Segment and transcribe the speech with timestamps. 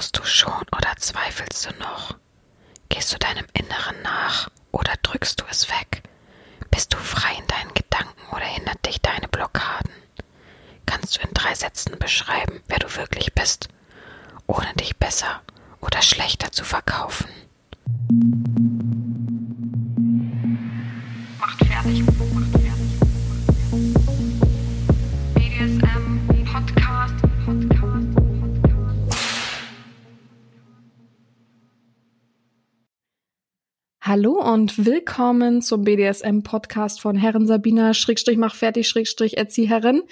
[0.00, 2.16] Vertraust du schon oder zweifelst du noch?
[2.88, 6.04] Gehst du deinem Inneren nach oder drückst du es weg?
[6.70, 9.92] Bist du frei in deinen Gedanken oder hindert dich deine Blockaden?
[10.86, 13.68] Kannst du in drei Sätzen beschreiben, wer du wirklich bist,
[14.46, 15.42] ohne dich besser
[15.82, 17.28] oder schlechter zu verkaufen?
[34.10, 40.02] Hallo und willkommen zum BDSM-Podcast von Herren Sabina, Schrägstrich mach fertig, Schrägstrich Erzieherin.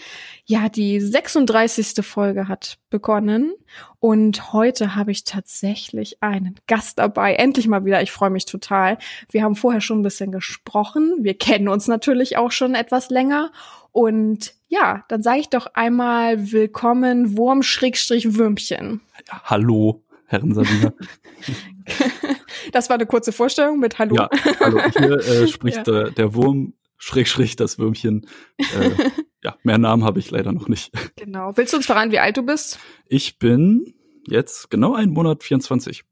[0.45, 2.07] Ja, die 36.
[2.07, 3.55] Folge hat begonnen
[3.99, 7.35] und heute habe ich tatsächlich einen Gast dabei.
[7.35, 8.99] Endlich mal wieder, ich freue mich total.
[9.33, 13.51] Wir haben vorher schon ein bisschen gesprochen, wir kennen uns natürlich auch schon etwas länger
[13.91, 19.01] und ja, dann sage ich doch einmal willkommen Wurm, Schrägstrich Würmchen.
[19.27, 20.93] Ja, hallo, Herren Sabina.
[22.73, 24.17] Das war eine kurze Vorstellung mit Hallo.
[24.17, 24.81] Ja, hallo.
[24.99, 25.83] Hier äh, spricht Ja.
[25.85, 28.27] der, der Wurm, Schrägstrich das Würmchen.
[28.59, 28.91] Äh,
[29.43, 30.91] ja, mehr Namen habe ich leider noch nicht.
[31.17, 31.57] Genau.
[31.57, 32.79] Willst du uns verraten, wie alt du bist?
[33.07, 33.95] Ich bin
[34.27, 36.05] jetzt genau einen Monat 24.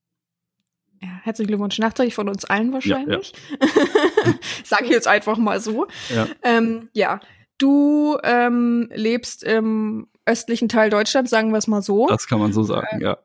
[1.02, 3.32] Ja, herzlichen Glückwunsch nachträglich von uns allen wahrscheinlich.
[3.60, 4.32] Ja,
[4.64, 5.86] Sag ich jetzt einfach mal so.
[6.14, 7.20] Ja, Ähm, ja,
[7.58, 12.52] du ähm, lebst im östlichen Teil Deutschlands, sagen wir es mal so, das kann man
[12.52, 13.18] so sagen, ja.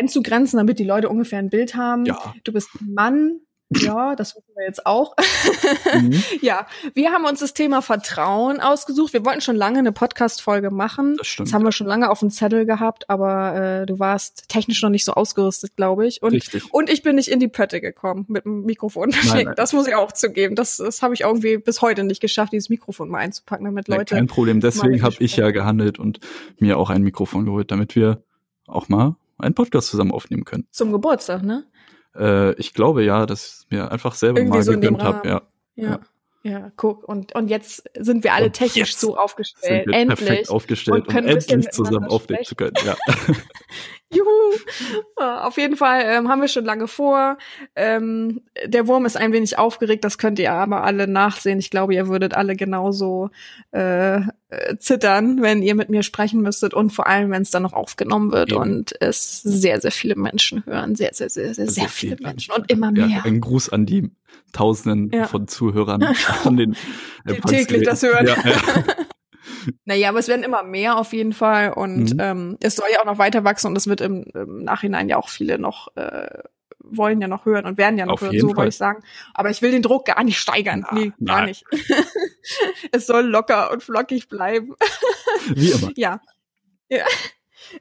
[0.00, 2.04] Einzugrenzen, damit die Leute ungefähr ein Bild haben.
[2.06, 2.34] Ja.
[2.44, 3.40] Du bist ein Mann.
[3.72, 5.14] Ja, das wissen wir jetzt auch.
[5.94, 9.12] Mhm, ja, wir haben uns das Thema Vertrauen ausgesucht.
[9.12, 11.14] Wir wollten schon lange eine Podcast-Folge machen.
[11.16, 11.48] das stimmt.
[11.48, 14.90] Das haben wir schon lange auf dem Zettel gehabt, aber äh, du warst technisch noch
[14.90, 16.20] nicht so ausgerüstet, glaube ich.
[16.20, 16.74] Und, Richtig.
[16.74, 19.14] und ich bin nicht in die Pötte gekommen mit dem Mikrofon.
[19.28, 19.52] nein.
[19.54, 20.56] Das muss ich auch zugeben.
[20.56, 23.98] Das, das habe ich irgendwie bis heute nicht geschafft, dieses Mikrofon mal einzupacken, damit Ja,
[23.98, 24.16] Leute.
[24.16, 24.60] kein Problem.
[24.60, 26.18] Deswegen habe ich ja gehandelt und
[26.58, 28.24] mir auch ein Mikrofon geholt, damit wir
[28.66, 30.66] auch mal einen Podcast zusammen aufnehmen können.
[30.70, 31.64] Zum Geburtstag, ne?
[32.14, 35.28] Äh, ich glaube ja, dass ich mir einfach selber Irgendwie mal so gegönnt habe.
[35.28, 35.42] Ja.
[35.76, 35.90] Ja.
[35.90, 36.00] Ja.
[36.42, 37.04] Ja, guck.
[37.06, 39.86] Und, und jetzt sind wir alle Und technisch so aufgestellt.
[39.92, 40.18] Endlich.
[40.26, 42.72] perfekt aufgestellt Und bisschen endlich zusammen aufnehmen zu können.
[42.84, 42.96] Ja.
[44.12, 44.26] Juhu!
[45.18, 47.38] Ja, Auf jeden Fall ähm, haben wir schon lange vor.
[47.76, 51.60] Ähm, der Wurm ist ein wenig aufgeregt, das könnt ihr aber alle nachsehen.
[51.60, 53.30] Ich glaube, ihr würdet alle genauso
[53.72, 57.62] äh, äh, zittern, wenn ihr mit mir sprechen müsstet und vor allem, wenn es dann
[57.62, 58.60] noch aufgenommen wird Eben.
[58.60, 60.96] und es sehr, sehr viele Menschen hören.
[60.96, 63.24] Sehr, sehr, sehr, sehr, sehr viele Menschen und immer Ja, mehr.
[63.24, 64.10] ein Gruß an die
[64.52, 65.26] Tausenden Ja.
[65.26, 66.02] von Zuhörern
[66.44, 67.66] an den Die Empfangsgeräten.
[67.68, 68.26] täglich das hören.
[68.26, 68.84] Ja, ja.
[69.84, 72.20] Naja, aber es werden immer mehr auf jeden Fall und Mhm.
[72.20, 75.18] ähm, es soll ja auch noch weiter wachsen und es wird im, im Nachhinein ja
[75.18, 76.38] auch viele noch äh,
[76.82, 78.56] wollen ja noch hören und werden ja noch Auf hören, so Fall.
[78.56, 79.02] wollte ich sagen.
[79.34, 80.86] Aber ich will den Druck gar nicht steigern.
[80.90, 81.48] Na, nee, gar nein.
[81.48, 81.64] nicht.
[82.92, 84.74] es soll locker und flockig bleiben.
[85.54, 85.90] Wie immer.
[85.96, 86.20] Ja.
[86.88, 87.04] ja.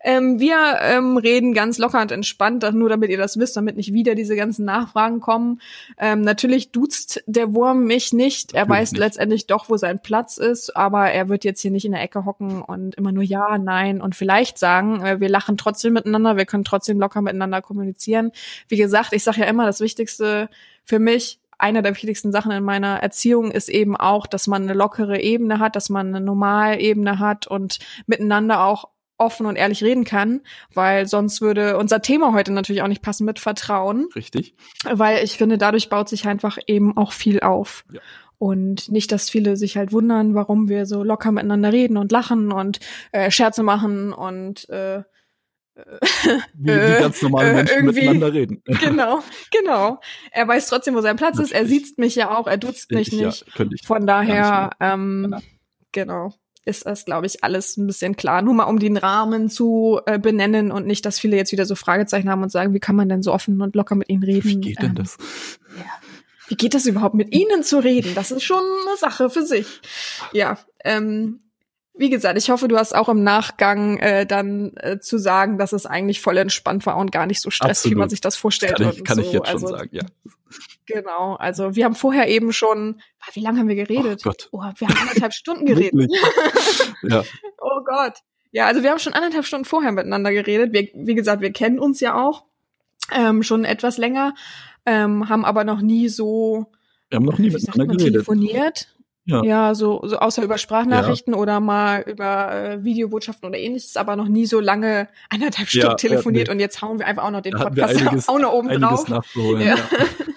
[0.01, 3.93] Ähm, wir ähm, reden ganz locker und entspannt, nur damit ihr das wisst, damit nicht
[3.93, 5.61] wieder diese ganzen Nachfragen kommen.
[5.97, 8.53] Ähm, natürlich duzt der Wurm mich nicht.
[8.53, 8.99] Er Natürlich weiß nicht.
[8.99, 12.25] letztendlich doch, wo sein Platz ist, aber er wird jetzt hier nicht in der Ecke
[12.25, 15.03] hocken und immer nur ja, nein und vielleicht sagen.
[15.03, 18.31] Äh, wir lachen trotzdem miteinander, wir können trotzdem locker miteinander kommunizieren.
[18.67, 20.49] Wie gesagt, ich sage ja immer, das Wichtigste
[20.83, 24.73] für mich einer der wichtigsten Sachen in meiner Erziehung ist eben auch, dass man eine
[24.73, 28.87] lockere Ebene hat, dass man eine Normalebene hat und miteinander auch
[29.19, 30.41] offen und ehrlich reden kann,
[30.73, 34.55] weil sonst würde unser Thema heute natürlich auch nicht passen mit Vertrauen, Richtig.
[34.89, 37.85] weil ich finde, dadurch baut sich einfach eben auch viel auf.
[37.91, 37.99] Ja.
[38.37, 42.51] Und nicht, dass viele sich halt wundern, warum wir so locker miteinander reden und lachen
[42.53, 42.79] und
[43.11, 45.03] äh, Scherze machen und äh,
[46.53, 48.63] Wie, Äh, wie ganz normale äh, Menschen irgendwie- miteinander reden.
[48.81, 49.19] genau,
[49.51, 49.99] genau.
[50.31, 51.51] Er weiß trotzdem, wo sein Platz ist.
[51.51, 51.87] Er Natürlich.
[51.87, 53.45] sieht mich ja auch, er duzt mich Ich- ja, nicht.
[53.73, 53.85] ich.
[53.87, 55.39] Von daher, ähm, Ja.
[55.91, 56.33] genau,
[56.65, 58.41] ist das, glaube ich, alles ein bisschen klar.
[58.41, 61.75] Nur mal, um den Rahmen zu äh, benennen und nicht, dass viele jetzt wieder so
[61.75, 64.43] Fragezeichen haben und sagen, wie kann man denn so offen und locker mit ihnen reden?
[64.43, 65.17] Wie geht denn Ähm, das?
[66.47, 68.15] Wie geht das überhaupt, mit ihnen zu reden?
[68.15, 69.81] Das ist schon eine Sache für sich.
[70.33, 71.41] Ja, ähm,
[71.99, 75.73] wie gesagt, ich hoffe, du hast auch im Nachgang äh, dann äh, zu sagen, dass
[75.73, 78.77] es eigentlich voll entspannt war und gar nicht so stressig, wie man sich das vorstellt.
[78.77, 79.21] Kann ich, kann so.
[79.21, 80.03] ich jetzt schon also, sagen, ja.
[80.85, 84.21] Genau, also wir haben vorher eben schon, ah, wie lange haben wir geredet?
[84.25, 84.49] Oh Gott.
[84.51, 86.09] Oh, wir haben anderthalb Stunden geredet.
[87.03, 87.23] Ja,
[87.59, 88.13] Oh Gott.
[88.51, 90.73] Ja, also wir haben schon anderthalb Stunden vorher miteinander geredet.
[90.73, 92.45] Wir, wie gesagt, wir kennen uns ja auch
[93.11, 94.33] ähm, schon etwas länger,
[94.85, 96.65] ähm, haben aber noch nie so,
[97.09, 98.13] wir haben noch nie miteinander geredet.
[98.13, 98.95] telefoniert.
[99.29, 99.43] Ja.
[99.43, 104.27] Ja, so, so außer über Sprachnachrichten oder mal über äh, Videobotschaften oder ähnliches, aber noch
[104.27, 106.53] nie so lange Ja, Stunden ja, telefoniert nee.
[106.53, 109.07] und jetzt hauen wir einfach auch noch den wir Podcast einiges, auch noch oben drauf.
[109.07, 109.21] Ja.
[109.59, 109.75] Ja.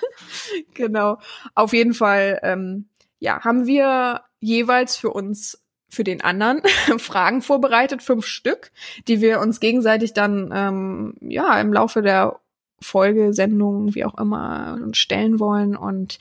[0.75, 1.19] genau.
[1.55, 6.63] Auf jeden Fall, ähm, ja, haben wir jeweils für uns für den anderen
[6.99, 8.73] Fragen vorbereitet, fünf Stück,
[9.09, 12.42] die wir uns gegenseitig dann ähm, ja im Laufe der
[12.83, 16.19] Folge, Sendung, wie auch immer, stellen wollen und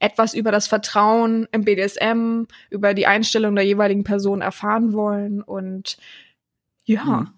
[0.00, 5.42] etwas über das Vertrauen im BDSM, über die Einstellung der jeweiligen Person erfahren wollen.
[5.42, 5.96] Und
[6.84, 7.28] ja, Mhm.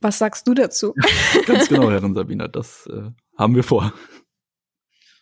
[0.00, 0.94] was sagst du dazu?
[1.46, 3.92] Ganz genau, Herrin Sabina, das äh, haben wir vor.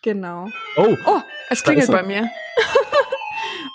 [0.01, 0.49] genau.
[0.77, 2.29] Oh, Oh, es klingelt bei mir.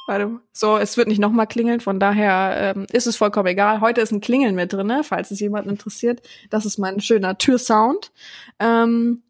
[0.06, 3.80] Warte, so, es wird nicht nochmal klingeln, von daher ähm, ist es vollkommen egal.
[3.80, 6.22] Heute ist ein Klingeln mit drin, ne, falls es jemanden interessiert.
[6.50, 8.12] Das ist mein schöner Türsound.
[8.58, 9.22] Ähm,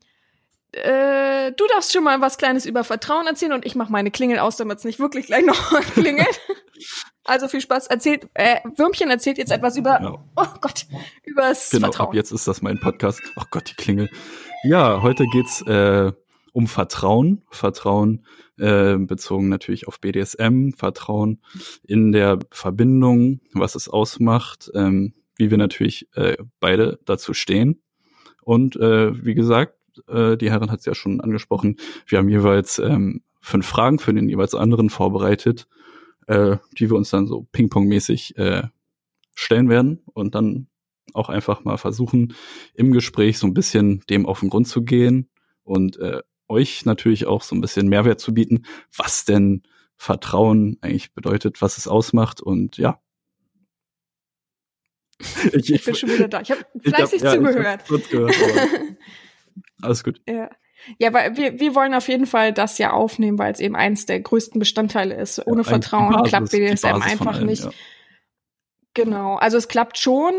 [0.72, 4.38] äh, du darfst schon mal was Kleines über Vertrauen erzählen und ich mache meine Klingel
[4.38, 6.40] aus, damit es nicht wirklich gleich nochmal klingelt.
[7.24, 7.86] Also viel Spaß.
[7.86, 10.20] Erzählt, äh, Würmchen erzählt jetzt etwas über, Genau.
[10.36, 10.86] oh Gott,
[11.24, 12.08] übers genau, Vertrauen.
[12.10, 13.20] ab jetzt ist das mein Podcast.
[13.36, 14.10] Ach Gott, die Klingel.
[14.64, 16.12] Ja, heute geht's äh,
[16.56, 17.42] um Vertrauen.
[17.50, 18.24] Vertrauen
[18.56, 21.42] äh, bezogen natürlich auf BDSM, Vertrauen
[21.82, 27.82] in der Verbindung, was es ausmacht, ähm, wie wir natürlich äh, beide dazu stehen.
[28.40, 29.74] Und äh, wie gesagt,
[30.08, 31.76] äh, die Herren hat es ja schon angesprochen,
[32.06, 35.68] wir haben jeweils ähm, fünf Fragen für den jeweils anderen vorbereitet,
[36.26, 38.62] äh, die wir uns dann so Ping-Pong-mäßig äh,
[39.34, 40.68] stellen werden und dann
[41.12, 42.32] auch einfach mal versuchen,
[42.72, 45.28] im Gespräch so ein bisschen dem auf den Grund zu gehen
[45.62, 48.64] und äh, euch natürlich auch so ein bisschen Mehrwert zu bieten,
[48.96, 49.62] was denn
[49.96, 53.00] Vertrauen eigentlich bedeutet, was es ausmacht und ja.
[55.52, 56.40] Ich, ich bin schon wieder da.
[56.42, 57.84] Ich habe fleißig ja, ich hab zugehört.
[57.88, 58.34] kurz gehört,
[59.82, 60.20] alles gut.
[60.28, 60.50] Ja.
[60.98, 64.06] Ja, weil wir, wir wollen auf jeden Fall das ja aufnehmen, weil es eben eins
[64.06, 65.44] der größten Bestandteile ist.
[65.46, 67.64] Ohne die Vertrauen Basis- klappt BDSM einfach allem, nicht.
[67.64, 67.70] ja.
[68.94, 69.36] Genau.
[69.36, 70.32] Also es klappt schon,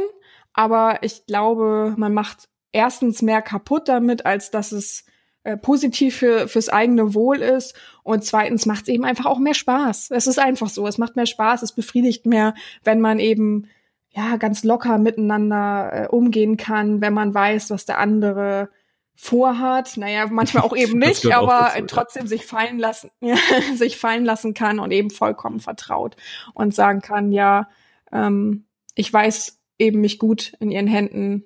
[0.53, 5.05] aber ich glaube, man macht erstens mehr kaputt damit, als dass es
[5.43, 7.75] äh, positiv für, fürs eigene Wohl ist.
[8.03, 10.11] Und zweitens macht es eben einfach auch mehr Spaß.
[10.11, 10.85] Es ist einfach so.
[10.87, 12.53] Es macht mehr Spaß, es befriedigt mehr,
[12.83, 13.67] wenn man eben
[14.09, 18.69] ja ganz locker miteinander äh, umgehen kann, wenn man weiß, was der andere
[19.15, 19.97] vorhat.
[19.97, 21.85] Naja, manchmal auch eben nicht, aber dazu, ja.
[21.87, 23.35] trotzdem sich fallen lassen, ja,
[23.75, 26.15] sich fallen lassen kann und eben vollkommen vertraut
[26.53, 27.69] und sagen kann, ja,
[28.11, 31.43] ähm, ich weiß eben mich gut in ihren Händen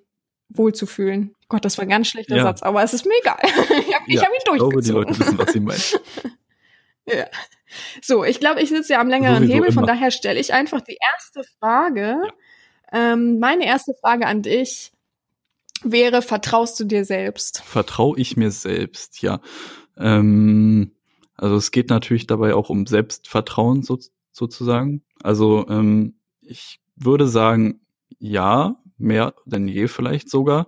[0.54, 1.36] wohlzufühlen.
[1.50, 2.44] Gott, das war ein ganz schlechter Ja.
[2.44, 3.38] Satz, aber es ist mir egal.
[3.44, 4.94] ich habe Ja, hab ihn Ich glaube, die durchgezogen.
[5.08, 5.82] Leute wissen, was sie meinen.
[7.08, 7.26] Ja.
[8.02, 9.88] So, ich glaube, ich sitze ja am längeren Hebel, von immer.
[9.94, 12.22] daher stelle ich einfach die erste Frage.
[12.94, 14.92] Ähm, meine erste Frage an dich
[15.84, 17.64] wäre, vertraust du dir selbst?
[17.64, 19.42] Vertraue ich mir selbst, ja.
[19.98, 20.92] Ähm,
[21.36, 23.98] also es geht natürlich dabei auch um Selbstvertrauen so,
[24.32, 25.02] sozusagen.
[25.24, 27.82] Also ähm, ich würde sagen,
[28.20, 30.68] ja, mehr denn je vielleicht sogar.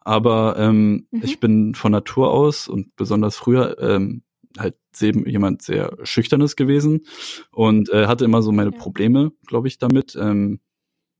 [0.00, 1.20] Aber ähm, Mhm.
[1.22, 4.22] ich bin von Natur aus und besonders früher ähm,
[4.58, 7.06] halt eben jemand sehr schüchternes gewesen
[7.50, 8.78] und äh, hatte immer so meine Ja.
[8.78, 10.60] Probleme, glaube ich, damit, ähm,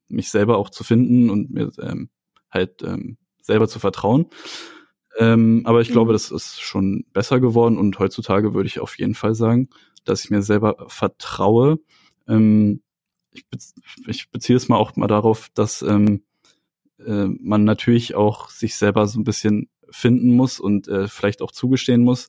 [0.09, 2.11] mich selber auch zu finden und mir ähm,
[2.51, 4.27] halt ähm, selber zu vertrauen.
[5.19, 6.15] Ähm, aber ich glaube, Mhm.
[6.15, 9.69] das ist schon besser geworden und heutzutage würde ich auf jeden Fall sagen,
[10.05, 11.79] dass ich mir selber vertraue.
[12.29, 12.83] Ähm,
[14.07, 16.23] ich beziehe es mal auch mal darauf, dass ähm,
[17.05, 21.53] äh, man natürlich auch sich selber so ein bisschen finden muss und äh, vielleicht auch
[21.53, 22.29] zugestehen muss,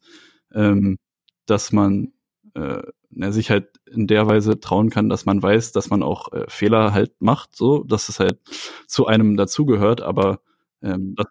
[0.53, 0.97] ähm,
[1.45, 2.13] dass man
[2.55, 6.31] äh, na, sich halt in der Weise trauen kann, dass man weiß, dass man auch
[6.33, 8.39] äh, Fehler halt macht, so, dass es halt
[8.87, 10.41] zu einem dazugehört, aber
[10.81, 11.25] ähm, das,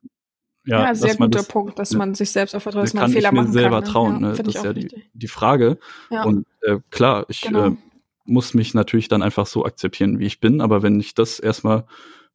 [0.65, 2.85] ja, Ja, sehr dass man guter das, Punkt, dass ne, man sich selbst auch vertraut,
[2.85, 3.85] dass man Fehler ich mir machen selber kann.
[3.85, 3.91] ne?
[3.93, 4.35] trauen, ne?
[4.35, 5.79] find das ich ist ja die, die Frage.
[6.11, 6.25] Ja.
[6.25, 7.69] Und äh, klar, ich Genau.
[7.69, 7.77] äh,
[8.25, 11.87] muss mich natürlich dann einfach so akzeptieren, wie ich bin, aber wenn ich das erstmal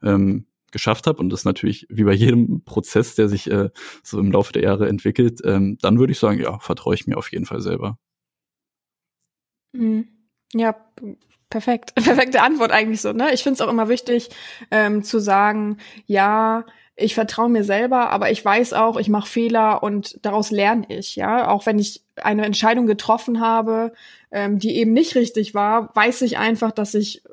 [0.02, 3.70] ähm, geschafft habe und das natürlich wie bei jedem Prozess, der sich äh,
[4.04, 7.18] so im Laufe der Jahre entwickelt, ähm, dann würde ich sagen, ja, vertraue ich mir
[7.18, 7.98] auf jeden Fall selber.
[9.74, 10.08] Mhm.
[10.54, 10.76] Ja,
[11.50, 11.96] perfekt.
[11.96, 13.34] Perfekte Antwort eigentlich so, ne?
[13.34, 14.30] Ich finde es auch immer wichtig,
[14.70, 19.82] ähm, zu sagen, ja, ich vertraue mir selber, aber ich weiß auch, ich mache Fehler
[19.82, 21.48] und daraus lerne ich, ja.
[21.48, 23.94] Auch wenn ich eine Entscheidung getroffen habe,
[24.32, 27.24] ähm, die eben nicht richtig war, weiß ich einfach, dass ich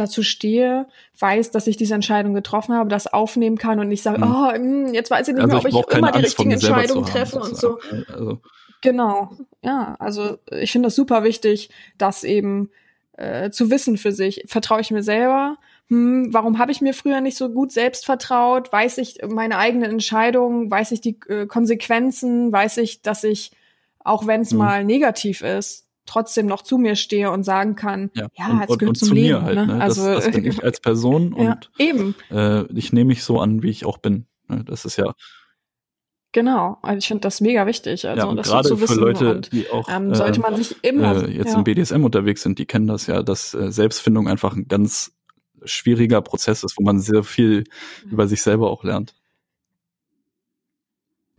[0.00, 0.86] dazu stehe,
[1.18, 4.32] weiß, dass ich diese Entscheidung getroffen habe, das aufnehmen kann und nicht sage, Mhm.
[4.32, 6.36] oh, mh, jetzt weiß ich nicht Also mehr, ich ob ich keine immer die Angst
[6.36, 7.78] vor richtigen Entscheidungen treffe und so.
[8.08, 8.40] Also,
[8.82, 9.30] Genau,
[9.62, 12.70] ja, also ich finde das super wichtig, das eben
[13.18, 14.44] äh, zu wissen für sich.
[14.46, 15.58] Vertraue ich mir selber?
[15.88, 18.72] Hm, warum habe ich mir früher nicht so gut selbst vertraut?
[18.72, 20.70] Weiß ich meine eigenen Entscheidungen?
[20.70, 22.52] Weiß ich die äh, Konsequenzen?
[22.52, 23.50] Weiß ich, dass ich,
[23.98, 24.58] auch wenn es Mhm.
[24.58, 28.68] mal negativ ist, trotzdem noch zu mir stehe und sagen kann, ja, ja, und, es
[28.68, 29.28] und, gehört und zum zu Leben.
[29.38, 29.66] mir halt, ne?
[29.66, 29.80] ne?
[29.80, 32.14] Also das, das bin ich als Person ja, und eben.
[32.30, 34.26] äh, ich nehme mich so an, wie ich auch bin.
[34.48, 34.64] Ne?
[34.64, 35.14] Das ist ja
[36.32, 38.06] Genau, also ich finde das mega wichtig.
[38.06, 40.40] Also ja, und das so gerade zu für wissen Leute, und, die auch ähm, sollte
[40.40, 41.58] man sich immer äh, jetzt ja.
[41.58, 45.12] im BDSM unterwegs sind, die kennen das ja, dass äh, Selbstfindung einfach ein ganz
[45.64, 47.64] schwieriger Prozess ist, wo man sehr viel
[48.04, 48.12] Mhm.
[48.12, 49.14] über sich selber auch lernt.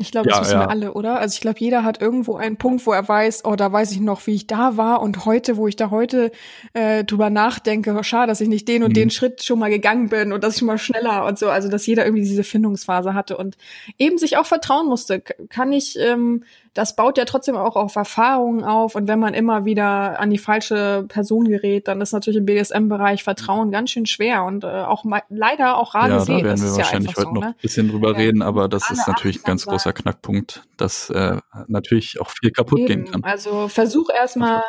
[0.01, 0.60] Ich glaube, das Ja, wissen ja.
[0.62, 1.20] wir alle, oder?
[1.20, 4.00] Also ich glaube, jeder hat irgendwo einen Punkt, wo er weiß, oh, da weiß ich
[4.00, 6.31] noch, wie ich da war und heute, wo ich da heute
[6.74, 8.96] äh, drüber nachdenke, oh, schade, dass ich nicht den und Mhm.
[8.96, 11.50] den Schritt schon mal gegangen bin und dass ich mal schneller und so.
[11.50, 13.58] Also dass jeder irgendwie diese Findungsphase hatte und
[13.98, 15.22] eben sich auch vertrauen musste.
[15.22, 19.65] Kann ich, ähm, das baut ja trotzdem auch auf Erfahrungen auf und wenn man immer
[19.65, 24.43] wieder an die falsche Person gerät, dann ist natürlich im BDSM-Bereich Vertrauen ganz schön schwer
[24.45, 27.33] und äh, auch leider auch rar ja, da werden wir ja wahrscheinlich einfach heute so,
[27.35, 27.47] noch ne?
[27.49, 28.17] ein bisschen drüber Ja.
[28.17, 29.91] reden, aber das Alle ist natürlich ein ganz großer.
[29.93, 31.37] Knackpunkt, dass äh,
[31.67, 33.11] natürlich auch viel kaputt gehen Eben.
[33.11, 33.23] kann.
[33.23, 34.61] Also versuch erstmal,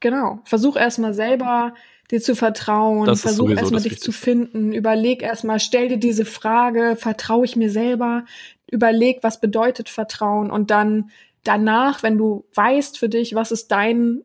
[0.00, 1.74] genau, versuch erstmal selber
[2.10, 4.12] dir zu vertrauen, Das versuch erstmal dich zu Wichtigste.
[4.12, 8.24] finden, überleg erstmal, stell dir diese Frage, vertraue ich mir selber,
[8.70, 11.10] überleg, was bedeutet Vertrauen und dann
[11.44, 14.22] danach, wenn du weißt für dich, was ist dein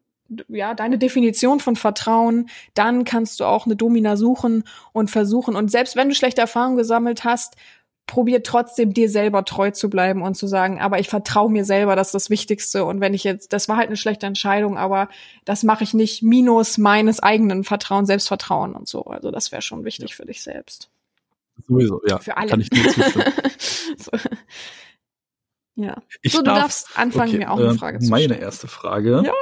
[0.48, 5.56] ja, deine Definition von Vertrauen, dann kannst du auch eine Domina suchen und versuchen.
[5.56, 7.56] Und selbst wenn du schlechte Erfahrungen gesammelt hast,
[8.06, 11.96] probier trotzdem dir selber treu zu bleiben und zu sagen, aber ich vertraue mir selber,
[11.96, 12.84] das ist das Wichtigste.
[12.84, 15.08] Und wenn ich jetzt, das war halt eine schlechte Entscheidung, aber
[15.46, 19.04] das mache ich nicht minus meines eigenen Vertrauen, Selbstvertrauen und so.
[19.06, 20.90] Also das wäre schon wichtig für dich selbst.
[21.58, 22.20] Sowieso, ja.
[22.20, 22.50] Für alle.
[22.50, 23.34] Kann ich dir zustimmen.
[23.98, 24.12] so.
[25.76, 26.02] Ja.
[26.22, 28.42] Ich so, du darf- darfst anfangen, Okay, mir auch eine äh, Frage zu Meine stellen.
[28.42, 29.34] erste Frage Ja.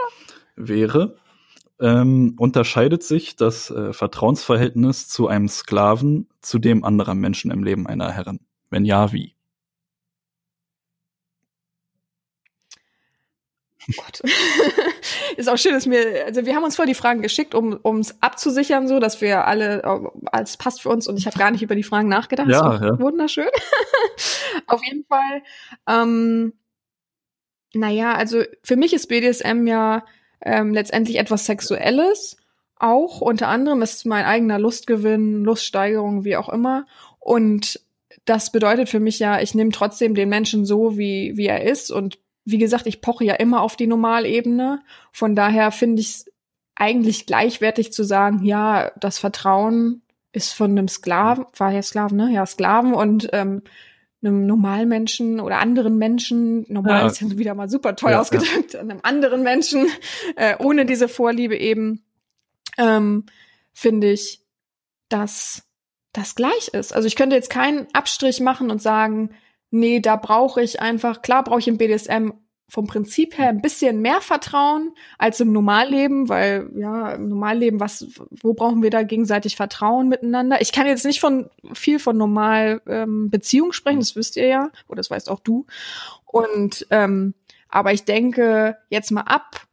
[0.56, 1.18] wäre,
[1.80, 7.88] ähm, unterscheidet sich das äh, Vertrauensverhältnis zu einem Sklaven zu dem anderer Menschen im Leben
[7.88, 8.40] einer Herrin?
[8.70, 9.36] Wenn ja, wie?
[13.90, 14.22] Oh Gott.
[15.38, 18.16] ist auch schön, dass mir, also wir haben uns voll die Fragen geschickt, um ums
[18.22, 20.00] abzusichern, so dass wir alle, äh,
[20.32, 22.50] als passt für uns und ich habe gar nicht über die Fragen nachgedacht.
[22.50, 23.00] Ja, war ja.
[23.00, 23.50] Wunderschön.
[24.68, 25.44] Auf jeden Fall.
[25.88, 26.54] Ähm,
[27.74, 30.06] naja, also für mich ist BDSM ja
[30.42, 32.38] ähm, letztendlich etwas Sexuelles.
[32.78, 36.86] Auch unter anderem ist es mein eigener Lustgewinn, Luststeigerung, wie auch immer.
[37.20, 37.80] Und
[38.26, 41.92] das bedeutet für mich ja, ich nehme trotzdem den Menschen so, wie, wie er ist.
[41.92, 44.82] Und wie gesagt, ich poche ja immer auf die Normalebene.
[45.12, 46.26] Von daher finde ich es
[46.76, 52.32] eigentlich gleichwertig zu sagen, ja, das Vertrauen ist von einem Sklaven, war ja Sklaven, ne?
[52.32, 53.62] Ja, Sklaven und ähm,
[54.24, 57.08] einem Normalmenschen oder anderen Menschen, normal Ja.
[57.08, 58.22] ist ja wieder mal super toll Ja, ja.
[58.22, 59.88] ausgedrückt, einem anderen Menschen,
[60.36, 62.04] äh, ohne diese Vorliebe eben,
[62.78, 63.26] ähm,
[63.74, 64.42] finde ich,
[65.10, 65.64] dass
[66.14, 66.94] das gleich ist.
[66.94, 69.32] Also ich könnte jetzt keinen Abstrich machen und sagen,
[69.72, 72.32] nee, da brauche ich einfach, klar brauche ich im BDSM
[72.72, 78.08] vom Prinzip her ein bisschen mehr Vertrauen als im Normalleben, weil ja, im Normalleben, was,
[78.30, 80.62] wo brauchen wir da gegenseitig Vertrauen miteinander?
[80.62, 84.70] Ich kann jetzt nicht von viel von normal ähm, Beziehung sprechen, das wisst ihr ja,
[84.88, 85.66] oder das weißt auch du.
[86.24, 87.34] Und ähm,
[87.68, 89.68] aber ich denke, jetzt mal ab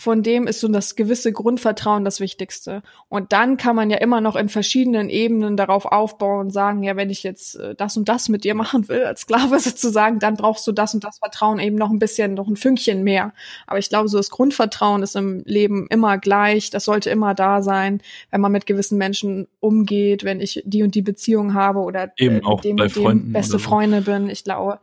[0.00, 2.82] von dem ist so das gewisse Grundvertrauen das Wichtigste.
[3.10, 6.96] Und dann kann man ja immer noch in verschiedenen Ebenen darauf aufbauen und sagen, ja,
[6.96, 10.36] wenn ich jetzt äh, das und das mit dir machen will, als Sklave sozusagen, dann
[10.38, 13.34] brauchst du das und das Vertrauen eben noch ein bisschen, noch ein Fünkchen mehr.
[13.66, 16.70] Aber ich glaube, so das Grundvertrauen ist im Leben immer gleich.
[16.70, 20.94] Das sollte immer da sein, wenn man mit gewissen Menschen umgeht, wenn ich die und
[20.94, 23.58] die Beziehung habe oder Eben äh, auch mit dem bei und dem Freunden beste so.
[23.58, 24.30] Freunde bin.
[24.30, 24.80] Ich glaube,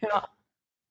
[0.00, 0.28] ja.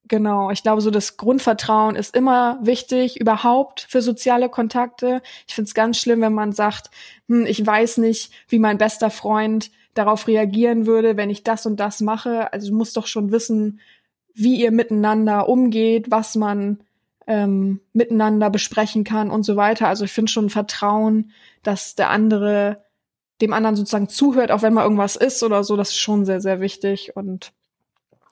[0.09, 5.21] Genau, ich glaube, so das Grundvertrauen ist immer wichtig, überhaupt für soziale Kontakte.
[5.47, 6.89] Ich finde es ganz schlimm, wenn man sagt,
[7.27, 11.79] hm, ich weiß nicht, wie mein bester Freund darauf reagieren würde, wenn ich das und
[11.79, 12.51] das mache.
[12.51, 13.79] Also du musst doch schon wissen,
[14.33, 16.79] wie ihr miteinander umgeht, was man
[17.27, 19.87] ähm, miteinander besprechen kann und so weiter.
[19.87, 22.83] Also ich finde schon Vertrauen, dass der andere
[23.41, 26.41] dem anderen sozusagen zuhört, auch wenn mal irgendwas ist oder so, das ist schon sehr,
[26.41, 27.15] sehr wichtig.
[27.15, 27.53] Und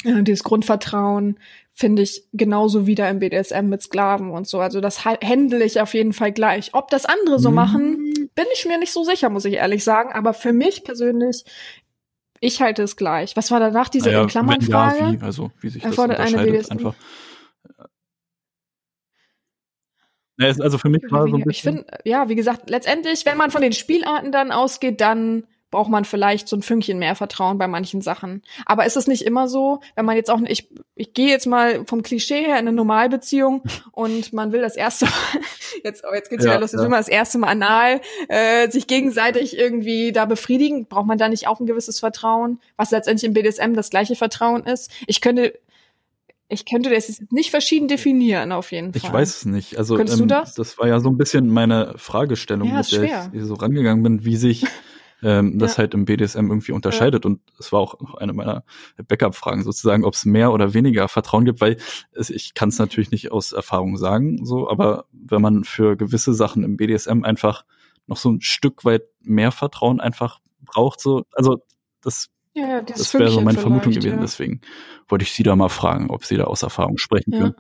[0.04, 1.38] ja, dieses Grundvertrauen
[1.78, 4.60] finde ich genauso wieder im BDSM mit Sklaven und so.
[4.60, 6.74] Also das handle ich auf jeden Fall gleich.
[6.74, 7.56] Ob das andere so Mhm.
[7.56, 10.12] machen, bin ich mir nicht so sicher, muss ich ehrlich sagen.
[10.12, 11.46] Aber für mich persönlich,
[12.40, 13.36] ich halte es gleich.
[13.38, 16.18] Was war danach diese Naja, in Klammern wenn ja, wie, also wie sich das Erfordert
[16.20, 16.72] eine unterscheidet BDSM?
[16.72, 16.96] einfach.
[20.40, 21.52] Ja, also für mich war so ein weniger?
[21.52, 25.46] ich bisschen, finde, ja, wie gesagt, letztendlich, wenn man von den Spielarten dann ausgeht, dann
[25.70, 28.42] braucht man vielleicht so ein Fünkchen mehr Vertrauen bei manchen Sachen.
[28.66, 31.84] Aber ist es nicht immer so, wenn man jetzt auch, ich, ich gehe jetzt mal
[31.86, 35.14] vom Klischee her in eine Normalbeziehung und man will das erste Mal,
[35.84, 36.84] jetzt, oh, jetzt geht's Ja, wieder los, jetzt ja.
[36.84, 41.28] will man das erste Mal anal, äh, sich gegenseitig irgendwie da befriedigen, braucht man da
[41.28, 44.90] nicht auch ein gewisses Vertrauen, was letztendlich im BDSM das gleiche Vertrauen ist?
[45.06, 45.54] Ich könnte,
[46.48, 49.02] ich könnte das jetzt nicht verschieden definieren, auf jeden Fall.
[49.04, 49.78] ich weiß es nicht.
[49.78, 50.78] Also Könntest du ähm, das?
[50.78, 53.32] war ja so ein bisschen meine Fragestellung, Ja, mit der schwer.
[53.34, 54.66] ich so rangegangen bin, wie sich
[55.24, 55.78] ähm, das Ja.
[55.80, 57.26] halt im BDSM irgendwie unterscheidet.
[57.26, 58.64] Und es war auch noch eine meiner
[59.08, 61.78] Backup-Fragen sozusagen, ob es mehr oder weniger Vertrauen gibt, weil
[62.12, 66.34] es, ich kann es natürlich nicht aus Erfahrung sagen, so, aber wenn man für gewisse
[66.34, 67.66] Sachen im BDSM einfach
[68.06, 71.64] noch so ein Stück weit mehr Vertrauen einfach braucht, so, also
[72.02, 74.16] das, Ja, ja, das wäre so meine Vermutung gewesen.
[74.16, 74.22] ja.
[74.22, 74.62] Deswegen
[75.08, 77.38] wollte ich Sie da mal fragen, ob Sie da aus Erfahrung sprechen Ja.
[77.40, 77.56] können.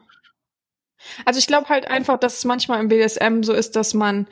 [1.25, 4.27] Also ich glaube halt einfach, dass es manchmal im BDSM so ist, dass man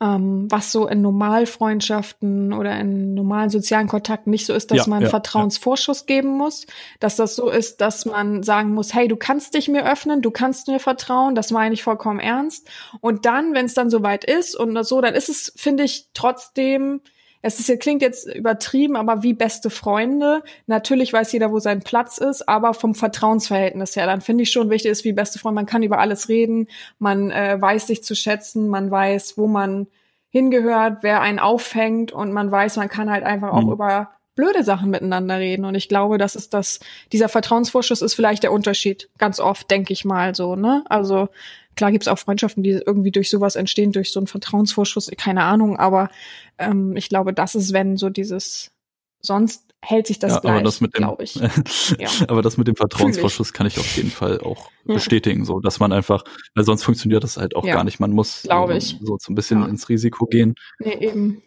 [0.00, 4.90] ähm, was so in Normalfreundschaften oder in normalen sozialen Kontakten nicht so ist, dass Ja,
[4.90, 6.66] man ja, Vertrauensvorschuss geben muss,
[7.00, 10.30] dass das so ist, dass man sagen muss, hey, du kannst dich mir öffnen, du
[10.30, 12.68] kannst mir vertrauen, das meine ich vollkommen ernst.
[13.00, 17.00] Und dann, wenn es dann soweit ist und so, dann ist es, finde ich, trotzdem
[17.46, 20.42] es ist, klingt jetzt übertrieben, aber wie beste Freunde.
[20.66, 24.68] Natürlich weiß jeder, wo sein Platz ist, aber vom Vertrauensverhältnis her, dann finde ich schon
[24.70, 25.56] wichtig ist wie beste Freunde.
[25.56, 29.86] Man kann über alles reden, man äh, weiß sich zu schätzen, man weiß, wo man
[30.30, 33.72] hingehört, wer einen auffängt und man weiß, man kann halt einfach auch Mhm.
[33.72, 35.64] über blöde Sachen miteinander reden.
[35.64, 36.78] Und ich glaube, das ist das,
[37.12, 39.08] dieser Vertrauensvorschuss ist vielleicht der Unterschied.
[39.18, 40.84] Ganz oft, denke ich mal so, ne?
[40.90, 41.28] Also
[41.76, 45.76] klar gibt's auch Freundschaften, die irgendwie durch sowas entstehen, durch so einen Vertrauensvorschuss, keine Ahnung,
[45.78, 46.10] aber
[46.58, 48.72] ähm, ich glaube, das ist, wenn so dieses,
[49.20, 51.34] sonst hält sich das ja, gleich, aber das mit dem, glaube ich.
[51.98, 52.08] Ja.
[52.28, 54.94] aber das mit dem Vertrauensvorschuss kann ich auf jeden Fall auch Ja.
[54.94, 58.00] bestätigen, so, dass man einfach, weil sonst funktioniert das halt auch Ja, gar nicht.
[58.00, 58.98] Man muss glaube so, ich.
[59.02, 60.54] so so ein bisschen ins Risiko gehen.
[60.78, 61.42] Nee, eben.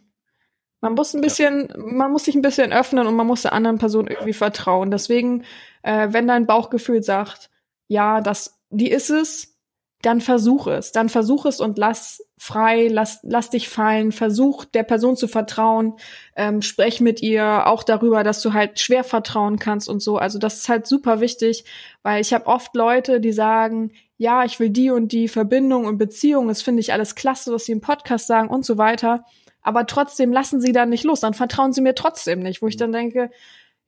[0.82, 3.80] Man muss ein bisschen, man muss sich ein bisschen öffnen und man muss der anderen
[3.80, 4.92] Person irgendwie vertrauen.
[4.92, 5.44] Deswegen,
[5.84, 7.50] äh, wenn dein Bauchgefühl sagt,
[7.88, 9.59] ja, das, die ist es,
[10.02, 10.92] dann versuch es.
[10.92, 15.96] Dann versuch es und lass frei, lass, lass dich fallen, versuch der Person zu vertrauen,
[16.36, 20.18] ähm, sprech mit ihr auch darüber, dass du halt schwer vertrauen kannst und so.
[20.18, 21.66] Also das ist halt super wichtig,
[22.02, 25.98] weil ich habe oft Leute, die sagen, ja, ich will die und die Verbindung und
[25.98, 29.26] Beziehung, das finde ich alles klasse, was sie im Podcast sagen und so weiter.
[29.62, 32.78] Aber trotzdem lassen sie dann nicht los, dann vertrauen sie mir trotzdem nicht, wo ich
[32.78, 33.32] dann denke,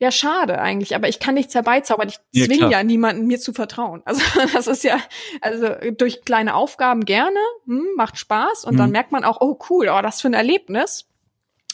[0.01, 2.09] ja, schade eigentlich, aber ich kann nichts herbeizaubern.
[2.09, 2.71] Ich Ja, zwinge klar.
[2.71, 4.01] ja niemanden, mir zu vertrauen.
[4.05, 4.21] Also
[4.53, 4.99] das ist ja,
[5.41, 8.91] also durch kleine Aufgaben gerne, hm, macht Spaß und dann Mhm.
[8.93, 11.05] merkt man auch, oh cool, oh, das für ein Erlebnis.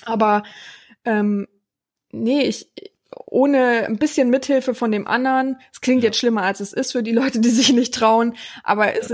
[0.05, 0.43] Aber
[1.05, 1.48] ähm,
[2.12, 2.69] nee, ich
[3.25, 6.10] ohne ein bisschen Mithilfe von dem anderen, es klingt Ja.
[6.10, 9.09] jetzt schlimmer als es ist für die Leute, die sich nicht trauen, aber es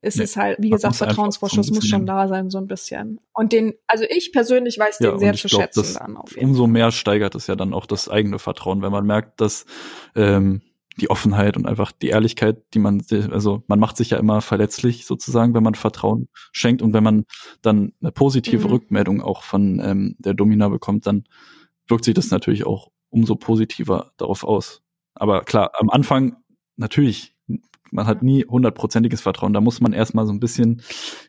[0.00, 3.20] ist es Nee, ist halt, wie gesagt, Vertrauensvorschuss muss schon da sein, so ein bisschen.
[3.32, 6.30] Und den, also ich persönlich weiß Ja, den sehr zu glaub, schätzen das dann auf
[6.30, 6.50] jeden Fall.
[6.50, 9.66] Umso mehr steigert es ja dann auch das eigene Vertrauen, wenn man merkt, dass
[10.14, 10.62] ähm,
[11.00, 15.06] die Offenheit und einfach die Ehrlichkeit, die man, also man macht sich ja immer verletzlich
[15.06, 17.24] sozusagen, wenn man Vertrauen schenkt und wenn man
[17.62, 18.72] dann eine positive Mhm.
[18.72, 21.24] Rückmeldung auch von ähm, der Domina bekommt, dann
[21.86, 24.82] wirkt sich das natürlich auch umso positiver darauf aus.
[25.14, 26.36] Aber klar, am Anfang
[26.76, 27.34] natürlich,
[27.90, 29.52] man hat nie hundertprozentiges Vertrauen.
[29.52, 30.82] Da muss man erstmal so ein bisschen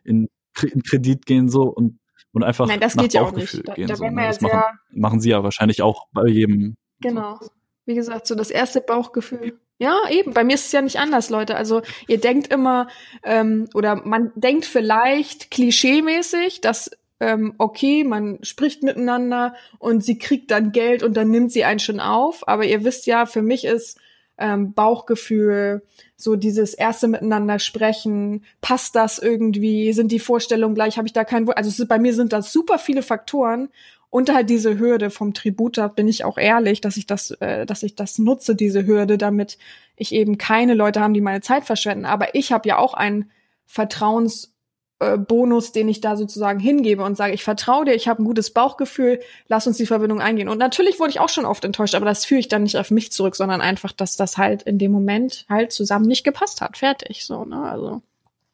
[0.04, 0.28] in,
[0.62, 2.00] in Kredit gehen so und
[2.32, 3.70] und einfach Nein, das nach geht ja auch Bauchgefühl nicht.
[3.70, 3.88] Da, gehen.
[3.88, 4.22] da so, ne?
[4.22, 6.76] Das machen, machen sie ja wahrscheinlich auch bei jedem.
[7.02, 7.40] genau.
[7.86, 9.60] Wie gesagt, so das erste Bauchgefühl.
[9.80, 10.34] Ja, eben.
[10.34, 11.56] Bei mir ist es ja nicht anders, Leute.
[11.56, 12.88] Also ihr denkt immer,
[13.24, 20.52] ähm, oder man denkt vielleicht klischeemäßig, dass ähm, okay, man spricht miteinander und sie kriegt
[20.52, 22.48] dann Geld und dann nimmt sie einen schon auf.
[22.48, 24.00] Aber ihr wisst ja, für mich ist
[24.40, 25.84] ähm, Bauchgefühl,
[26.16, 31.24] so dieses erste miteinander sprechen, passt das irgendwie, sind die Vorstellungen gleich, habe ich da
[31.24, 31.50] kein.
[31.50, 33.70] Also ist, bei mir sind das super viele Faktoren
[34.10, 37.66] und halt diese Hürde vom Tribut, da bin ich auch ehrlich, dass ich das, äh,
[37.66, 39.58] dass ich das nutze, diese Hürde, damit
[39.96, 42.06] ich eben keine Leute haben, die meine Zeit verschwenden.
[42.06, 43.32] Aber ich habe ja auch einen
[43.66, 44.56] Vertrauens
[45.00, 48.26] äh, Bonus, den ich da sozusagen hingebe und sage, ich vertraue dir, ich habe ein
[48.26, 50.50] gutes Bauchgefühl, lass uns die Verbindung eingehen.
[50.50, 52.92] Und natürlich wurde ich auch schon oft enttäuscht, aber das führe ich dann nicht auf
[52.92, 56.78] mich zurück, sondern einfach, dass das halt in dem Moment halt zusammen nicht gepasst hat.
[56.78, 57.62] Fertig, so, ne?
[57.64, 58.02] Also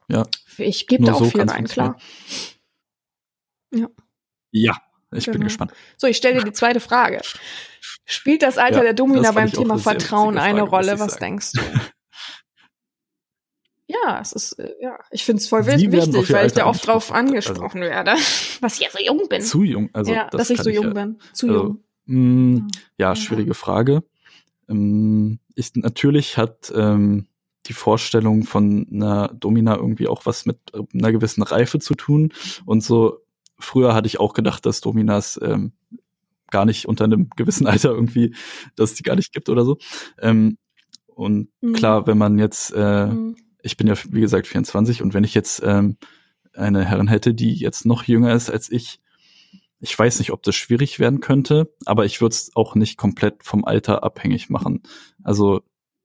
[0.08, 0.26] Ja,
[0.58, 1.98] ich gebe da auch so viel rein, klar.
[4.52, 4.78] ja,
[5.12, 5.46] ich bin Genau.
[5.46, 5.74] gespannt.
[5.98, 7.22] So, ich stelle dir die zweite Frage.
[8.06, 10.94] Spielt das Alter Ja, der Domina beim ich Thema Vertrauen eine Frage, Rolle?
[10.94, 11.62] ich Was denkst du?
[14.04, 16.86] Ja, es ist, äh, ja, ich finde es voll Sie wichtig, weil ich da oft
[16.88, 17.62] drauf angesprochen.
[17.62, 18.16] angesprochen werde,
[18.62, 19.42] dass ich ja so jung bin.
[19.42, 21.20] Zu jung, also ja, das dass ich so jung ja, bin.
[21.34, 21.84] Zu also, jung.
[22.06, 23.16] Mh, ja, Ja.
[23.16, 24.04] schwierige Frage.
[24.70, 27.28] Ähm, ist, natürlich hat ähm,
[27.68, 32.32] die Vorstellung von einer Domina irgendwie auch was mit äh, einer gewissen Reife zu tun.
[32.66, 33.20] Und so
[33.60, 35.74] früher hatte ich auch gedacht, dass Dominas ähm,
[36.52, 38.36] gar nicht unter einem gewissen Alter irgendwie,
[38.76, 39.78] dass es die gar nicht gibt oder so.
[40.20, 40.58] Ähm,
[41.08, 41.74] und Mhm.
[41.74, 43.36] klar, wenn man jetzt, äh, Mhm.
[43.66, 45.98] Ich bin ja wie gesagt 24 und wenn ich jetzt ähm,
[46.54, 49.02] eine Herrin hätte, die jetzt noch jünger ist als ich,
[49.80, 53.44] ich weiß nicht, ob das schwierig werden könnte, aber ich würde es auch nicht komplett
[53.44, 54.84] vom Alter abhängig machen.
[55.24, 55.62] Also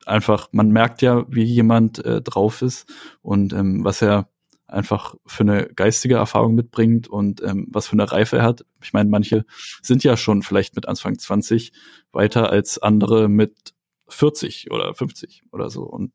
[0.06, 2.92] einfach, man merkt ja, wie jemand äh, drauf ist
[3.22, 4.28] und ähm, was er
[4.66, 8.64] einfach für eine geistige Erfahrung mitbringt und ähm, was für eine Reife er hat.
[8.82, 9.44] Ich meine, manche
[9.82, 11.72] sind ja schon vielleicht mit Anfang 20
[12.12, 13.74] weiter als andere mit
[14.08, 15.82] 40 oder 50 oder so.
[15.82, 16.12] Und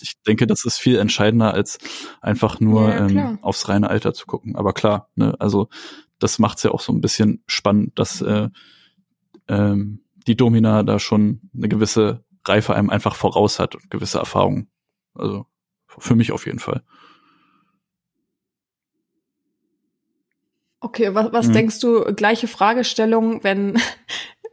[0.00, 1.78] ich denke, das ist viel entscheidender, als
[2.20, 4.56] einfach nur Ja, ähm, aufs reine Alter zu gucken.
[4.56, 5.68] Aber klar, ne, also
[6.18, 8.48] das macht's ja auch so ein bisschen spannend, dass äh,
[9.48, 14.70] ähm, die Domina da schon eine gewisse Reife einem einfach voraus hat und gewisse Erfahrungen.
[15.14, 15.46] Also
[15.86, 16.82] für mich auf jeden Fall.
[20.80, 21.52] Okay, was, was Mhm.
[21.54, 23.80] denkst du, gleiche Fragestellung, wenn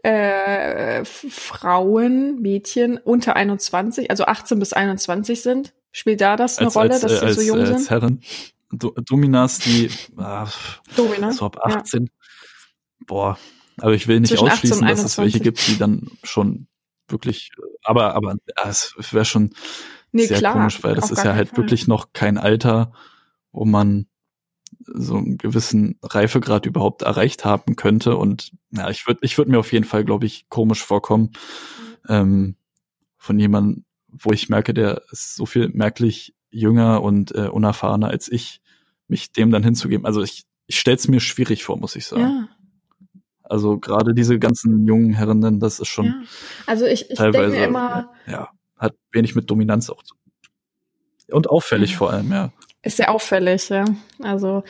[0.05, 5.73] äh, Frauen, Mädchen unter 21, also 18 bis 21 sind?
[5.91, 7.89] Spielt da das eine Rolle, dass die als, so jung als sind?
[7.89, 8.21] Herren.
[8.71, 10.47] Do Dominas, die ah,
[10.95, 11.31] Domina.
[11.31, 11.77] so ab Ja.
[11.77, 12.09] 18.
[13.07, 13.37] Boah,
[13.77, 15.43] aber ich will nicht Zwischen 18 ausschließen, dass es welche 21.
[15.43, 16.67] gibt, die dann schon
[17.07, 17.51] wirklich,
[17.83, 19.53] aber aber ja, es wäre schon
[20.11, 21.57] Nee, sehr klar, komisch, weil das ist ja halt Fall.
[21.57, 22.93] wirklich noch kein Alter,
[23.51, 24.07] wo man
[24.85, 28.17] so einen gewissen Reifegrad überhaupt erreicht haben könnte.
[28.17, 31.31] Und ja, ich würde ich würde mir auf jeden Fall, glaube ich, komisch vorkommen
[32.07, 32.55] ähm,
[33.17, 38.31] von jemandem, wo ich merke, der ist so viel merklich jünger und äh, unerfahrener als
[38.31, 38.61] ich,
[39.07, 40.05] mich dem dann hinzugeben.
[40.05, 42.21] Also ich, ich stelle es mir schwierig vor, muss ich sagen.
[42.21, 42.47] Ja,
[43.43, 46.21] Also gerade diese ganzen jungen Herren, das ist schon ja.
[46.65, 50.21] Also ich, ich denke teilweise, mir immer, ja, hat wenig mit Dominanz auch zu tun.
[51.31, 51.97] Und auffällig Ja.
[51.97, 52.51] vor allem, ja.
[52.85, 53.85] Ist sehr auffällig, ja.
[54.21, 54.63] Also,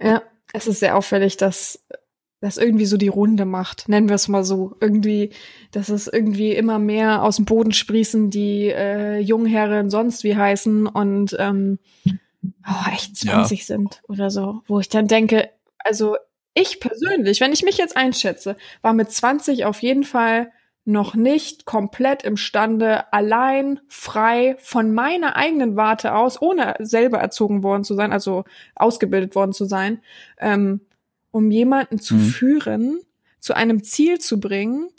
[0.00, 1.84] ja, es ist sehr auffällig, dass
[2.40, 4.76] das irgendwie so die Runde macht, nennen wir es mal so.
[4.80, 5.30] Irgendwie,
[5.70, 10.86] dass es irgendwie immer mehr aus dem Boden sprießen, die äh, Jungherren sonst wie heißen
[10.86, 13.34] und ähm, oh, echt Ja.
[13.34, 16.16] 20 sind oder so, wo ich dann denke, also
[16.52, 20.52] ich persönlich, wenn ich mich jetzt einschätze, war mit 20 auf jeden Fall
[20.84, 27.84] noch nicht komplett imstande, allein frei von meiner eigenen Warte aus, ohne selber erzogen worden
[27.84, 28.44] zu sein, also
[28.74, 30.02] ausgebildet worden zu sein,
[30.38, 30.80] ähm,
[31.30, 32.20] um jemanden zu Mhm.
[32.20, 33.00] führen,
[33.40, 34.90] zu einem Ziel zu bringen,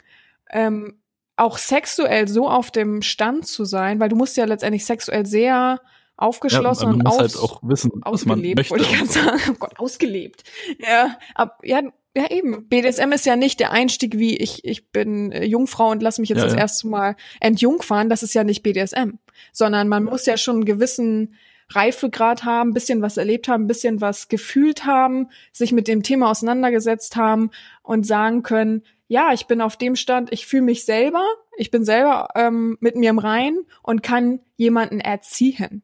[0.49, 0.97] ähm,
[1.35, 5.81] auch sexuell so auf dem Stand zu sein, weil du musst ja letztendlich sexuell sehr
[6.17, 9.19] aufgeschlossen ja, und aus, halt auch wissen, ausgelebt, wollte ich so.
[9.19, 9.41] sagen.
[9.51, 10.43] Oh Gott, ausgelebt.
[10.79, 11.81] Ja, ab, ja,
[12.15, 12.67] ja eben.
[12.67, 16.29] BDSM ist ja nicht der Einstieg wie ich, ich bin äh, Jungfrau und lass mich
[16.29, 16.59] jetzt Ja, das ja.
[16.59, 18.09] erste Mal entjungfern.
[18.09, 19.17] Das ist ja nicht BDSM,
[19.51, 21.35] sondern man muss ja schon einen gewissen
[21.69, 27.15] Reifegrad haben, bisschen was erlebt haben, bisschen was gefühlt haben, sich mit dem Thema auseinandergesetzt
[27.15, 27.49] haben
[27.81, 31.23] und sagen können, ja, ich bin auf dem Stand, ich fühle mich selber,
[31.57, 35.83] ich bin selber ähm, mit mir im Rein und kann jemanden erziehen.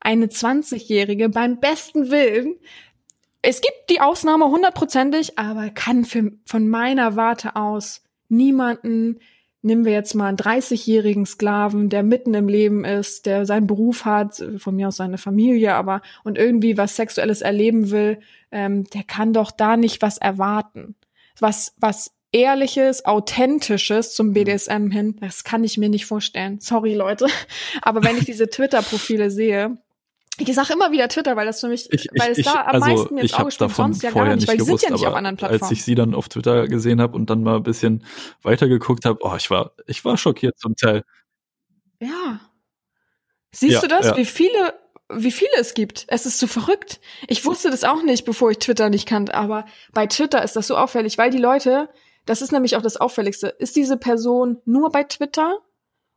[0.00, 2.56] Eine 20-Jährige beim besten Willen,
[3.42, 9.20] es gibt die Ausnahme hundertprozentig, aber kann für, von meiner Warte aus niemanden,
[9.62, 14.04] nehmen wir jetzt mal einen 30-jährigen Sklaven, der mitten im Leben ist, der seinen Beruf
[14.04, 18.20] hat, von mir aus seine Familie, aber und irgendwie was Sexuelles erleben will,
[18.50, 20.94] ähm, der kann doch da nicht was erwarten.
[21.40, 26.60] Was, was ehrliches, authentisches zum BDSM hin, das kann ich mir nicht vorstellen.
[26.60, 27.26] Sorry, Leute.
[27.82, 29.78] Aber wenn ich diese Twitter-Profile sehe,
[30.38, 32.82] ich sage immer wieder Twitter, weil das für mich, Ich, weil es ich, da am
[32.82, 34.96] also meisten mir ins Auge springt, sonst ja gar nicht, weil die gewusst, sind ja
[34.96, 35.72] nicht auf anderen als Plattformen.
[35.72, 38.04] ich sie dann auf Twitter gesehen habe und dann mal ein bisschen
[38.42, 41.04] weitergeguckt habe, oh, ich war, ich war schockiert zum Teil.
[42.00, 42.40] Ja.
[43.52, 44.16] Siehst Ja, du das, ja.
[44.16, 44.74] wie viele,
[45.12, 46.04] wie viele es gibt?
[46.08, 47.00] Es ist so verrückt.
[47.26, 50.66] Ich wusste das auch nicht, bevor ich Twitter nicht kannte, aber bei Twitter ist das
[50.66, 51.88] so auffällig, weil die Leute,
[52.26, 55.58] das ist nämlich auch das Auffälligste, ist diese Person nur bei Twitter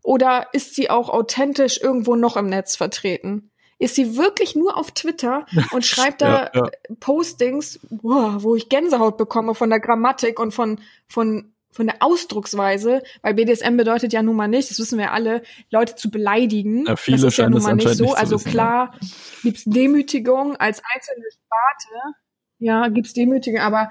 [0.03, 3.50] oder ist sie auch authentisch irgendwo noch im Netz vertreten?
[3.81, 6.71] Ist sie wirklich nur auf Twitter und schreibt da Ja, ja.
[6.99, 13.01] Postings, boah, wo ich Gänsehaut bekomme von der Grammatik und von, von, von der Ausdrucksweise,
[13.23, 15.41] weil BDSM bedeutet ja nun mal nicht, das wissen wir alle,
[15.71, 16.85] Leute zu beleidigen.
[16.85, 18.03] Ja, viele das ist ja nun mal nicht so.
[18.03, 18.51] nicht also wissen, ja.
[18.51, 18.99] klar
[19.41, 22.17] gibt's Demütigung als einzelne Sparte,
[22.59, 23.89] ja, gibt's Demütigung, aber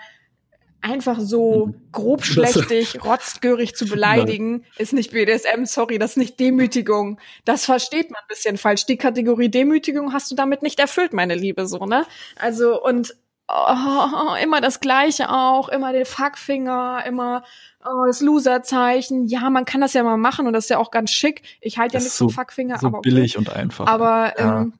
[0.83, 1.75] einfach so Mhm.
[1.93, 7.21] grob schlechtig, rotzgörig zu beleidigen, ist nicht BDSM, sorry, das ist nicht Demütigung.
[7.45, 8.87] Das versteht man ein bisschen falsch.
[8.87, 12.07] Die Kategorie Demütigung hast du damit nicht erfüllt, meine Liebe, so, ne?
[12.37, 13.14] Also, und
[13.49, 17.45] oh, immer das Gleiche auch, immer den Fuckfinger, immer
[17.85, 19.27] oh, das Loserzeichen.
[19.27, 21.43] Ja, man kann das ja mal machen und das ist ja auch ganz schick.
[21.61, 23.11] Ich halte ja Das nichts ist vom so- Fuckfinger, So aber okay.
[23.11, 23.87] billig und einfach.
[23.87, 24.61] Aber Ja.
[24.62, 24.75] ähm,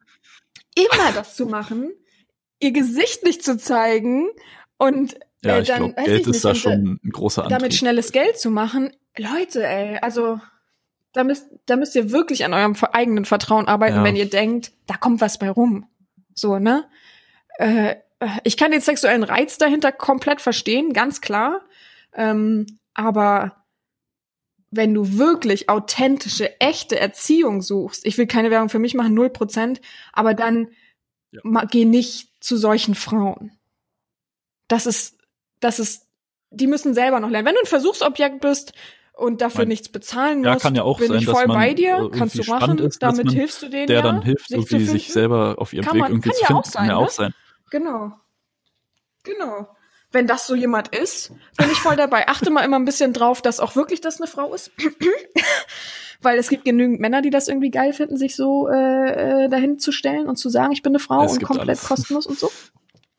[0.77, 1.91] immer das zu machen,
[2.61, 4.29] ihr Gesicht nicht zu zeigen
[4.79, 7.59] und ja, äh, ich glaube, Geld ist da schon ein großer Antrieb.
[7.59, 10.41] damit schnelles Geld zu machen, Leute, ey, also
[11.13, 14.05] da müsst, da müsst ihr wirklich an eurem eigenen Vertrauen arbeiten, Ja.
[14.05, 15.87] wenn ihr denkt, da kommt was bei rum.
[16.35, 16.89] So, ne?
[17.59, 17.97] Äh,
[18.45, 21.63] ich kann den sexuellen Reiz dahinter komplett verstehen, ganz klar.
[22.15, 23.65] Ähm, aber
[24.71, 29.31] wenn du wirklich authentische, echte Erziehung suchst, ich will keine Werbung für mich machen, null
[29.31, 29.81] Prozent,
[30.13, 30.69] aber dann
[31.33, 31.65] Ja.
[31.65, 33.53] geh nicht zu solchen Frauen.
[34.69, 35.19] Das ist,
[35.61, 36.07] das ist,
[36.51, 37.47] die müssen selber noch lernen.
[37.47, 38.73] Wenn du ein Versuchsobjekt bist
[39.15, 41.75] und dafür Mein- nichts bezahlen Ja, musst, kann ja auch bin sein, ich voll bei
[41.75, 44.57] dir, äh, kannst du machen, ist, damit hilfst du denen Der ja, dann hilft, sich
[44.59, 45.13] irgendwie sich finden.
[45.13, 46.61] selber auf ihrem Kann Weg man- irgendwie kann zu ja finden.
[46.63, 47.11] auch kann ja sein, auch ne?
[47.11, 47.35] sein.
[47.71, 48.13] Genau.
[49.23, 49.69] Genau.
[50.13, 52.27] Wenn das so jemand ist, bin ich voll dabei.
[52.27, 54.73] Achte mal immer ein bisschen drauf, dass auch wirklich das eine Frau ist.
[56.23, 59.79] Weil es gibt genügend Männer, die das irgendwie geil finden, sich so äh, äh, dahin
[59.79, 61.85] zu stellen und zu sagen, ich bin eine Frau Es und komplett alles.
[61.85, 62.51] kostenlos und so.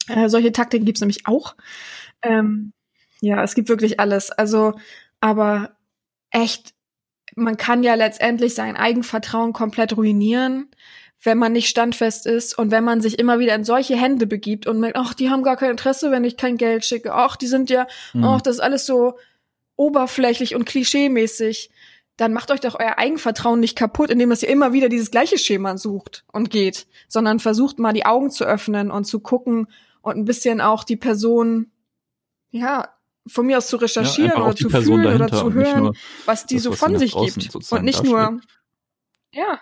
[0.08, 1.56] Äh, solche Taktiken gibt's nämlich auch.
[2.22, 2.74] Ähm,
[3.22, 4.32] ja, es gibt wirklich alles.
[4.32, 4.74] Also,
[5.20, 5.72] aber
[6.32, 6.74] echt,
[7.36, 10.70] man kann ja letztendlich sein Eigenvertrauen komplett ruinieren,
[11.24, 14.66] wenn man nicht standfest ist und wenn man sich immer wieder in solche Hände begibt
[14.66, 17.14] und merkt, ach, die haben gar kein Interesse, wenn ich kein Geld schicke.
[17.14, 18.24] Ach, die sind ja, Mhm.
[18.24, 19.18] ach, das ist alles so
[19.76, 21.70] oberflächlich und klischeemäßig.
[22.18, 25.38] Dann macht euch doch euer Eigenvertrauen nicht kaputt, indem dass ihr immer wieder dieses gleiche
[25.38, 29.68] Schema sucht und geht, sondern versucht mal die Augen zu öffnen und zu gucken
[30.02, 31.72] und ein bisschen auch die Person,
[32.52, 32.90] ja,
[33.28, 35.94] von mir aus zu recherchieren auch oder zu Person fühlen oder zu hören, nur
[36.26, 37.56] was die das, so was von sich gibt.
[37.72, 38.44] Und nicht nur, darstellt.
[39.34, 39.60] ja.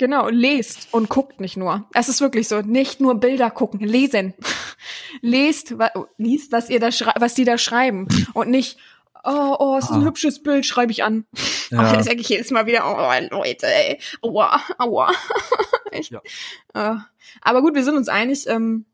[0.00, 1.88] Genau, lest und guckt nicht nur.
[1.92, 4.32] Es ist wirklich so, nicht nur Bilder gucken, lesen.
[5.22, 8.78] lest, wa liest, was ihr da was die da schreiben und nicht
[9.24, 10.04] oh, oh, es ist ein Ah.
[10.04, 11.26] hübsches Bild, schreibe ich an.
[11.70, 11.92] Ja.
[11.96, 15.12] Das sage ich jedes Mal wieder, oh, Leute, ey, aua, aua.
[15.90, 16.12] Echt.
[16.12, 16.22] Ja.
[16.74, 16.98] Äh,
[17.42, 18.86] aber gut, wir sind uns einig, ähm,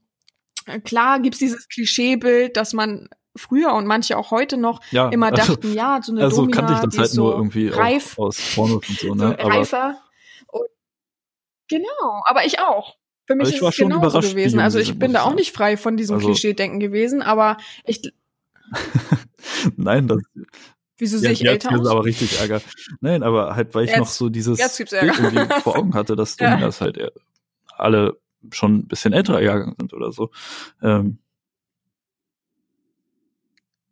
[0.84, 5.54] klar gibt's dieses Klischeebild, dass man früher und manche auch heute noch Ja, immer also-
[5.54, 8.18] dachten, ja, so eine Also Domina, kannte ich das halt ist so nur irgendwie reif,
[8.18, 9.36] aus Pornos und so, so ne?
[9.38, 9.98] Aber reifer.
[10.48, 10.66] Und
[11.68, 12.96] genau, aber ich auch.
[13.26, 14.60] Für mich ist war es schon genauso gewesen.
[14.60, 18.02] Also ich bin da auch nicht frei von diesem Also- Klischee-Denken gewesen, aber ich,
[19.76, 20.18] nein, das
[20.98, 21.88] wieso ja, sehe ich jetzt älter aus?
[21.88, 22.60] aber richtig Ärger.
[23.00, 26.50] Nein, aber halt, weil ich Jetzt- noch so dieses Bild vor Augen hatte, dass Ja.
[26.50, 27.12] Dominas halt eher
[27.76, 28.16] alle
[28.52, 30.30] schon ein bisschen älterer Jahrgang sind oder so.
[30.82, 31.18] Ähm,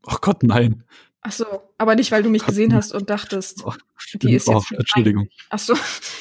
[0.06, 0.84] Ach Gott, nein.
[1.20, 1.46] Ach so,
[1.78, 2.48] aber nicht, weil du mich Gott.
[2.48, 3.72] gesehen hast und dachtest, Oh,
[4.14, 5.28] die ist oh, jetzt Entschuldigung.
[5.50, 5.74] Ach so,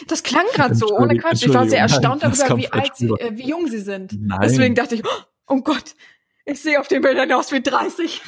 [0.08, 1.44] das klang gerade so, ohne Quatsch.
[1.44, 4.14] Ich war sehr erstaunt Nein, darüber, wie alt sie, äh, wie jung sie sind.
[4.20, 4.40] Nein.
[4.44, 5.04] Deswegen dachte ich,
[5.48, 5.96] oh Gott,
[6.46, 8.22] ich sehe auf den Bildern aus wie 30.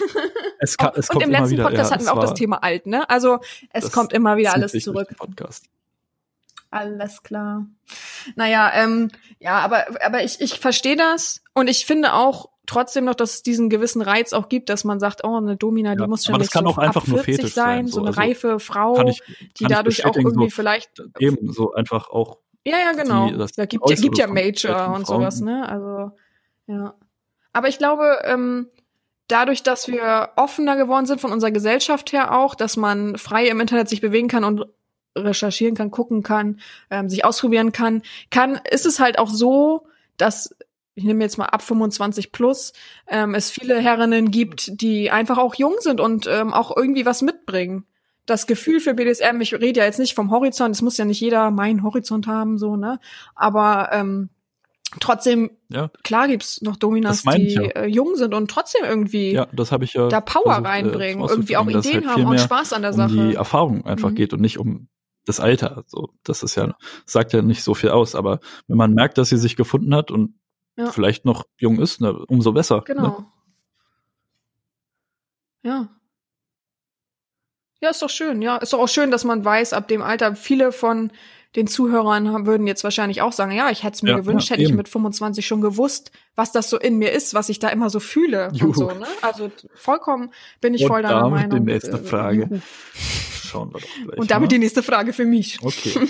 [0.59, 2.63] Es, ka- es und kommt im letzten wieder, Podcast ja, hatten wir auch das Thema
[2.63, 3.07] alt, ne?
[3.07, 3.39] Also
[3.69, 5.09] es kommt immer wieder alles zurück.
[5.15, 5.67] Podcast.
[6.73, 7.67] Alles klar.
[8.35, 9.09] Naja, ähm,
[9.39, 13.43] ja, aber, aber ich, ich verstehe das und ich finde auch trotzdem noch, dass es
[13.43, 16.33] diesen gewissen Reiz auch gibt, dass man sagt, oh, eine Domina, die Ja, muss schon
[16.35, 17.99] aber das nicht kann so auch einfach ab nur 40 Fetisch sein, so so.
[17.99, 19.21] eine Also, reife Frau, ich,
[19.59, 23.29] die dadurch auch irgendwie so, vielleicht eben so einfach auch Ja, ja, genau.
[23.29, 25.67] die- Da gibt, ja, gibt ja Major und sowas, ne?
[25.69, 26.11] Also,
[26.67, 26.95] ja.
[27.51, 28.69] Aber ich glaube, ähm,
[29.27, 33.59] dadurch, dass wir offener geworden sind von unserer Gesellschaft her auch, dass man frei im
[33.59, 34.65] Internet sich bewegen kann und
[35.15, 40.55] recherchieren kann, gucken kann, ähm, sich ausprobieren kann, kann, ist es halt auch so, dass
[40.95, 42.71] ich nehme jetzt mal ab 25 plus,
[43.07, 47.23] ähm, es viele Herrinnen gibt, die einfach auch jung sind und ähm, auch irgendwie was
[47.23, 47.85] mitbringen.
[48.27, 51.19] Das Gefühl für BDSM, ich rede ja jetzt nicht vom Horizont, es muss ja nicht
[51.19, 52.99] jeder meinen Horizont haben, so, ne?
[53.33, 54.29] Aber ähm,
[54.99, 55.89] trotzdem, Ja.
[56.03, 57.61] klar gibt's noch Dominas, die ja.
[57.63, 60.07] äh, jung sind und trotzdem irgendwie Ja, das habe ich ja.
[60.09, 62.91] da Power versucht, äh, reinbringen, irgendwie auch es Ideen halt haben und Spaß an der
[62.91, 63.09] um Sache.
[63.29, 64.15] die Erfahrung einfach Mhm.
[64.15, 64.87] geht und nicht um
[65.25, 65.83] das Alter.
[65.87, 68.15] So, das ist ja, sagt ja nicht so viel aus.
[68.15, 70.35] Aber wenn man merkt, dass sie sich gefunden hat und
[70.75, 70.91] Ja.
[70.91, 72.77] vielleicht noch jung ist, ne, umso besser.
[72.77, 72.83] Ne?
[72.85, 73.25] Genau.
[75.63, 75.89] Ja.
[77.81, 78.41] Ja, ist doch schön.
[78.41, 81.11] Ja, ist doch auch schön, dass man weiß, ab dem Alter, viele von
[81.55, 84.49] den Zuhörern haben- würden jetzt wahrscheinlich auch sagen, ja, ich hätte es mir Ja, gewünscht,
[84.49, 87.59] ja, hätte ich mit 25 schon gewusst, was das so in mir ist, was ich
[87.59, 88.67] da immer so fühle Juhu.
[88.69, 89.05] und so, ne?
[89.21, 90.31] Also vollkommen
[90.61, 91.59] bin ich Und voll deiner Meinung.
[91.65, 92.47] die nächste Äh, Frage.
[92.49, 92.61] juhu.
[93.53, 94.17] Schauen wir doch gleich.
[94.17, 94.55] Und damit mal.
[94.55, 95.59] die nächste Frage für mich.
[95.61, 95.93] Okay.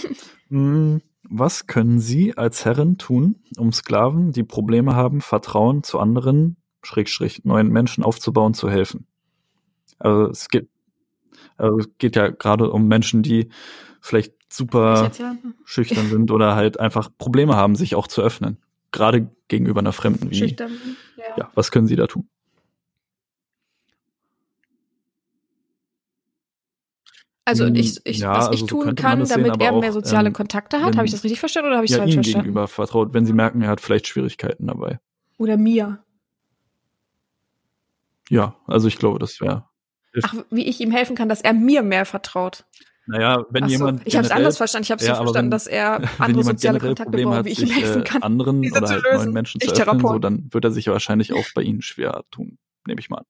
[0.49, 6.58] Mm, Was können Sie als Herrin tun, um Sklaven, die Probleme haben, Vertrauen zu anderen,
[6.84, 9.08] Schrägstrich, neuen Menschen aufzubauen, zu helfen?
[9.97, 10.67] Also es geht,
[11.58, 13.49] also es geht ja gerade um Menschen, die
[13.99, 18.58] vielleicht Ich super ja schüchtern sind oder halt einfach Probleme haben, sich auch zu öffnen.
[18.91, 20.29] Gerade gegenüber einer Fremden.
[20.29, 20.73] Wie, schüchtern.
[21.17, 21.23] Ja.
[21.38, 22.27] ja, was können Sie da tun?
[27.45, 29.82] Also Mm, ich, ich, ja, was also ich so tun kann, sehen, damit er auch,
[29.82, 30.95] mehr soziale ähm, Kontakte hat.
[30.95, 32.45] Habe ich das richtig verstanden oder habe ich es Ja, falsch Ihnen verstanden?
[32.45, 34.99] gegenüber vertraut, wenn Sie merken, er hat vielleicht Schwierigkeiten dabei.
[35.38, 36.03] Oder mir.
[38.29, 39.65] Ja, also ich glaube, das wäre.
[40.21, 42.65] Ach, wie ich ihm helfen kann, dass er mir mehr vertraut.
[43.06, 44.01] Naja, wenn so, jemand.
[44.06, 44.84] ich habe es anders verstanden.
[44.86, 47.29] Ich habe es Ja, so verstanden, wenn- dass er wenn andere jemand soziale Kontakte Probleme
[47.32, 48.21] braucht, hat, wie ich ihm sich, helfen äh, kann.
[48.23, 49.15] anderen oder zu halt lösen.
[49.17, 51.82] neuen Menschen Ich zu öffnen, so, dann wird er sich ja wahrscheinlich auch bei Ihnen
[51.82, 53.25] schwer tun, nehme ich mal an.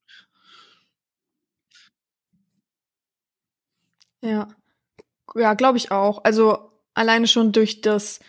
[4.23, 4.47] Ja.
[5.35, 6.23] Ja, glaube ich auch.
[6.23, 8.19] Also alleine schon durch das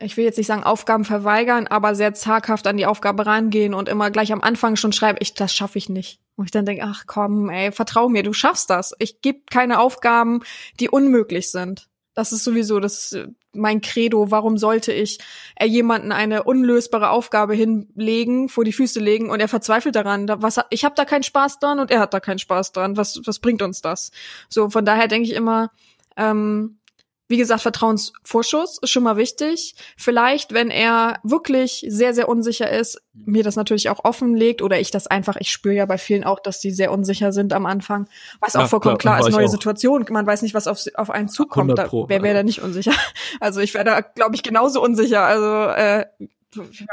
[0.00, 3.88] ich will jetzt nicht sagen Aufgaben verweigern, aber sehr zaghaft an die Aufgabe rangehen und
[3.88, 6.20] immer gleich am Anfang schon schreiben, ich, das schaffe ich nicht.
[6.36, 8.94] Und ich dann denke, ach komm, ey, vertrau mir, du schaffst das.
[8.98, 10.40] Ich gebe keine Aufgaben,
[10.78, 11.88] die unmöglich sind.
[12.14, 13.16] Das ist sowieso das
[13.58, 14.30] mein Credo.
[14.30, 15.18] Warum sollte ich
[15.56, 20.26] äh, jemanden eine unlösbare Aufgabe hinlegen, vor die Füße legen und er verzweifelt daran?
[20.26, 22.96] Da, was, ich habe da keinen Spaß dran und er hat da keinen Spaß dran.
[22.96, 24.10] Was, was bringt uns das?
[24.48, 25.70] So, von daher denke ich immer,
[26.16, 26.78] ähm,
[27.28, 29.74] wie gesagt, Vertrauensvorschuss ist schon mal wichtig.
[29.96, 34.90] Vielleicht, wenn er wirklich sehr, sehr unsicher ist, mir das natürlich auch offenlegt oder ich
[34.90, 38.08] das einfach, ich spüre ja bei vielen auch, dass die sehr unsicher sind am Anfang.
[38.40, 39.50] Was auch vollkommen klar, klar ist, neue auch.
[39.50, 40.06] Situation.
[40.08, 41.78] Man weiß nicht, was auf, auf einen zukommt.
[41.78, 42.92] Da, wer wäre da nicht unsicher?
[43.40, 45.22] Also ich wäre da, glaube ich, genauso unsicher.
[45.22, 46.06] Also äh,
[46.54, 46.86] ja.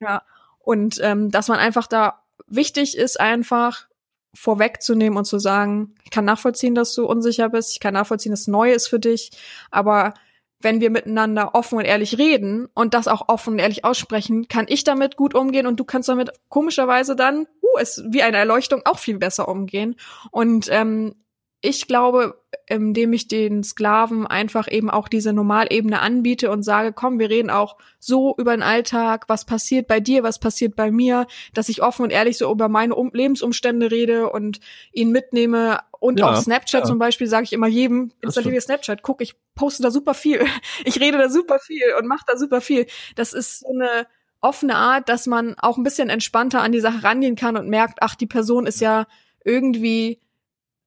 [0.00, 0.22] ja.
[0.60, 3.86] Und ähm, dass man einfach da wichtig ist, einfach
[4.34, 8.46] vorwegzunehmen und zu sagen, ich kann nachvollziehen, dass du unsicher bist, ich kann nachvollziehen, dass
[8.46, 9.30] neu ist für dich,
[9.70, 10.14] aber
[10.62, 14.66] wenn wir miteinander offen und ehrlich reden und das auch offen und ehrlich aussprechen, kann
[14.68, 18.82] ich damit gut umgehen und du kannst damit komischerweise dann, uh, ist wie eine Erleuchtung
[18.84, 19.96] auch viel besser umgehen.
[20.30, 21.14] Und ähm,
[21.62, 27.20] ich glaube, indem ich den Sklaven einfach eben auch diese Normalebene anbiete und sage, komm,
[27.20, 31.26] wir reden auch so über den Alltag, was passiert bei dir, was passiert bei mir,
[31.54, 34.58] dass ich offen und ehrlich so über meine um Lebensumstände rede und
[34.92, 35.78] ihn mitnehme.
[36.00, 36.86] Und ja, auf Snapchat ja.
[36.86, 40.44] zum Beispiel sage ich immer jedem, installiere Snapchat, guck, ich poste da super viel.
[40.84, 42.86] Ich rede da super viel und mache da super viel.
[43.14, 44.08] Das ist so eine
[44.40, 47.98] offene Art, dass man auch ein bisschen entspannter an die Sache rangehen kann und merkt,
[48.00, 49.06] ach, die Person ist ja
[49.44, 50.20] irgendwie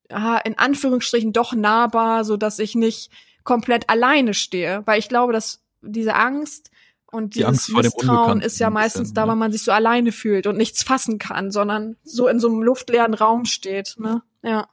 [0.09, 3.09] in Anführungsstrichen doch nahbar, so dass ich nicht
[3.43, 6.71] komplett alleine stehe, weil ich glaube, dass diese Angst
[7.11, 10.57] und die dieses Misstrauen ist ja meistens da, weil man sich so alleine fühlt und
[10.57, 13.95] nichts fassen kann, sondern so in so einem luftleeren Raum steht.
[13.97, 14.21] Ne?
[14.43, 14.67] Ja.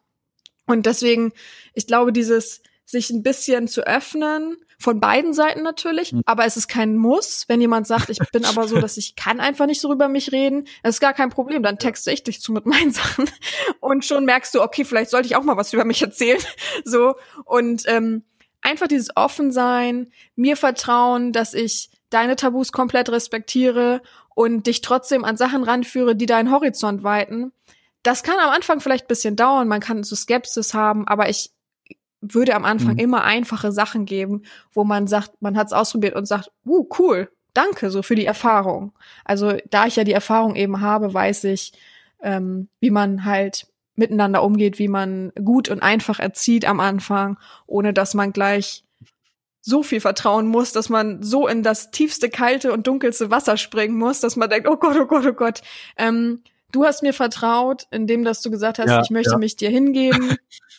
[0.66, 1.32] Und deswegen,
[1.74, 6.22] ich glaube, dieses sich ein bisschen zu öffnen, von beiden Seiten natürlich, mhm.
[6.26, 7.44] aber es ist kein Muss.
[7.48, 10.32] Wenn jemand sagt, ich bin aber so, dass ich kann einfach nicht so über mich
[10.32, 11.62] reden, das ist gar kein Problem.
[11.62, 13.30] Dann texte ich dich zu mit meinen Sachen
[13.80, 16.40] und schon merkst du, okay, vielleicht sollte ich auch mal was über mich erzählen.
[16.84, 17.14] So
[17.44, 18.24] und ähm,
[18.60, 24.02] einfach dieses Offensein, mir vertrauen, dass ich deine Tabus komplett respektiere
[24.34, 27.52] und dich trotzdem an Sachen ranführe, die deinen Horizont weiten.
[28.02, 31.51] Das kann am Anfang vielleicht bisschen dauern, man kann so Skepsis haben, aber ich
[32.22, 33.00] würde am Anfang mhm.
[33.00, 37.28] immer einfache Sachen geben, wo man sagt, man hat es ausprobiert und sagt, uh, cool,
[37.52, 38.92] danke so für die Erfahrung.
[39.24, 41.72] Also da ich ja die Erfahrung eben habe, weiß ich,
[42.22, 47.92] ähm, wie man halt miteinander umgeht, wie man gut und einfach erzieht am Anfang, ohne
[47.92, 48.84] dass man gleich
[49.60, 53.96] so viel vertrauen muss, dass man so in das tiefste, kalte und dunkelste Wasser springen
[53.96, 55.60] muss, dass man denkt, oh Gott, oh Gott, oh Gott.
[55.96, 59.38] Ähm, du hast mir vertraut, indem dass du gesagt hast, ja, ich möchte ja.
[59.38, 60.36] mich dir hingeben.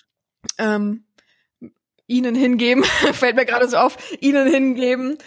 [0.58, 1.06] ähm,
[2.08, 5.18] ihnen hingeben, fällt mir gerade so auf, ihnen hingeben.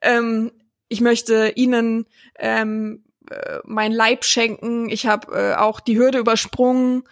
[0.00, 0.52] Ähm,
[0.88, 2.06] ich möchte ihnen
[2.38, 4.88] ähm, äh, mein Leib schenken.
[4.88, 7.04] Ich habe äh, auch die Hürde übersprungen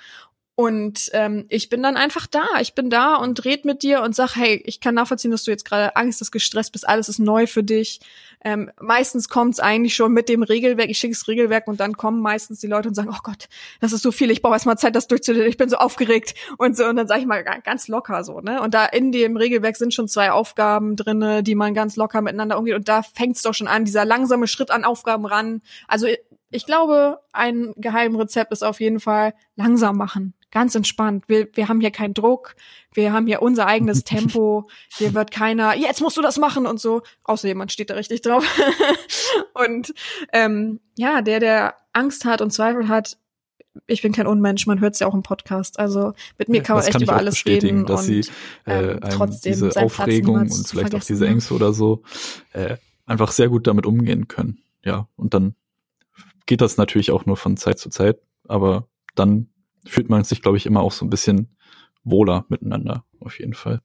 [0.54, 2.44] und ähm, ich bin dann einfach da.
[2.60, 5.50] Ich bin da und red mit dir und sag, hey, ich kann nachvollziehen, dass du
[5.50, 8.00] jetzt gerade Angst hast, gestresst bist, alles ist neu für dich.
[8.44, 11.96] Ähm, meistens kommt es eigentlich schon mit dem Regelwerk, ich schicke das Regelwerk und dann
[11.96, 13.48] kommen meistens die Leute und sagen, oh Gott,
[13.80, 16.34] das ist so viel, ich brauche erst mal Zeit, das durchzulesen, ich bin so aufgeregt
[16.58, 16.84] und so.
[16.84, 18.60] Und dann sage ich mal ganz locker so, ne?
[18.60, 22.58] Und da in dem Regelwerk sind schon zwei Aufgaben drinne, die man ganz locker miteinander
[22.58, 22.74] umgeht.
[22.74, 25.62] Und da fängt es doch schon an, dieser langsame Schritt an Aufgaben ran.
[25.88, 26.08] Also
[26.50, 31.24] ich glaube, ein Geheimrezept ist auf jeden Fall langsam machen ganz entspannt.
[31.26, 32.54] Wir, wir haben hier keinen Druck,
[32.92, 36.78] wir haben hier unser eigenes Tempo, hier wird keiner, jetzt musst du das machen und
[36.78, 38.46] so, außer jemand steht da richtig drauf.
[39.54, 39.92] und
[40.32, 43.18] ähm, ja, der, der Angst hat und Zweifel hat,
[43.86, 45.78] ich bin kein Unmensch, man hört es ja auch im Podcast.
[45.78, 48.30] Also mit mir kann man echt kann über alles reden dass und sie,
[48.66, 52.02] äh, ähm, trotzdem diese Aufregung und vielleicht auch diese Ängste oder so
[52.52, 54.58] äh, einfach sehr gut damit umgehen können.
[54.84, 55.54] Ja, und dann
[56.44, 59.48] geht das natürlich auch nur von Zeit zu Zeit, aber dann
[59.86, 61.56] fühlt man sich, glaube ich, immer auch so ein bisschen
[62.04, 63.80] wohler miteinander, auf jeden Fall.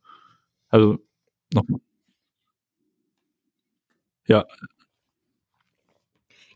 [0.70, 1.00] Also,
[1.54, 1.80] nochmal.
[4.26, 4.46] Ja.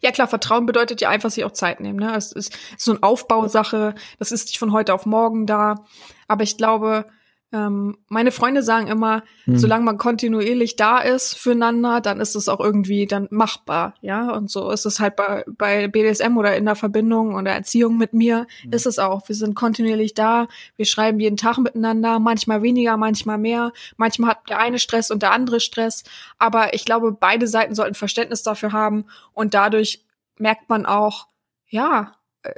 [0.01, 1.99] Ja klar, Vertrauen bedeutet ja einfach sich auch Zeit nehmen.
[1.99, 2.15] Ne?
[2.15, 5.85] Es ist so eine Aufbausache, das ist nicht von heute auf morgen da.
[6.27, 7.05] Aber ich glaube,
[7.53, 9.57] ähm, meine Freunde sagen immer, hm.
[9.57, 14.31] solange man kontinuierlich da ist füreinander, dann ist es auch irgendwie dann machbar, ja.
[14.31, 18.13] Und so ist es halt bei, bei BDSM oder in der Verbindung oder Erziehung mit
[18.13, 18.71] mir, hm.
[18.71, 19.27] ist es auch.
[19.27, 20.47] Wir sind kontinuierlich da,
[20.77, 23.73] wir schreiben jeden Tag miteinander, manchmal weniger, manchmal mehr.
[23.97, 26.03] Manchmal hat der eine Stress und der andere Stress.
[26.39, 30.05] Aber ich glaube, beide Seiten sollten Verständnis dafür haben und dadurch
[30.37, 31.27] merkt man auch,
[31.67, 32.13] ja,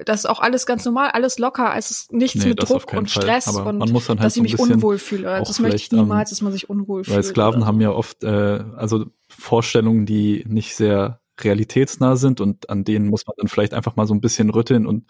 [0.05, 3.09] das ist auch alles ganz normal, alles locker, es ist nichts Nee, mit Druck und
[3.09, 3.23] Fall.
[3.23, 5.39] Stress Aber und man muss dann halt dass so ich mich unwohl fühle.
[5.39, 7.15] Das möchte ich ähm, niemals, dass man sich unwohl fühlt.
[7.15, 12.69] Weil Sklaven oder haben ja oft, äh, also Vorstellungen, die nicht sehr realitätsnah sind und
[12.69, 15.05] an denen muss man dann vielleicht einfach mal so ein bisschen rütteln und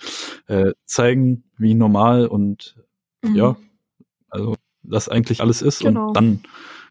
[0.48, 2.76] äh, zeigen, wie normal und
[3.24, 3.36] Mhm.
[3.36, 3.56] ja,
[4.30, 6.08] also das eigentlich alles ist Genau.
[6.10, 6.44] und dann,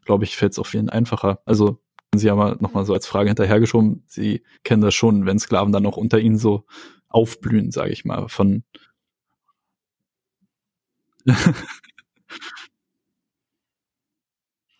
[0.05, 1.39] glaube ich, fällt es auch vielen einfacher.
[1.45, 1.79] Also
[2.15, 5.85] Sie haben ja nochmal so als Frage hinterhergeschoben, Sie kennen das schon, wenn Sklaven dann
[5.87, 6.65] auch unter Ihnen so
[7.13, 8.63] aufblühen, sage ich mal, von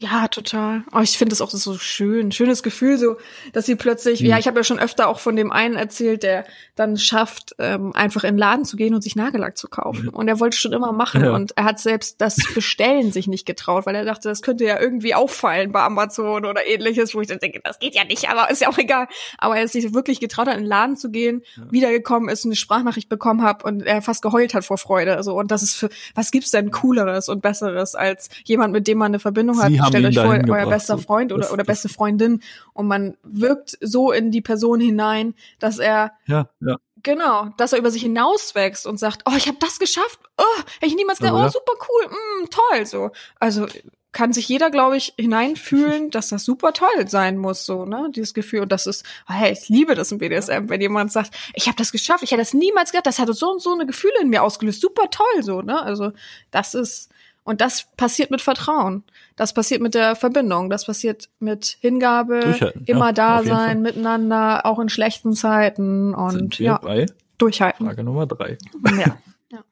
[0.04, 0.84] Ja, total.
[0.92, 3.16] Aber ich finde es auch so schön, schönes Gefühl, so,
[3.54, 4.26] dass sie plötzlich, Mhm.
[4.28, 6.46] ja, ich habe ja schon öfter auch von dem einen erzählt, der
[6.76, 10.10] dann schafft, ähm, einfach in den Laden zu gehen und sich Nagellack zu kaufen.
[10.10, 11.34] Und er wollte schon immer machen Ja.
[11.34, 14.78] und er hat selbst das Bestellen sich nicht getraut, weil er dachte, das könnte ja
[14.78, 18.50] irgendwie auffallen bei Amazon oder ähnliches, wo ich dann denke, das geht ja nicht, aber
[18.52, 19.08] ist ja auch egal.
[19.38, 22.56] Aber er ist sich wirklich getraut hat, in den Laden zu gehen, wiedergekommen ist, eine
[22.58, 25.16] Sprachnachricht bekommen hat und er fast geheult hat vor Freude.
[25.16, 28.98] Also, und das ist für, was gibt's denn cooleres und besseres als jemand, mit dem
[28.98, 29.70] man eine Verbindung hat?
[29.70, 30.98] Sie haben Stellt euch vor, euer bester.
[30.98, 32.42] Freund oder, oder beste Freundin
[32.74, 37.80] und man wirkt so in die Person hinein, dass er ja, ja, Genau, dass er
[37.80, 40.20] über sich hinauswächst und sagt, oh, ich habe das geschafft.
[40.38, 41.36] Oh, hätte ich niemals gedacht.
[41.36, 42.10] Oh, super cool.
[42.10, 43.12] Mm, toll so.
[43.40, 43.68] Also
[44.14, 48.10] kann sich jeder, glaube ich, hineinfühlen, dass das super toll sein muss, so, ne?
[48.16, 48.62] Dieses Gefühl.
[48.62, 51.92] Und das ist, hey, ich liebe das im BDSM, wenn jemand sagt, ich habe das
[51.92, 54.44] geschafft, ich hätte das niemals gedacht, das hatte so und so eine Gefühle in mir
[54.44, 54.80] ausgelöst.
[54.80, 55.82] Super toll, so, ne?
[55.82, 56.12] Also,
[56.52, 57.10] das ist,
[57.44, 59.04] und das passiert mit Vertrauen.
[59.36, 60.70] Das passiert mit der Verbindung.
[60.70, 63.68] Das passiert mit Hingabe, Durchhalten, ja, immer da jeden Fall.
[63.68, 67.06] sein, miteinander, auch in schlechten Zeiten und sind wir ja, bei
[67.38, 67.86] durchhalten.
[67.86, 68.58] Frage Nummer drei.
[68.98, 69.18] Ja.
[69.52, 69.64] ja.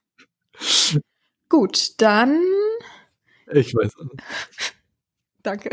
[1.48, 2.40] Gut, dann
[3.52, 3.94] Ich weiß.
[5.44, 5.70] danke.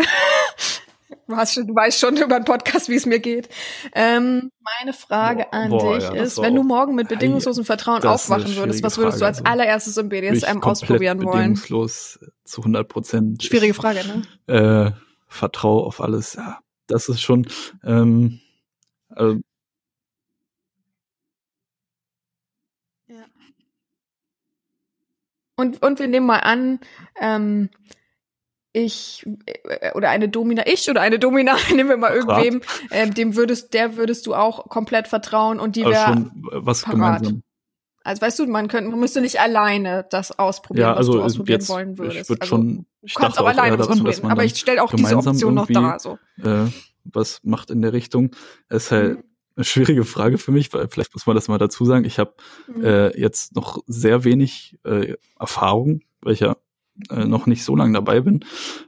[1.29, 3.51] Du, hast schon, du weißt schon über den Podcast, wie es mir geht.
[3.95, 4.51] Ähm,
[4.81, 8.57] meine Frage Boah, an boah, dich ja, ist, wenn du morgen mit bedingungslosem Vertrauen aufwachen
[8.57, 9.53] würdest, was würdest du Frage, als also.
[9.53, 11.33] allererstes im BDSM ausprobieren wollen?
[11.33, 13.43] bedingungslos zu 100 Prozent.
[13.43, 14.01] Schwierige Frage,
[14.47, 14.95] ne?
[14.97, 14.99] äh,
[15.29, 16.33] vertraue auf alles.
[16.33, 17.47] Ja, das ist schon.
[17.85, 18.41] Ähm,
[19.11, 19.41] also,
[25.57, 26.79] Und, und wir nehmen mal an,
[27.21, 27.69] ähm,
[28.73, 32.61] ich äh, oder eine Domina, ich oder eine Domina, nehmen wir mal irgendwem,
[32.91, 36.83] ähm, dem würdest, der würdest du auch komplett vertrauen und die wäre schon äh, was
[36.83, 36.97] parat.
[37.21, 37.43] gemeinsam.
[38.05, 41.25] Also weißt du, man könnte, man müsste nicht alleine das ausprobieren, Ja, was du also
[41.25, 42.21] ausprobieren jetzt, wollen würdest.
[42.23, 42.87] ich würde also, schon.
[43.03, 45.17] Ich du kannst dachte auch alleine was daran, dass ausprobieren, aber ich stelle auch diese
[45.17, 45.99] Option noch da.
[45.99, 46.19] So.
[46.43, 46.67] äh,
[47.05, 48.31] was macht in der Richtung.
[48.69, 49.25] Es ist halt Mhm.
[49.57, 52.05] eine schwierige Frage für mich, weil vielleicht muss man das mal dazu sagen.
[52.05, 52.35] Ich habe
[52.67, 52.85] Mhm.
[52.85, 56.57] äh, jetzt noch sehr wenig äh, Erfahrung, weil ich ja
[57.11, 58.45] äh, noch nicht so lange dabei bin,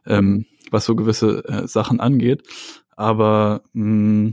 [0.07, 2.43] ähm, was so gewisse äh, Sachen angeht.
[2.97, 4.33] Aber mh,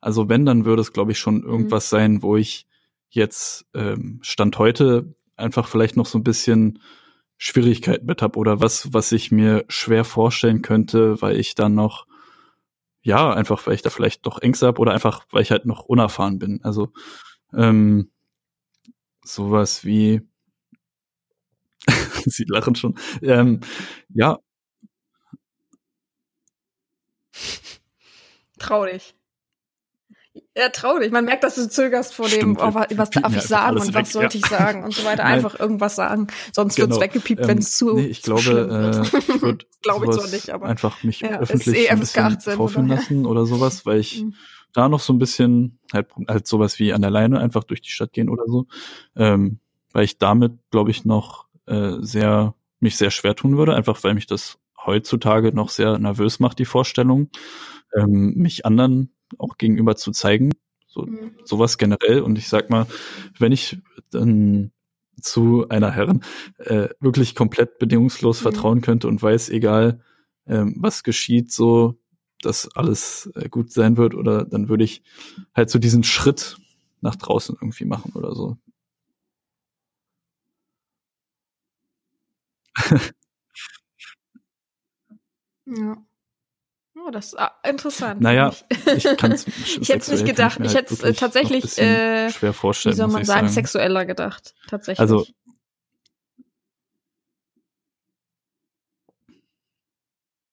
[0.00, 2.66] also wenn, dann würde es, glaube ich, schon irgendwas sein, wo ich
[3.08, 6.80] jetzt ähm, Stand heute einfach vielleicht noch so ein bisschen
[7.36, 12.06] Schwierigkeiten mit habe oder was, was ich mir schwer vorstellen könnte, weil ich dann noch
[13.04, 15.84] ja, einfach weil ich da vielleicht doch Ängste habe oder einfach weil ich halt noch
[15.84, 16.60] unerfahren bin.
[16.64, 16.90] Also
[17.52, 18.10] ähm,
[19.22, 20.22] sowas wie
[22.30, 22.94] Sie lachen schon.
[23.22, 23.60] Ähm,
[24.14, 24.38] ja,
[28.58, 29.14] Trau dich.
[30.56, 31.12] Ja, trau dich.
[31.12, 33.88] Man merkt, dass du zögerst vor dem, Stimmt, oh, wir was, darf ich sagen und
[33.88, 34.42] weg, was sollte ja.
[34.44, 35.24] ich sagen und so weiter.
[35.24, 36.26] Einfach irgendwas sagen.
[36.52, 37.00] Sonst wird's Genau.
[37.02, 40.50] weggepiept, ähm, wenn's zu, nee, ich zu glaube, äh, ich würde Glaube ich zwar nicht,
[40.50, 42.96] aber- einfach mich Ja, öffentlich eh ein bisschen 18 vorführen oder?
[42.96, 44.34] lassen oder sowas, weil ich Mhm.
[44.72, 47.90] da noch so ein bisschen halt, halt sowas wie an der Leine einfach durch die
[47.90, 48.66] Stadt gehen oder so,
[49.16, 49.60] ähm,
[49.92, 54.14] weil ich damit, glaube ich, noch äh, sehr mich sehr schwer tun würde, einfach weil
[54.14, 57.30] mich das heutzutage noch sehr nervös macht, die Vorstellung,
[57.94, 60.50] ähm, mich anderen auch gegenüber zu zeigen,
[60.86, 61.32] so Mhm.
[61.44, 62.20] sowas generell.
[62.22, 62.86] Und ich sag mal,
[63.38, 63.78] wenn ich
[64.10, 64.72] dann
[65.20, 66.22] zu einer Herren
[66.58, 68.42] äh, wirklich komplett bedingungslos Mhm.
[68.42, 70.00] vertrauen könnte und weiß, egal
[70.46, 71.96] ähm, was geschieht, so
[72.42, 75.02] dass alles äh, gut sein wird, oder dann würde ich
[75.54, 76.58] halt so diesen Schritt
[77.00, 78.58] nach draußen irgendwie machen oder so.
[85.66, 85.96] Ja.
[86.96, 88.20] Oh, das ist ah, interessant.
[88.20, 88.54] Naja,
[88.94, 90.60] Ich hätte es nicht gedacht.
[90.62, 92.94] Ich hätte es äh, tatsächlich, äh, schwer vorstellen.
[92.94, 94.54] wie soll man sagen, sexueller gedacht.
[94.68, 95.00] Tatsächlich.
[95.00, 95.26] Also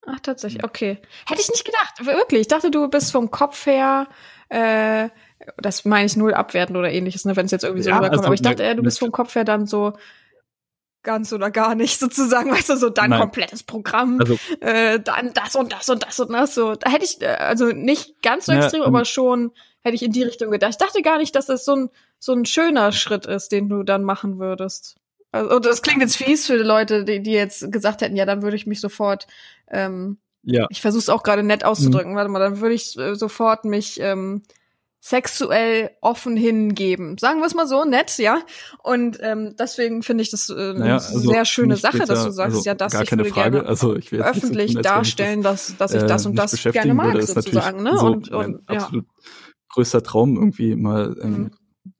[0.08, 0.98] Ach, tatsächlich, okay.
[1.28, 2.42] Hätte ich nicht gedacht, wirklich.
[2.42, 4.08] Ich dachte, du bist vom Kopf her,
[4.50, 5.10] äh,
[5.58, 8.18] das meine ich null abwertend oder ähnliches, ne, wenn es jetzt irgendwie so Ja, rüberkommt.
[8.20, 9.94] also, Aber ich dachte, ne, eher, du bist vom Kopf her dann so
[11.04, 13.20] ganz oder gar nicht sozusagen, weißt du, so dein Nein.
[13.20, 16.56] komplettes Programm, Also äh, dann das und das und das und das.
[16.56, 20.12] So, da hätte ich, äh, also nicht ganz so extrem, aber schon hätte ich in
[20.12, 20.72] die Richtung gedacht.
[20.72, 21.90] Ich dachte gar nicht, dass es so ein,
[22.20, 24.98] so ein schöner Schritt ist, den du dann machen würdest.
[25.32, 28.26] Also, und das klingt jetzt fies für die Leute, die, die jetzt gesagt hätten, ja,
[28.26, 29.28] dann würde ich mich sofort,
[29.70, 30.68] ähm, Ja.
[30.70, 34.00] ich versuche es auch gerade nett auszudrücken, warte mal, dann würde ich äh, sofort mich
[34.02, 34.44] ähm,
[35.04, 37.18] sexuell offen hingeben.
[37.18, 38.40] Sagen wir es mal so, nett, ja.
[38.84, 42.26] Und ähm, deswegen finde ich das äh, eine Naja, also sehr schöne Sache, dass ja-
[42.26, 43.52] du sagst, also ja, das gar ich keine würde Frage.
[43.58, 46.52] gerne Also ich will so öffentlich ich darstellen, dass, dass ich äh, das und das
[46.64, 47.98] gerne mag, würde, ist sozusagen, ne?
[47.98, 48.78] so und, mein und ja.
[48.78, 49.06] absolut
[49.70, 51.52] größter Traum irgendwie mal ähm, Mhm.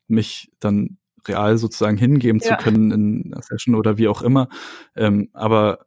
[0.08, 0.98] mich dann
[1.28, 2.58] real sozusagen hingeben Ja.
[2.58, 4.48] zu können in einer Session oder wie auch immer.
[4.96, 5.80] Ähm, aber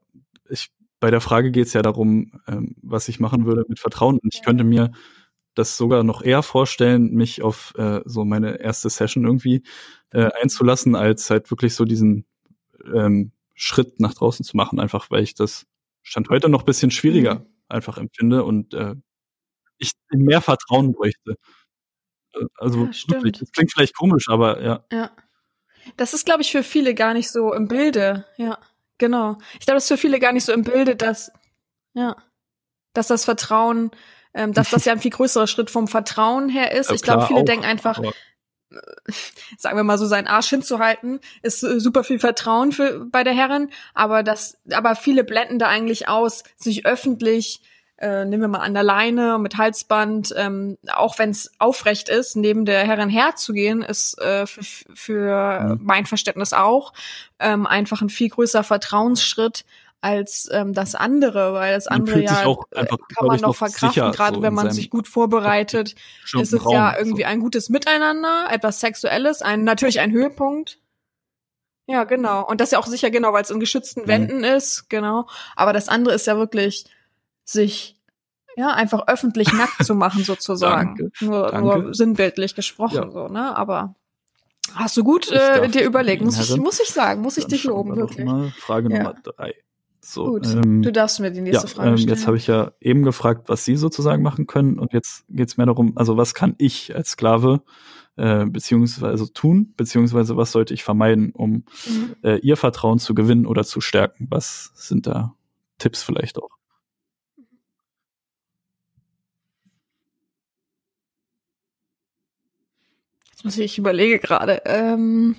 [0.50, 4.18] ich bei der Frage geht es ja darum, ähm, was ich machen würde mit Vertrauen.
[4.18, 4.46] Und ich Ja.
[4.46, 4.90] könnte mir
[5.54, 9.62] das sogar noch eher vorstellen, mich auf äh, so meine erste Session irgendwie
[10.10, 12.26] äh, einzulassen, als halt wirklich so diesen
[12.92, 15.66] ähm, Schritt nach draußen zu machen, einfach weil ich das
[16.02, 17.74] Stand heute noch bisschen schwieriger Mhm.
[17.74, 18.94] einfach empfinde und äh,
[19.78, 21.36] ich mehr Vertrauen bräuchte.
[22.56, 24.84] Also Ja, wirklich, das klingt vielleicht komisch, aber ja.
[24.92, 25.10] Ja.
[25.96, 28.24] Das ist, glaube ich, für viele gar nicht so im Bilde.
[28.38, 28.58] Ja,
[28.98, 29.36] genau.
[29.54, 31.30] Ich glaube, das ist für viele gar nicht so im Bilde, dass,
[31.94, 32.16] ja,
[32.94, 33.90] dass das Vertrauen,
[34.34, 36.90] ähm, dass das ja ein viel größerer Schritt vom Vertrauen her ist.
[36.90, 38.00] äh, ich glaube, viele auch, denken einfach,
[39.58, 43.34] sagen wir mal so, seinen Arsch hinzuhalten, ist äh, super viel Vertrauen für, bei der
[43.34, 47.60] Herren, aber das, aber viele blenden da eigentlich aus, sich öffentlich,
[47.96, 52.34] äh, nehmen wir mal an der Leine mit Halsband, ähm, auch wenn es aufrecht ist,
[52.34, 54.64] neben der Herren herzugehen, ist äh, für,
[54.94, 55.80] für Mhm.
[55.82, 56.92] mein Verständnis auch
[57.38, 59.64] ähm, einfach ein viel größerer Vertrauensschritt
[60.04, 64.36] als ähm, das andere, weil das andere ja auch einfach, kann man noch verkraften, gerade
[64.36, 65.94] so wenn man sich gut vorbereitet
[66.38, 67.28] ist es Raum, ja irgendwie so.
[67.28, 70.78] ein gutes Miteinander, etwas Sexuelles, ein natürlich ein Höhepunkt.
[71.86, 72.46] Ja, genau.
[72.46, 74.08] Und das ja auch sicher genau, weil es in geschützten Mhm.
[74.08, 75.26] Wänden ist, genau.
[75.56, 76.84] Aber das andere ist ja wirklich,
[77.44, 77.96] sich
[78.56, 80.96] ja einfach öffentlich nackt zu machen sozusagen.
[80.96, 81.78] Danke, nur, danke.
[81.78, 83.10] nur sinnbildlich gesprochen Ja.
[83.10, 83.56] so, ne?
[83.56, 83.94] Aber
[84.74, 87.96] hast du gut äh, dir überlegt, muss ich, muss ich sagen, muss ich dich loben,
[87.96, 88.28] wirklich.
[88.58, 88.98] Frage Ja.
[88.98, 89.54] Nummer drei.
[90.06, 92.14] So, Gut, ähm, du darfst mir die ja, nächste Frage ähm, stellen.
[92.14, 95.56] jetzt habe ich ja eben gefragt, was Sie sozusagen machen können und jetzt geht es
[95.56, 97.62] mehr darum, also was kann ich als Sklave
[98.16, 102.16] äh, beziehungsweise tun, beziehungsweise was sollte ich vermeiden, um Mhm.
[102.22, 104.26] äh, Ihr Vertrauen zu gewinnen oder zu stärken?
[104.28, 105.34] Was sind da
[105.78, 106.50] Tipps vielleicht auch?
[113.30, 114.62] Jetzt muss ich, ich überlege gerade.
[114.66, 115.36] Ähm,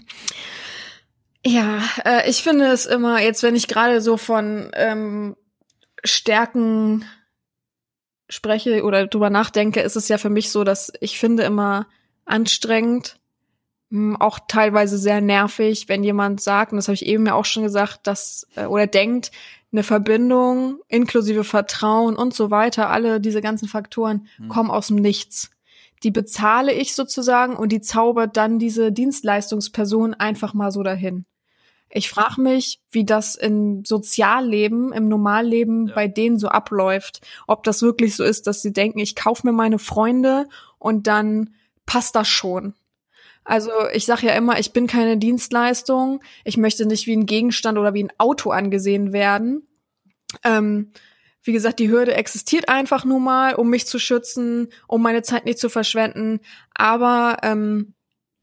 [1.46, 5.36] ja, äh, ich finde es immer, jetzt wenn ich gerade so von ähm,
[6.04, 7.06] Stärken
[8.30, 11.88] spreche oder drüber nachdenke, ist es ja für mich so, dass ich finde immer
[12.26, 13.20] anstrengend,
[13.90, 17.46] mh, auch teilweise sehr nervig, wenn jemand sagt, und das habe ich eben ja auch
[17.46, 19.32] schon gesagt, dass äh, oder denkt,
[19.72, 24.48] eine Verbindung inklusive Vertrauen und so weiter, alle diese ganzen Faktoren Hm.
[24.50, 25.52] kommen aus dem Nichts.
[26.04, 31.26] Die bezahle ich sozusagen und die zaubert dann diese Dienstleistungsperson einfach mal so dahin.
[31.90, 35.96] Ich frage mich, wie das im Sozialleben, im Normalleben Ja.
[35.96, 37.22] bei denen so abläuft.
[37.48, 41.54] Ob das wirklich so ist, dass sie denken, ich kaufe mir meine Freunde und dann
[41.86, 42.74] passt das schon.
[43.46, 46.22] Also ich sage ja immer, ich bin keine Dienstleistung.
[46.44, 49.68] Ich möchte nicht wie ein Gegenstand oder wie ein Auto angesehen werden.
[50.44, 50.92] Ähm,
[51.44, 55.46] wie gesagt, die Hürde existiert einfach nur mal, um mich zu schützen, um meine Zeit
[55.46, 56.40] nicht zu verschwenden.
[56.74, 57.94] Aber ähm,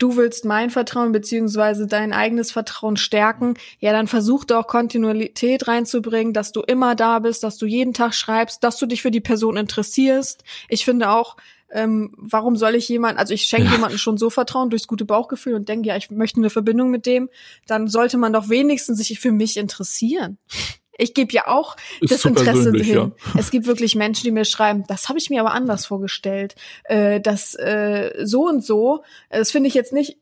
[0.02, 6.32] du willst mein Vertrauen beziehungsweise dein eigenes Vertrauen stärken, ja, dann versuch doch Kontinuität reinzubringen,
[6.32, 9.20] dass du immer da bist, dass du jeden Tag schreibst, dass du dich für die
[9.20, 10.42] Person interessierst.
[10.68, 11.36] Ich finde auch,
[11.70, 13.72] ähm, warum soll ich jemand, also ich schenke Ja.
[13.74, 17.06] jemandem schon so Vertrauen durchs gute Bauchgefühl und denke, ja, ich möchte eine Verbindung mit
[17.06, 17.30] dem,
[17.66, 20.36] dann sollte man doch wenigstens sich für mich interessieren.
[21.02, 22.94] Ich gebe ja auch Ist das Interesse hin.
[22.94, 23.10] ja.
[23.38, 26.54] Es gibt wirklich Menschen, die mir schreiben, das habe ich mir aber anders vorgestellt.
[26.84, 30.18] Äh, das äh, so und so, das finde ich jetzt nicht,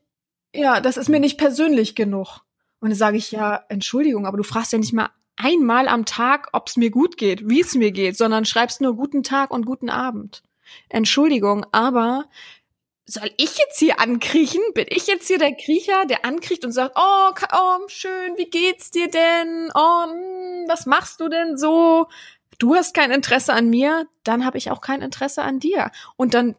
[0.54, 2.40] ja, das ist mir nicht persönlich genug.
[2.80, 6.48] Und dann sage ich, ja, Entschuldigung, aber du fragst ja nicht mal einmal am Tag,
[6.52, 9.66] ob es mir gut geht, wie es mir geht, sondern schreibst nur guten Tag und
[9.66, 10.42] guten Abend.
[10.88, 12.26] Entschuldigung, aber
[13.10, 14.60] soll ich jetzt hier ankriechen?
[14.74, 18.90] Bin ich jetzt hier der Kriecher, der ankriecht und sagt, oh, oh schön, wie geht's
[18.90, 19.70] dir denn?
[19.74, 22.06] Oh, hm, was machst du denn so?
[22.58, 25.90] Du hast kein Interesse an mir, dann habe ich auch kein Interesse an dir.
[26.16, 26.54] Und dann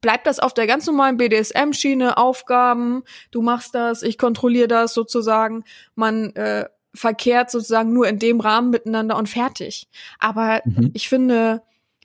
[0.00, 5.64] bleibt das auf der ganz normalen BDSM-Schiene, Aufgaben, du machst das, ich kontrolliere das sozusagen.
[5.94, 9.88] Man äh, verkehrt sozusagen nur in dem Rahmen miteinander und fertig.
[10.18, 10.92] Aber Mhm.
[10.94, 11.62] ich finde,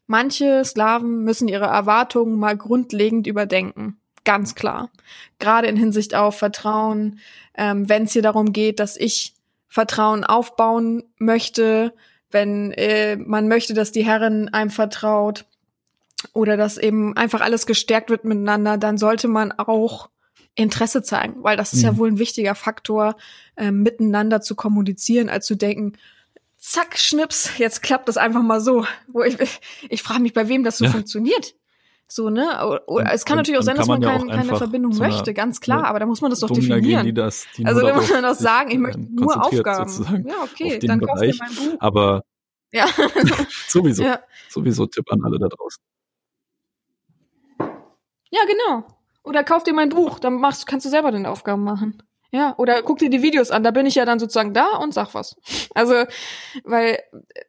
[0.09, 3.99] manche Sklaven müssen ihre Erwartungen mal grundlegend überdenken.
[4.25, 4.89] Ganz klar.
[5.39, 7.19] Gerade in Hinsicht auf Vertrauen,
[7.55, 9.33] ähm, wenn es hier darum geht, dass ich
[9.67, 11.93] Vertrauen aufbauen möchte,
[12.31, 15.45] wenn äh, man möchte, dass die Herren einem vertraut,
[16.33, 20.09] oder dass eben einfach alles gestärkt wird miteinander, dann sollte man auch
[20.55, 21.97] Interesse zeigen, weil das ist ja Mhm.
[21.97, 23.15] wohl ein wichtiger Faktor,
[23.55, 25.93] ähm, miteinander zu kommunizieren, als zu denken,
[26.59, 28.85] zack, schnips, jetzt klappt das einfach mal so.
[29.07, 29.37] Wo ich,
[29.89, 30.91] ich frage mich, bei wem das so Ja.
[30.91, 31.55] funktioniert.
[32.11, 32.65] So, ne?
[32.65, 34.97] Oder, Und- es kann und natürlich auch sein, dass man, man ja kein, keine Verbindung
[34.97, 37.05] möchte, ganz klar, aber da muss man das doch definieren.
[37.05, 40.27] die das, die also da muss man doch sagen, ich möchte nur Aufgaben.
[40.27, 41.39] Ja, okay, dann kauf dir Bereich.
[41.39, 41.75] mein Buch.
[41.79, 42.23] Aber
[42.71, 42.87] Ja.
[43.67, 44.19] sowieso, ja.
[44.49, 45.81] sowieso Tipp an alle da draußen.
[48.31, 48.87] Ja, genau.
[49.23, 52.01] Oder kauf dir mein Buch, dann machst, kannst du selber deine Aufgaben machen.
[52.31, 54.93] Ja, oder guck dir die Videos an, da bin ich ja dann sozusagen da und
[54.93, 55.35] sag was.
[55.73, 55.95] Also,
[56.63, 56.99] weil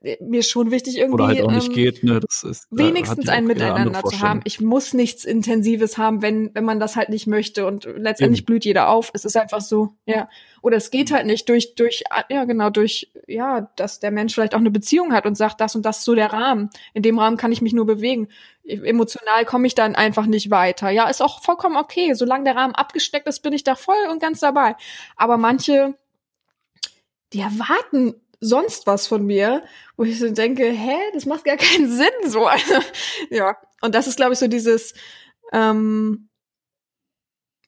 [0.00, 2.18] äh, mir schon wichtig irgendwie Oder halt auch nicht ähm, geht, ne?
[2.20, 4.40] Das ist wenigstens ein Miteinander zu haben.
[4.44, 7.66] Ich muss nichts Intensives haben, wenn, wenn man das halt nicht möchte.
[7.66, 8.46] Und letztendlich Eben.
[8.46, 9.10] blüht jeder auf.
[9.12, 10.28] Es ist einfach so, ja.
[10.62, 14.54] Oder es geht halt nicht durch, durch, ja, genau, durch, ja, dass der Mensch vielleicht
[14.54, 16.70] auch eine Beziehung hat und sagt, das und das ist so der Rahmen.
[16.94, 18.28] In dem Rahmen kann ich mich nur bewegen.
[18.70, 20.90] Emotional komme ich dann einfach nicht weiter.
[20.90, 22.14] Ja, ist auch vollkommen okay.
[22.14, 24.76] Solange der Rahmen abgesteckt ist, bin ich da voll und ganz dabei.
[25.16, 25.94] Aber manche,
[27.32, 29.62] die erwarten sonst was von mir,
[29.96, 32.48] wo ich so denke, hä, das macht gar keinen Sinn so.
[33.30, 34.94] Ja, und das ist, glaube ich, so dieses,
[35.52, 36.28] ähm,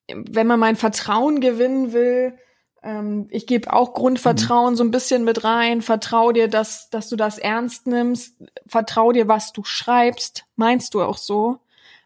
[0.08, 2.38] wenn man mein Vertrauen gewinnen will,
[2.82, 7.16] ähm, ich gebe auch Grundvertrauen so ein bisschen mit rein, vertrau dir, dass, dass du
[7.16, 11.60] das ernst nimmst, vertrau dir, was du schreibst, meinst du auch so.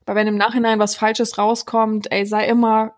[0.05, 2.95] Aber wenn im Nachhinein was Falsches rauskommt, ey, sei immer,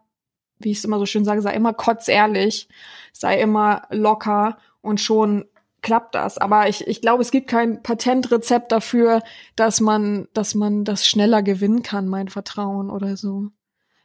[0.59, 2.69] wie ich es immer so schön sage, sei immer kotzehrlich,
[3.13, 5.47] sei immer locker und schon
[5.81, 6.37] klappt das.
[6.39, 9.23] Aber ich, ich glaube, es gibt kein Patentrezept dafür,
[9.57, 13.47] dass man, dass man das schneller gewinnen kann, mein Vertrauen oder so.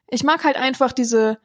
[0.07, 1.39] Ich mag halt einfach diese,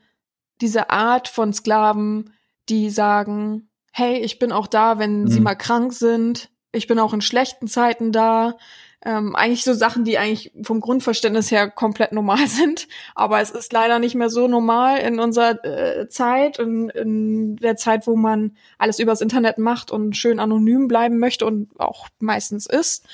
[0.60, 2.32] diese Art von Sklaven,
[2.68, 5.44] die sagen, hey, ich bin auch da, wenn sie Mhm.
[5.44, 6.50] mal krank sind.
[6.72, 8.56] Ich bin auch in schlechten Zeiten da.
[9.04, 12.88] Ähm, eigentlich so Sachen, die eigentlich vom Grundverständnis her komplett normal sind.
[13.14, 17.76] Aber es ist leider nicht mehr so normal in unserer äh, Zeit, in, in der
[17.76, 22.66] Zeit, wo man alles übers Internet macht und schön anonym bleiben möchte und auch meistens
[22.66, 23.06] ist.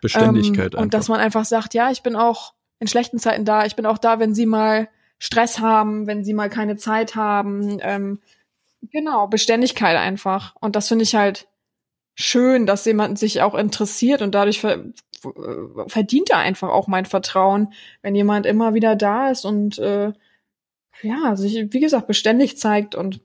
[0.00, 3.66] Beständigkeit Ähm, und dass man einfach sagt, ja, ich bin auch in schlechten Zeiten da.
[3.66, 4.88] Ich bin auch da, wenn sie mal
[5.18, 7.78] Stress haben, wenn sie mal keine Zeit haben.
[7.80, 8.20] Ähm,
[8.90, 10.54] genau, Beständigkeit einfach.
[10.60, 11.48] Und das finde ich halt
[12.14, 14.84] schön, dass jemand sich auch interessiert und dadurch ver
[15.24, 20.12] äh, verdient er einfach auch mein Vertrauen, wenn jemand immer wieder da ist und äh,
[21.02, 23.20] ja, sich, wie gesagt, beständig zeigt und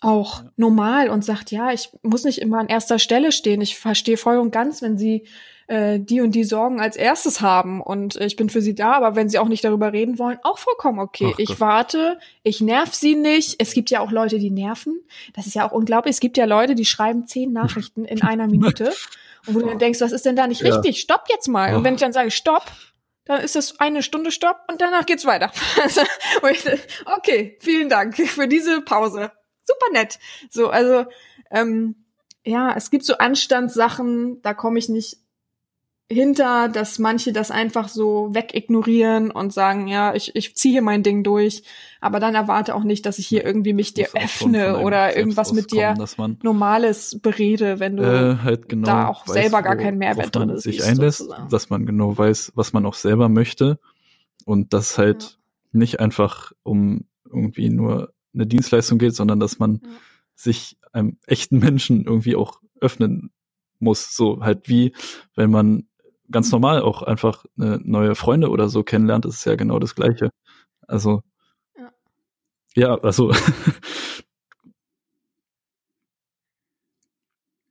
[0.00, 3.60] auch normal und sagt, ja, ich muss nicht immer an erster Stelle stehen.
[3.60, 5.26] Ich verstehe voll und ganz, wenn sie
[5.66, 8.92] äh, die und die Sorgen als erstes haben und äh, ich bin für sie da,
[8.92, 11.30] aber wenn sie auch nicht darüber reden wollen, auch vollkommen okay.
[11.34, 13.56] Ach ich warte, ich nerv sie nicht.
[13.58, 15.00] Es gibt ja auch Leute, die nerven.
[15.34, 16.14] Das ist ja auch unglaublich.
[16.14, 18.92] Es gibt ja Leute, die schreiben zehn Nachrichten in einer Minute
[19.46, 20.74] und wo du dann denkst, was ist denn da nicht Ja.
[20.74, 21.00] richtig?
[21.00, 21.74] Stopp jetzt mal.
[21.74, 21.84] Und Oh.
[21.84, 22.64] wenn ich dann sage, stopp,
[23.24, 25.52] dann ist es eine Stunde Stopp und danach geht's weiter.
[27.16, 29.30] Okay, vielen Dank für diese Pause.
[29.64, 30.18] Super nett.
[30.50, 31.06] So, also
[31.50, 31.94] ähm,
[32.44, 35.18] ja, es gibt so Anstandssachen, da komme ich nicht
[36.12, 41.02] hinter, dass manche das einfach so wegignorieren und sagen, ja, ich, ich ziehe hier mein
[41.02, 41.62] Ding durch,
[42.00, 45.72] aber dann erwarte auch nicht, dass ich hier irgendwie mich dir öffne oder irgendwas mit
[45.72, 45.96] dir
[46.42, 50.58] Normales berede, wenn du äh, halt genau da auch selber gar keinen Mehrwert man drin
[50.58, 51.48] sich siehst, einlässt, sozusagen.
[51.50, 53.78] dass man genau weiß, was man auch selber möchte
[54.44, 55.38] und das halt
[55.72, 59.88] nicht einfach um irgendwie nur eine Dienstleistung geht, sondern dass man Ja.
[60.34, 63.30] sich einem echten Menschen irgendwie auch öffnen
[63.78, 64.92] muss, so halt wie
[65.34, 65.86] wenn man
[66.30, 69.94] ganz normal auch einfach eine neue Freunde oder so kennenlernt, ist es ja genau das
[69.94, 70.30] gleiche.
[70.86, 71.22] Also
[71.76, 71.92] Ja.
[72.74, 73.32] ja, also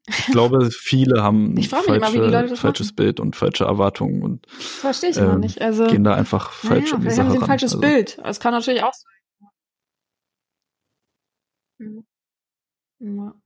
[0.08, 2.96] ich glaube, viele haben mich immer, wie die falsche, Leute falsches machen.
[2.96, 5.62] Bild und falsche Erwartungen und verstehe ich immer ähm, nicht.
[5.62, 7.48] Also gehen da einfach falsch naja, an die Sache haben sie ein ran.
[7.50, 8.18] falsches also, Bild.
[8.24, 9.12] Das kann natürlich auch sein.
[11.80, 12.06] Mhm.
[13.00, 13.41] Ja.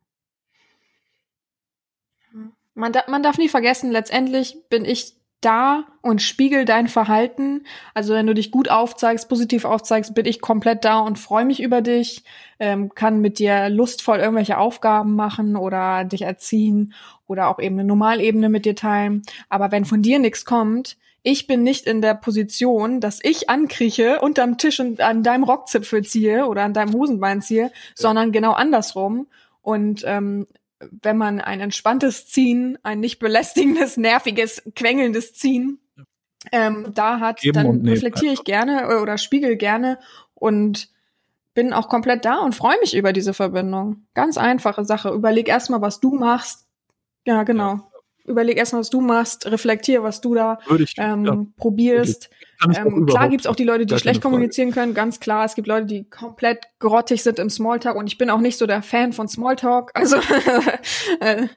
[2.76, 2.82] Ja.
[2.82, 7.66] Man, da, man darf nie vergessen, letztendlich bin ich da und spiegel dein Verhalten.
[7.94, 11.62] Also wenn du dich gut aufzeigst, positiv aufzeigst, bin ich komplett da und freue mich
[11.62, 12.24] über dich,
[12.60, 16.94] ähm, kann mit dir lustvoll irgendwelche Aufgaben machen oder dich erziehen
[17.28, 19.22] oder auch eben eine Normalebene mit dir teilen.
[19.50, 24.22] Aber wenn von dir nichts kommt, ich bin nicht in der Position, dass ich ankrieche,
[24.22, 29.28] unterm Tisch und an deinem Rockzipfel ziehe oder an deinem Hosenbein ziehe, sondern genau andersrum.
[29.62, 30.46] Und ähm,
[31.02, 35.80] wenn man ein entspanntes Ziehen, ein nicht belästigendes, nerviges, quengelndes Ziehen
[36.52, 40.00] ähm, da hat, Geben dann reflektiere ich gerne äh, oder spiegel gerne
[40.34, 40.90] und
[41.54, 44.06] bin auch komplett da und freue mich über diese Verbindung.
[44.14, 45.10] Ganz einfache Sache.
[45.10, 46.68] Überleg erstmal, was du machst.
[47.26, 47.90] Ja, genau.
[48.26, 52.30] Überleg erstmal, was du machst, reflektier, was du da ich, ähm, ja, probierst.
[52.76, 55.46] Ähm, klar gibt's auch die Leute, die schlecht kommunizieren können, ganz klar.
[55.46, 58.66] Es gibt Leute, die komplett grottig sind im Smalltalk und ich bin auch nicht so
[58.66, 59.92] der Fan von Smalltalk.
[59.94, 60.18] Also
[61.20, 61.48] äh,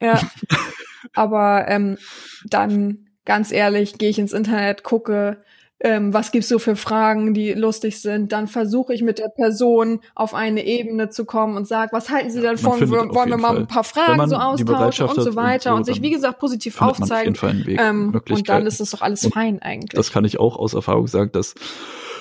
[0.00, 0.20] ja.
[1.14, 1.98] Aber ähm,
[2.44, 5.42] dann ganz ehrlich, gehe ich ins Internet, gucke,
[5.82, 8.32] ähm, was gibt's so für Fragen, die lustig sind.
[8.32, 12.30] Dann versuche ich mit der Person auf eine Ebene zu kommen und sag, was halten
[12.30, 15.14] Sie Ja, denn man von, findet wollen wir mal ein paar Fragen so austauschen und
[15.14, 17.34] so und weiter so, und sich, wie gesagt, positiv man auf jeden aufzeigen.
[17.34, 19.96] Fall einen Weg, Ähm, und dann ist das doch alles Und fein eigentlich.
[19.96, 21.54] Das kann ich auch aus Erfahrung sagen, dass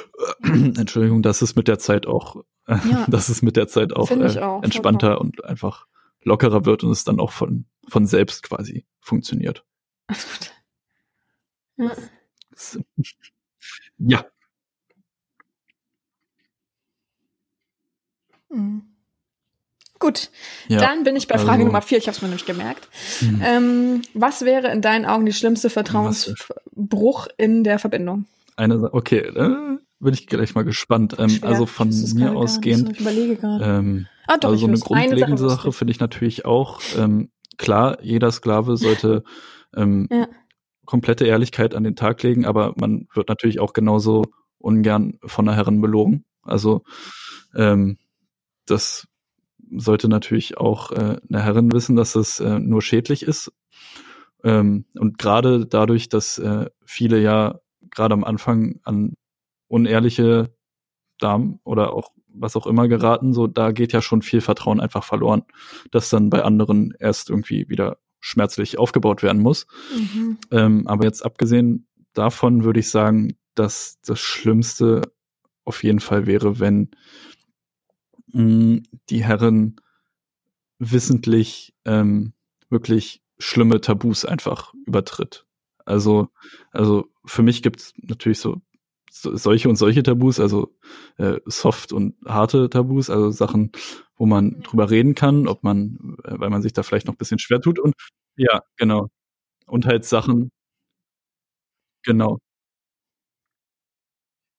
[0.43, 2.37] Entschuldigung, dass es mit der Zeit auch,
[2.67, 3.05] äh, Ja.
[3.09, 5.85] dass es mit der Zeit auch, ich äh, auch, entspannter und einfach
[6.23, 9.65] lockerer wird und es dann auch von von selbst quasi funktioniert.
[10.07, 10.51] Alles gut.
[11.77, 11.91] Ja.
[13.99, 14.25] Ja,
[18.49, 18.83] Mhm.
[19.99, 20.29] Gut,
[20.69, 20.79] ja.
[20.79, 21.97] dann bin ich bei Frage also- Nummer vier.
[21.97, 22.87] Ich habe es mir nämlich gemerkt.
[23.19, 23.41] Hm.
[23.43, 28.25] Ähm, was wäre in deinen Augen die schlimmste Vertrauensbruch in der Verbindung?
[28.55, 31.17] Eine, okay, äh, bin ich gleich mal gespannt.
[31.19, 32.93] Ähm, also von mir ausgehend.
[32.93, 33.65] Ich überlege gerade.
[33.65, 36.79] ähm, ah, doch, also ich so eine grundlegende Sache Sache finde ich natürlich auch.
[36.97, 39.23] Ähm, klar, jeder Sklave sollte
[39.75, 40.27] ähm, Ja.
[40.89, 44.25] Komplette Ehrlichkeit an den Tag legen, aber man wird natürlich auch genauso
[44.57, 46.25] ungern von der Herren belogen.
[46.41, 46.81] Also
[47.55, 47.99] ähm,
[48.65, 49.07] das
[49.69, 53.51] sollte natürlich auch äh, eine Herrin wissen, dass es äh, nur schädlich ist.
[54.43, 57.59] Ähm, und gerade dadurch, dass äh, viele ja
[57.91, 59.13] gerade am Anfang an
[59.67, 60.55] unehrliche
[61.19, 65.03] Damen oder auch was auch immer geraten, so da geht ja schon viel Vertrauen einfach
[65.03, 65.43] verloren,
[65.91, 69.67] das dann bei anderen erst irgendwie wieder schmerzlich aufgebaut werden muss.
[69.95, 70.37] Mhm.
[70.51, 75.11] Ähm, aber jetzt abgesehen davon würde ich sagen, dass das Schlimmste
[75.65, 76.91] auf jeden Fall wäre, wenn
[78.27, 79.79] mh, die Herren
[80.79, 82.33] wissentlich ähm,
[82.69, 85.45] wirklich schlimme Tabus einfach übertritt.
[85.85, 86.29] Also,
[86.71, 88.61] also für mich gibt's natürlich so,
[89.11, 90.75] so solche und solche Tabus, also
[91.17, 93.71] äh, soft und harte Tabus, also Sachen,
[94.15, 97.17] wo man drüber reden kann, ob man, äh, weil man sich da vielleicht noch ein
[97.17, 97.95] bisschen schwer tut und
[98.37, 99.07] ja, genau.
[99.67, 100.51] Und halt Sachen,
[102.03, 102.39] genau.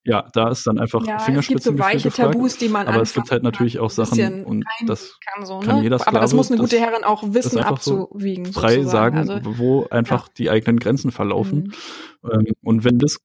[0.04, 2.32] Ja, da ist dann einfach Ja, es gibt so weiche gefragt.
[2.32, 5.18] Tabus, die man aber es gibt einfach halt natürlich auch ein Sachen bisschen und das
[5.20, 5.82] kann so, kann ne?
[5.82, 8.46] jeder Aber das Sklave muss eine gute Herrin auch wissen einfach so abzuwiegen.
[8.46, 9.16] frei sozusagen.
[9.26, 11.74] sagen, Also, wo einfach die eigenen Grenzen verlaufen.
[12.22, 12.30] Mhm.
[12.30, 13.18] Ähm, und wenn das,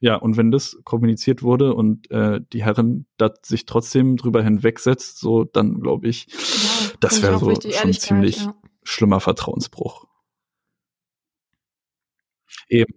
[0.00, 5.18] ja, und wenn das kommuniziert wurde und äh, die Herren das sich trotzdem drüber hinwegsetzt,
[5.18, 8.54] so dann glaube ich, ja, das wäre so schon ziemlich ja.
[8.84, 10.06] schlimmer Vertrauensbruch.
[12.68, 12.94] Eben.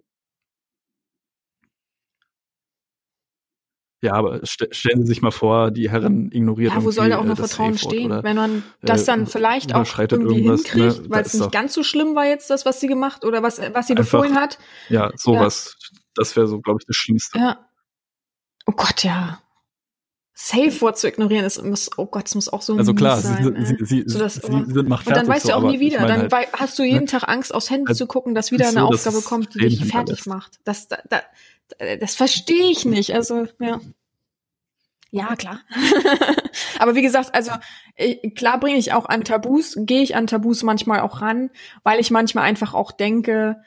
[4.03, 7.19] Ja, aber st stellen Sie sich mal vor, die Herren ignoriert Ja, wo soll da
[7.19, 8.07] auch noch äh, das Vertrauen stehen?
[8.07, 10.55] oder, Wenn man das äh, dann vielleicht auch irgendwie ne?
[10.55, 13.43] hinkriegt, Da weil es nicht ganz so schlimm war jetzt, das, was sie gemacht oder
[13.43, 14.57] was, was sie befohlen hat.
[14.89, 15.77] Ja, sowas.
[16.15, 17.37] Das wäre so, glaube ich, das Schlimmste.
[17.39, 17.65] Ja.
[18.65, 19.41] Oh Gott, ja.
[20.33, 23.43] Safe-Wort zu ignorieren, ist, muss, oh Gott, es muss auch so Also klar, mies sie,
[23.43, 23.65] sein, ey.
[23.65, 25.75] sie, sie, So, dass sie immer- sind macht Und dann weißt so, du auch nie
[25.75, 25.99] ich wieder.
[25.99, 27.05] mein Dann halt, hast du jeden ne?
[27.05, 29.53] Tag Angst, aufs Handy Also, zu gucken, dass wieder ist eine so, dass Aufgabe kommt,
[29.55, 30.27] die dich fertig hinterlässt.
[30.27, 30.59] macht.
[30.63, 31.21] Das, da, da,
[31.99, 33.13] das verstehe ich nicht.
[33.13, 33.79] Also, ja.
[35.11, 35.59] Ja, klar.
[36.79, 37.51] Aber wie gesagt, also
[38.35, 41.49] klar bringe ich auch an Tabus, gehe ich an Tabus manchmal auch ran,
[41.83, 43.57] weil ich manchmal einfach auch denke,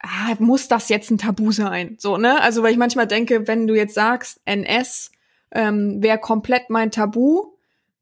[0.00, 1.96] ah, muss das jetzt ein Tabu sein?
[1.98, 2.40] So, ne?
[2.40, 5.10] Also, weil ich manchmal denke, wenn du jetzt sagst, NS
[5.52, 7.52] ähm, wäre komplett mein Tabu,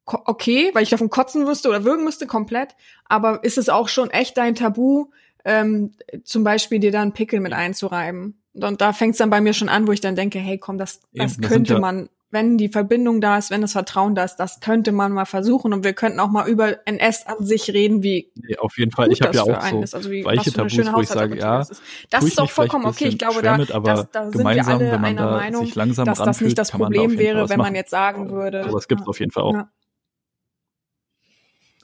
[0.04, 2.74] ko- okay, weil ich davon kotzen müsste oder würgen müsste, komplett.
[3.06, 5.06] Aber ist es auch schon echt dein Tabu,
[5.44, 5.92] ähm,
[6.24, 8.40] zum Beispiel dir da einen Pickel mit einzureiben?
[8.54, 10.78] Und da fängt es dann bei mir schon an, wo ich dann denke, hey, komm,
[10.78, 13.72] das, Eben, das das sind könnte ja- man, wenn die Verbindung da ist, wenn das
[13.72, 15.72] Vertrauen da ist, das könnte man mal versuchen.
[15.72, 19.10] Und wir könnten auch mal über NS an sich reden, wie nee, auf jeden Fall.
[19.10, 21.38] Ich habe das ja auch so ist, also wie, weiche Tabus, schöne wo ich sage,
[21.38, 21.82] ja, das ist.
[22.10, 23.08] Das doch vollkommen okay.
[23.08, 25.64] Ich glaube, da, mit, aber das, da sind wir alle wenn man einer da Meinung,
[25.64, 27.58] sich langsam dass das ranfühlt, nicht das kann man da auf Problem Fall wäre, wenn
[27.58, 28.64] man jetzt sagen würde.
[28.64, 29.08] Sowas gibt's ja.
[29.08, 29.54] auf jeden Fall auch.
[29.54, 29.70] Ja.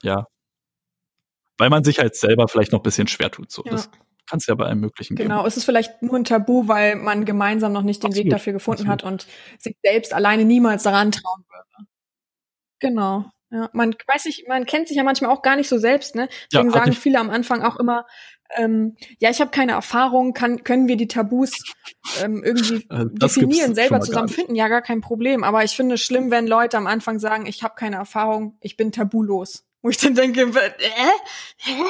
[0.03, 0.27] Ja.
[1.57, 3.51] Weil man sich halt selber vielleicht noch ein bisschen schwer tut.
[3.51, 3.63] So.
[3.65, 3.71] Ja.
[3.71, 3.89] Das
[4.29, 5.29] kann es ja bei allem Möglichen geben.
[5.29, 8.33] Genau, es ist vielleicht nur ein Tabu, weil man gemeinsam noch nicht den Weg Absolut,
[8.33, 9.03] dafür gefunden absolut.
[9.03, 9.27] hat und
[9.59, 11.87] sich selbst alleine niemals daran trauen würde.
[12.79, 13.25] Genau.
[13.51, 16.27] Ja, man weiß ich, man kennt sich ja manchmal auch gar nicht so selbst, ne?
[16.51, 18.05] Deswegen hatte sagen ich- viele am Anfang auch immer,
[18.57, 21.51] ähm, ja, ich habe keine Erfahrung, kann, können wir die Tabus
[22.21, 24.35] ähm, irgendwie Also definieren, selber mal gar zusammen nicht.
[24.35, 24.55] finden?
[24.55, 25.43] Ja, gar kein Problem.
[25.43, 28.77] Aber ich finde es schlimm, wenn Leute am Anfang sagen, ich habe keine Erfahrung, ich
[28.77, 29.63] bin tabulos.
[29.81, 30.71] Wo ich dann denke, äh?
[31.57, 31.81] Hä?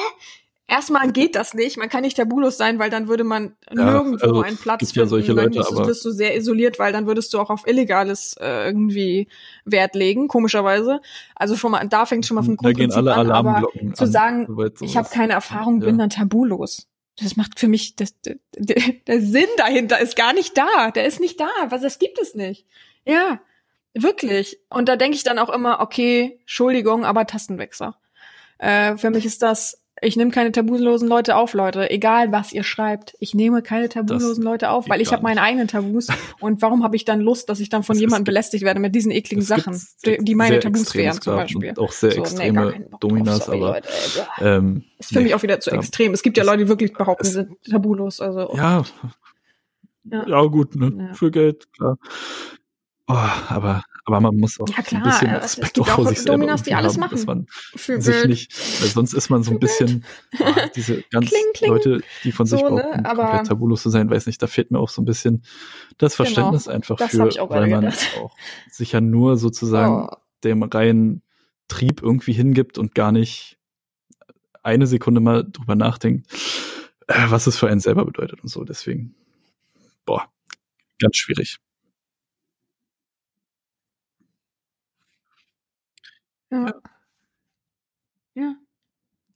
[0.68, 1.76] Erstmal geht das nicht.
[1.76, 5.02] Man kann nicht tabulos sein, weil dann würde man nirgendwo also, einen Platz gibt ja
[5.02, 5.08] finden.
[5.10, 7.50] solche dann Leute, bist, du- aber- bist du sehr isoliert, weil dann würdest du auch
[7.50, 9.28] auf Illegales äh, irgendwie
[9.64, 11.00] Wert legen, komischerweise.
[11.34, 13.62] Also schon mal, da fängt schon mal vom gehen Grundprinzip an, aber
[13.94, 16.02] zu an, sagen, ich habe keine Erfahrung, bin Ja.
[16.02, 16.86] dann tabulos.
[17.18, 18.36] Das macht für mich, das, der,
[19.06, 20.90] der Sinn dahinter ist gar nicht da.
[20.90, 21.48] Der ist nicht da.
[21.70, 22.66] Was, das gibt es nicht.
[23.06, 23.40] Ja,
[23.94, 24.58] wirklich.
[24.68, 27.94] Und da denke ich dann auch immer, okay, Entschuldigung, aber Tastenwechsel.
[28.58, 31.90] Äh, für mich ist das, ich nehme keine tabulosen Leute auf, Leute.
[31.90, 33.14] Egal, was ihr schreibt.
[33.18, 36.08] Ich nehme keine tabulosen Leute auf, weil ich habe meine eigenen Tabus.
[36.40, 39.10] Und warum habe ich dann Lust, dass ich dann von jemandem belästigt werde mit diesen
[39.10, 41.72] ekligen Sachen, die, meine Tabus wären zum Beispiel.
[41.78, 43.88] Auch sehr So, nee, extreme drauf, Dominas, sorry, aber Leute,
[44.40, 46.12] ähm, ist für nee, mich auch wieder zu da- extrem.
[46.12, 48.20] Es gibt ja das- Leute, die wirklich behaupten, sie sind tabulos.
[48.20, 48.84] Also Ja,
[50.04, 50.24] Ja.
[50.28, 50.92] ja, gut, ne?
[51.08, 51.14] Ja.
[51.14, 51.98] Für Geld, klar.
[53.08, 55.94] Oh, aber, aber man muss auch Ja, klar, ein bisschen äh, es Respekt gibt auch
[55.94, 57.46] vor sich selber Dominas, die alles haben, dass machen.
[57.72, 58.28] man für sich Geld.
[58.28, 60.04] nicht, weil sonst ist man so ein bisschen,
[60.40, 61.70] ah, diese ganz Kling, kling.
[61.70, 64.48] Leute, die von sich So, ne, behaupten, aber- komplett tabulos zu sein, weiß nicht, da
[64.48, 65.44] fehlt mir auch so ein bisschen
[65.98, 68.10] das Genau, Verständnis einfach das für, weil man gedacht.
[68.18, 68.36] auch
[68.70, 70.16] sich ja nur sozusagen Oh.
[70.42, 71.22] dem reinen
[71.68, 73.56] Trieb irgendwie hingibt und gar nicht
[74.64, 76.26] eine Sekunde mal drüber nachdenkt,
[77.06, 78.64] äh, was es für einen selber bedeutet und so.
[78.64, 79.14] Deswegen,
[80.04, 80.28] boah,
[81.00, 81.58] ganz schwierig.
[86.64, 86.74] Ja.
[88.34, 88.54] ja.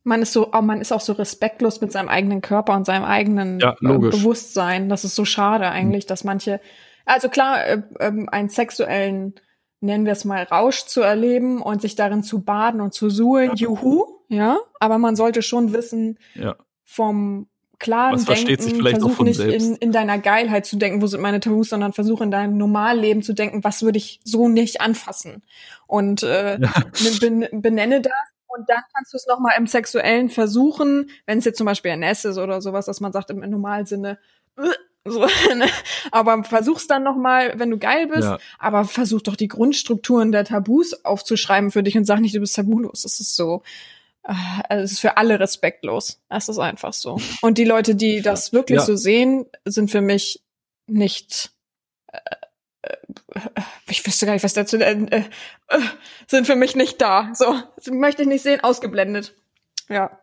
[0.03, 3.05] Man ist so, aber man ist auch so respektlos mit seinem eigenen Körper und seinem
[3.05, 4.17] eigenen Ja, äh, logisch.
[4.17, 4.89] Bewusstsein.
[4.89, 6.61] Das ist so schade eigentlich, dass manche,
[7.05, 9.35] also klar, äh, ähm, einen sexuellen,
[9.81, 13.55] nennen wir es mal, Rausch zu erleben und sich darin zu baden und zu suhlen,
[13.57, 14.59] juhu, ja.
[14.79, 16.57] Aber man sollte schon wissen, Ja.
[16.85, 17.50] vom
[17.81, 19.67] klaren Was versteht Denken, sich vielleicht auch versuch von nicht selbst.
[19.67, 23.23] in, in deiner Geilheit zu denken, wo sind meine Tabus, sondern versuch in deinem Normalleben
[23.25, 25.43] zu denken, was würde ich so nicht anfassen.
[25.89, 26.73] Und äh, Ja.
[27.21, 28.13] ben, benenne das
[28.47, 32.03] und dann kannst du es nochmal im Sexuellen versuchen, wenn es jetzt zum Beispiel ein
[32.03, 34.19] S ist oder sowas, dass man sagt im normalen Sinne,
[34.59, 34.63] äh,
[35.05, 35.21] so,
[35.57, 35.67] ne?
[36.13, 38.39] aber versuch's dann nochmal, wenn du geil bist, Ja.
[38.59, 42.55] aber versuch doch die Grundstrukturen der Tabus aufzuschreiben für dich und sag nicht, du bist
[42.57, 43.03] tabulos.
[43.03, 43.63] Das ist so,
[44.23, 46.21] also es ist für alle respektlos.
[46.29, 47.19] Das ist einfach so.
[47.43, 48.85] Und die Leute, die das wirklich Ja.
[48.85, 50.43] so sehen, sind für mich
[50.87, 51.51] nicht
[52.09, 52.19] äh,
[52.83, 52.97] äh,
[53.89, 55.25] ich wüsste gar nicht, was dazu äh, äh,
[55.69, 55.81] äh,
[56.27, 57.31] sind für mich nicht da.
[57.35, 57.55] So,
[57.91, 59.35] möchte ich nicht sehen, ausgeblendet.
[59.89, 60.19] Ja.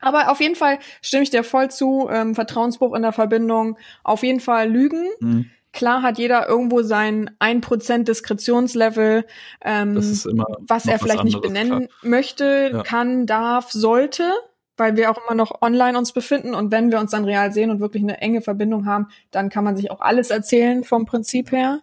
[0.00, 2.08] Aber auf jeden Fall stimme ich dir voll zu.
[2.10, 3.76] Ähm, Vertrauensbruch in der Verbindung.
[4.02, 5.06] Auf jeden Fall Lügen.
[5.20, 5.50] Mhm.
[5.72, 9.24] Klar hat jeder irgendwo sein 1% Diskretionslevel,
[9.64, 11.98] ähm, was er vielleicht nicht anderes, benennen klar.
[12.02, 12.82] möchte, Ja.
[12.82, 14.30] kann, darf, sollte,
[14.76, 17.70] weil wir auch immer noch online uns befinden und wenn wir uns dann real sehen
[17.70, 21.52] und wirklich eine enge Verbindung haben, dann kann man sich auch alles erzählen vom Prinzip
[21.52, 21.80] her.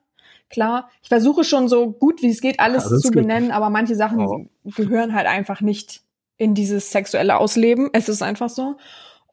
[0.49, 3.17] Klar, ich versuche schon so gut wie es geht alles Alles zu gut.
[3.17, 4.45] benennen, aber manche Sachen Oh.
[4.75, 6.01] gehören halt einfach nicht
[6.37, 7.89] in dieses sexuelle Ausleben.
[7.93, 8.77] Es ist einfach so.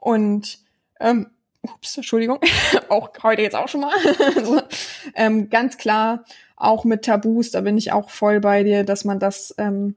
[0.01, 0.59] Und
[1.01, 1.27] ähm,
[1.65, 2.39] ups, Entschuldigung,
[2.89, 3.95] auch heute jetzt auch schon mal.
[4.45, 4.61] so,
[5.15, 6.25] ähm, ganz klar,
[6.57, 9.97] auch mit Tabus, da bin ich auch voll bei dir, dass man das ähm,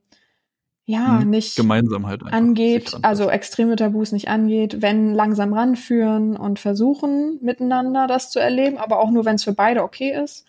[0.85, 1.29] ja Mhm.
[1.29, 8.07] nicht gemeinsam halt angeht, also extreme Tabus nicht angeht, wenn langsam ranführen und versuchen miteinander
[8.07, 10.45] das zu erleben, aber auch nur, wenn es für beide okay ist.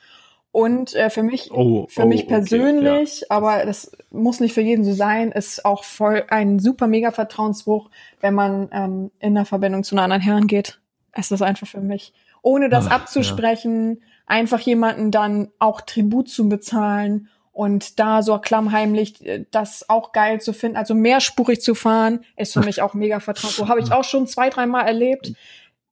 [0.51, 4.62] Und äh, für mich, Oh, für oh, mich okay, persönlich, aber das muss nicht für
[4.62, 7.91] jeden so sein, ist auch voll ein super mega Vertrauensbruch,
[8.21, 10.81] wenn man ähm, in der Verbindung zu einer anderen Herren geht.
[11.19, 12.12] Es ist einfach für mich,
[12.43, 19.27] ohne das Ach, abzusprechen, einfach jemanden dann auch Tribut zu bezahlen und da so klammheimlich
[19.27, 23.19] äh, das auch geil zu finden, also mehrspurig zu fahren, ist für mich auch mega
[23.19, 23.69] Vertrauensbruch.
[23.69, 25.27] Habe ich auch schon zwei, dreimal erlebt.
[25.27, 25.35] ja.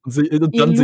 [0.09, 0.23] Sie,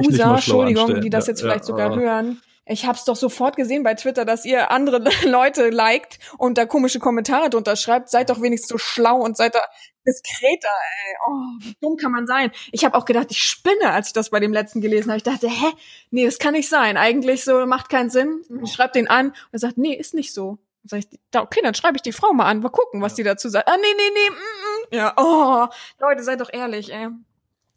[0.01, 1.03] nicht Loser, Entschuldigung, anstellen.
[1.03, 1.97] die das Ja, jetzt ja, vielleicht sogar ah.
[1.97, 2.43] hören.
[2.65, 6.99] Ich hab's doch sofort gesehen bei Twitter, dass ihr andere Leute liked und da komische
[6.99, 8.09] Kommentare drunter schreibt.
[8.09, 9.61] Seid doch wenigstens so schlau und seid da
[10.07, 11.17] diskreter, ey.
[11.27, 12.51] Oh, wie dumm kann man sein?
[12.73, 15.19] Ich habe auch gedacht, ich spinne, als ich das bei dem letzten gelesen habe.
[15.19, 15.73] Ich dachte, hä?
[16.11, 16.97] Nee, das kann nicht sein.
[16.97, 18.43] Eigentlich so macht keinen Sinn.
[18.63, 20.59] Ich schreib den an und er sagt, nee, ist nicht so.
[20.85, 23.23] Dann sag ich, okay, dann schreibe ich die Frau mal an, mal gucken, was die
[23.23, 23.69] dazu sagt.
[23.69, 24.97] Ah, nee, nee, nee, mm, mm.
[24.97, 25.69] ja, oh,
[26.01, 27.09] Leute, seid doch ehrlich, ey.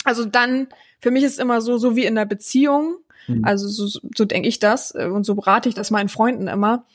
[0.03, 0.67] Also dann,
[1.01, 2.97] für mich ist immer so, so wie in der Beziehung,
[3.27, 3.43] Mhm.
[3.43, 6.85] also so, so denke ich das äh, und so berate ich das meinen Freunden immer,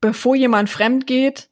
[0.00, 1.48] bevor jemand fremd geht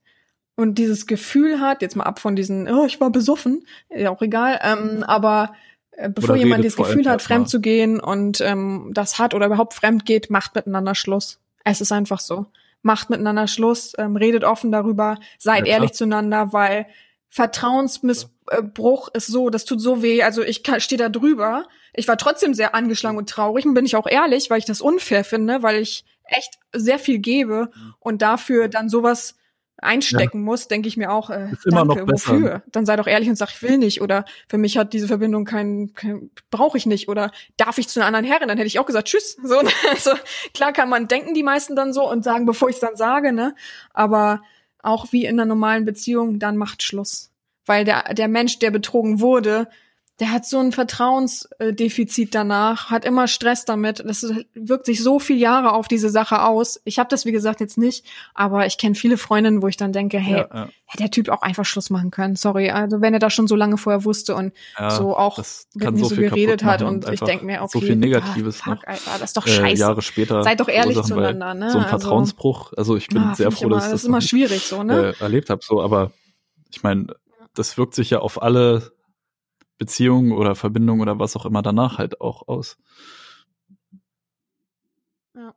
[0.57, 4.23] und dieses Gefühl hat, jetzt mal ab von diesen, oh, ich war besoffen, ja auch
[4.23, 5.55] egal, ähm, aber
[5.93, 7.39] äh, bevor Oder jemand dieses Gefühl hat, erstmal.
[7.39, 11.39] fremd zu gehen und ähm, das hat oder überhaupt fremd geht, macht miteinander Schluss.
[11.65, 12.47] Es ist einfach so.
[12.83, 16.87] Macht miteinander Schluss, ähm, redet offen darüber, seid Ja, ehrlich zueinander, weil
[17.29, 20.23] Vertrauensmissbrauch ist so, das tut so weh.
[20.23, 21.67] Also ich stehe da drüber.
[21.93, 24.81] Ich war trotzdem sehr angeschlagen und traurig und bin ich auch ehrlich, weil ich das
[24.81, 29.37] unfair finde, weil ich echt sehr viel gebe und dafür dann sowas
[29.79, 32.33] einstecken muss, denke ich mir auch, äh, Ist immer danke, noch besser.
[32.33, 32.62] wofür?
[32.72, 35.45] Dann sei doch ehrlich und sag, ich will nicht oder für mich hat diese Verbindung
[35.45, 38.49] keinen, kein, brauche ich nicht oder darf ich zu einer anderen Herrin?
[38.49, 39.37] Dann hätte ich auch gesagt, tschüss.
[39.43, 39.70] So, ne?
[39.91, 40.12] also
[40.55, 43.33] klar kann man denken die meisten dann so und sagen, bevor ich es dann sage,
[43.33, 43.55] ne?
[43.93, 44.43] Aber
[44.83, 47.33] auch wie in einer normalen Beziehung, dann macht Schluss.
[47.66, 49.68] Weil der, der Mensch, der betrogen wurde,
[50.19, 54.03] der hat so ein Vertrauensdefizit danach, hat immer Stress damit.
[54.07, 56.81] Das wirkt sich so viele Jahre auf diese Sache aus.
[56.85, 58.05] Ich habe das, wie gesagt, jetzt nicht,
[58.35, 61.29] aber ich kenne viele Freundinnen, wo ich dann denke, hey, Ja, ja, hätte der Typ
[61.29, 62.35] auch einfach Schluss machen können.
[62.37, 65.69] Sorry, also wenn er das schon so lange vorher wusste und ja, so auch das
[65.75, 68.61] mit mir so so viel geredet hat und ich denke mir, okay, so viel Negatives
[68.62, 69.81] ah, fuck, Alter, das ist doch äh, scheiße.
[69.81, 70.43] Jahre später.
[70.43, 71.71] Seid doch ehrlich zueinander, ne?
[71.71, 72.73] So ein Also- Vertrauensbruch.
[72.77, 74.83] Also ich bin Ah, sehr froh, immer, dass das ich das ist immer schwierig so,
[74.83, 75.14] ne?
[75.19, 75.61] äh, erlebt habe.
[75.62, 76.12] So, aber
[76.71, 77.09] ich meine,
[77.55, 78.93] das wirkt sich ja auf alle
[79.79, 82.79] Beziehungen oder Verbindungen oder was auch immer danach halt auch aus.
[85.35, 85.55] Ja.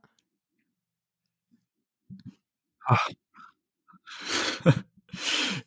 [2.86, 3.09] Ach.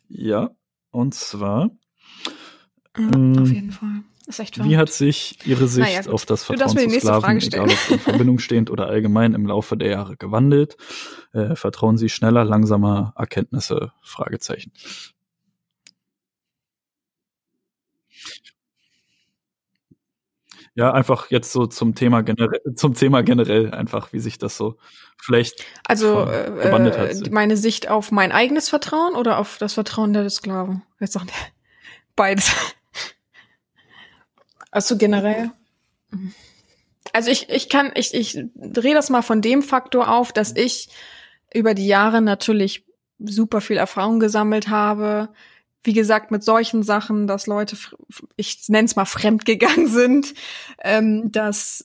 [0.08, 0.50] ja,
[0.90, 1.70] und zwar,
[2.96, 4.02] Ja, ähm, auf jeden Fall.
[4.26, 7.90] Ist echt wie hat sich Ihre Sicht Naja, auf das Vertrauen zu Sklaven, egal ob
[7.90, 10.76] in Verbindung stehend oder allgemein, im Laufe der Jahre gewandelt?
[11.32, 13.92] Äh, vertrauen Sie schneller, langsamer Erkenntnisse?
[14.02, 14.72] Fragezeichen.
[20.74, 24.78] Ja, einfach jetzt so zum Thema generell, zum Thema generell einfach, wie sich das so
[25.18, 27.26] vielleicht Also von- äh, hat.
[27.26, 30.82] äh, meine Sicht auf mein eigenes Vertrauen oder auf das Vertrauen der Sklaven?
[30.98, 31.30] Jetzt sagt
[32.16, 32.52] beides.
[34.70, 35.50] Also generell.
[37.12, 40.88] Also ich, ich kann, ich, ich drehe das mal von dem Faktor auf, dass ich
[41.52, 42.86] über die Jahre natürlich
[43.18, 45.28] super viel Erfahrung gesammelt habe.
[45.84, 47.76] Wie gesagt, mit solchen Sachen, dass Leute,
[48.36, 50.34] ich nenne es mal fremdgegangen sind,
[50.82, 51.84] ähm, dass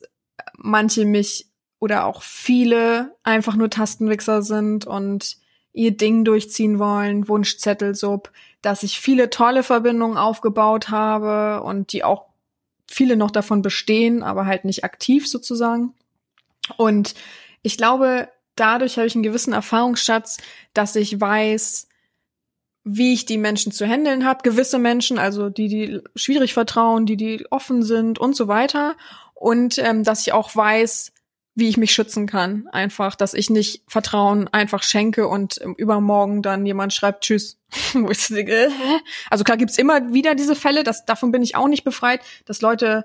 [0.56, 1.48] manche mich
[1.80, 5.38] oder auch viele einfach nur Tastenwichser sind und
[5.74, 8.32] ihr Ding durchziehen wollen, Wunschzettel, sub,
[8.62, 12.26] dass ich viele tolle Verbindungen aufgebaut habe und die auch
[12.88, 15.94] viele noch davon bestehen, aber halt nicht aktiv sozusagen.
[16.78, 17.14] Und
[17.62, 20.38] ich glaube, dadurch habe ich einen gewissen Erfahrungsschatz,
[20.74, 21.88] dass ich weiß,
[22.88, 24.44] wie ich die Menschen zu handeln habe.
[24.44, 28.96] Gewisse Menschen, also die, die schwierig vertrauen, die, die offen sind und so weiter.
[29.34, 31.12] Und ähm, dass ich auch weiß,
[31.54, 32.68] wie ich mich schützen kann.
[32.72, 37.60] Einfach, dass ich nicht Vertrauen einfach schenke und ähm, übermorgen dann jemand schreibt Tschüss.
[37.94, 38.70] Äh,
[39.30, 42.62] also klar gibt's immer wieder diese Fälle, das, davon bin ich auch nicht befreit, dass
[42.62, 43.04] Leute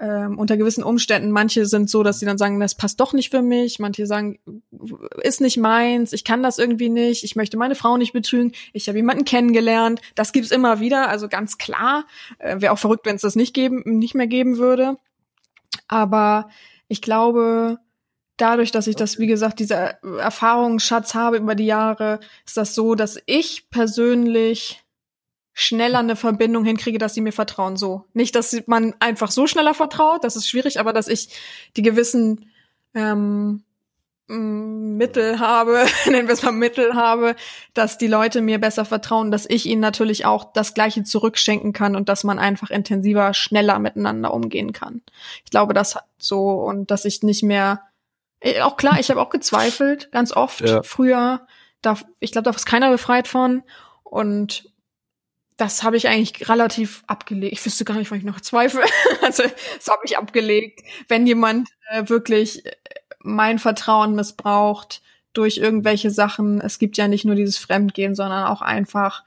[0.00, 3.30] ähm, unter gewissen Umständen, manche sind so, dass sie dann sagen, das passt doch nicht
[3.30, 4.38] für mich, manche sagen,
[5.22, 8.88] ist nicht meins, ich kann das irgendwie nicht, ich möchte meine Frau nicht betrügen, ich
[8.88, 12.06] habe jemanden kennengelernt, das gibt's immer wieder, also ganz klar,
[12.38, 14.96] äh, wäre auch verrückt, wenn es das nicht geben, nicht mehr geben würde.
[15.88, 16.48] Aber
[16.88, 17.78] ich glaube,
[18.36, 22.94] dadurch, dass ich das, wie gesagt, dieser Erfahrungsschatz habe über die Jahre, ist das so,
[22.94, 24.82] dass ich persönlich
[25.60, 27.76] schneller eine Verbindung hinkriege, dass sie mir vertrauen.
[27.76, 28.04] So.
[28.12, 31.30] Nicht, dass man einfach so schneller vertraut, das ist schwierig, aber dass ich
[31.76, 32.48] die gewissen
[32.94, 33.64] ähm,
[34.28, 37.34] Mittel habe, nennen wir es mal Mittel habe,
[37.74, 41.96] dass die Leute mir besser vertrauen, dass ich ihnen natürlich auch das Gleiche zurückschenken kann
[41.96, 45.02] und dass man einfach intensiver, schneller miteinander umgehen kann.
[45.44, 47.82] Ich glaube, das hat so und dass ich nicht mehr
[48.40, 50.84] äh, auch klar, ich habe auch gezweifelt, ganz oft Ja.
[50.84, 51.48] früher.
[51.82, 53.64] Da, ich glaube, da ist keiner befreit von
[54.04, 54.70] und
[55.58, 57.52] das habe ich eigentlich relativ abgelegt.
[57.52, 58.84] Ich wüsste gar nicht, wann ich noch zweifle.
[59.22, 60.82] also das habe ich abgelegt.
[61.08, 62.72] Wenn jemand äh, wirklich äh,
[63.20, 65.02] mein Vertrauen missbraucht
[65.32, 69.24] durch irgendwelche Sachen, es gibt ja nicht nur dieses Fremdgehen, sondern auch einfach,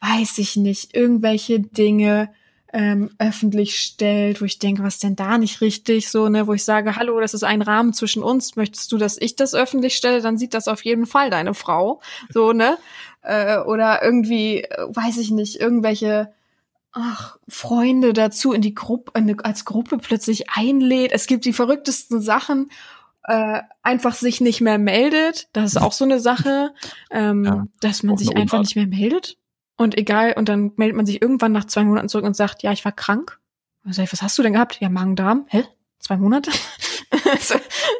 [0.00, 2.30] weiß ich nicht, irgendwelche Dinge
[2.74, 6.64] ähm, öffentlich stellt, wo ich denke, was denn da nicht richtig, so, ne, wo ich
[6.64, 10.22] sage, hallo, das ist ein Rahmen zwischen uns, möchtest du, dass ich das öffentlich stelle,
[10.22, 12.00] dann sieht das auf jeden Fall deine Frau,
[12.30, 12.78] so, ne,
[13.22, 16.32] äh, oder irgendwie, äh, weiß ich nicht, irgendwelche
[16.92, 19.12] ach, Freunde dazu in die Gruppe,
[19.42, 21.12] als Gruppe plötzlich einlädt.
[21.12, 22.70] Es gibt die verrücktesten Sachen,
[23.24, 25.48] äh, einfach sich nicht mehr meldet.
[25.52, 26.74] Das ist auch so eine Sache,
[27.10, 29.38] ähm, Ja, dass man sich einfach nicht mehr meldet.
[29.76, 32.72] Und egal, und dann meldet man sich irgendwann nach zwei Monaten zurück und sagt, ja,
[32.72, 33.38] ich war krank.
[33.84, 34.80] Und sag ich, was hast du denn gehabt?
[34.80, 35.46] Ja, Magen-Darm.
[35.48, 35.64] Hä?
[35.98, 36.50] Zwei Monate?
[37.40, 37.54] so,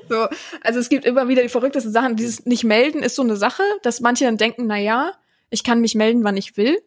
[0.08, 0.28] so.
[0.62, 2.16] Also es gibt immer wieder die verrücktesten Sachen.
[2.16, 5.12] Dieses Nicht-Melden ist so eine Sache, dass manche dann denken, na ja,
[5.50, 6.82] ich kann mich melden, wann ich will.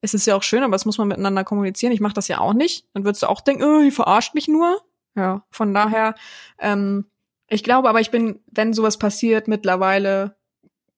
[0.00, 1.92] Es ist ja auch schön, aber das muss man miteinander kommunizieren.
[1.92, 2.86] Ich mache das ja auch nicht.
[2.92, 4.82] Dann würdest du auch denken, oh, die verarscht mich nur.
[5.16, 6.14] Ja, von daher,
[6.58, 7.06] ähm,
[7.48, 10.36] ich glaube aber, ich bin, wenn sowas passiert, mittlerweile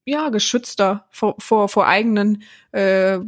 [0.07, 2.43] ja geschützter vor, vor, vor eigenen
[2.73, 3.19] äh,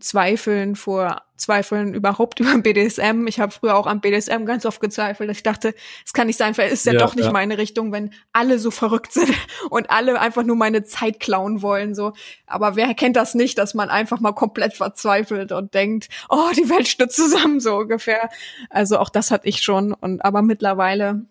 [0.00, 3.26] Zweifeln vor Zweifeln überhaupt über BDSM.
[3.26, 5.30] Ich habe früher auch am BDSM ganz oft gezweifelt.
[5.30, 5.74] Ich dachte,
[6.04, 7.32] es kann nicht sein, weil es ist ja, Ja, doch nicht ja.
[7.32, 9.32] meine Richtung, wenn alle so verrückt sind
[9.70, 11.94] und alle einfach nur meine Zeit klauen wollen.
[11.94, 12.12] So,
[12.46, 16.68] aber wer kennt das nicht, dass man einfach mal komplett verzweifelt und denkt, oh, die
[16.68, 18.28] Welt stürzt zusammen so ungefähr.
[18.70, 19.92] Also auch das hatte ich schon.
[19.94, 21.26] Und aber mittlerweile,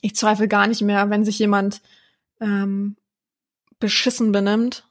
[0.00, 1.82] ich zweifle gar nicht mehr, wenn sich jemand
[2.40, 2.96] ähm,
[3.78, 4.86] beschissen benimmt,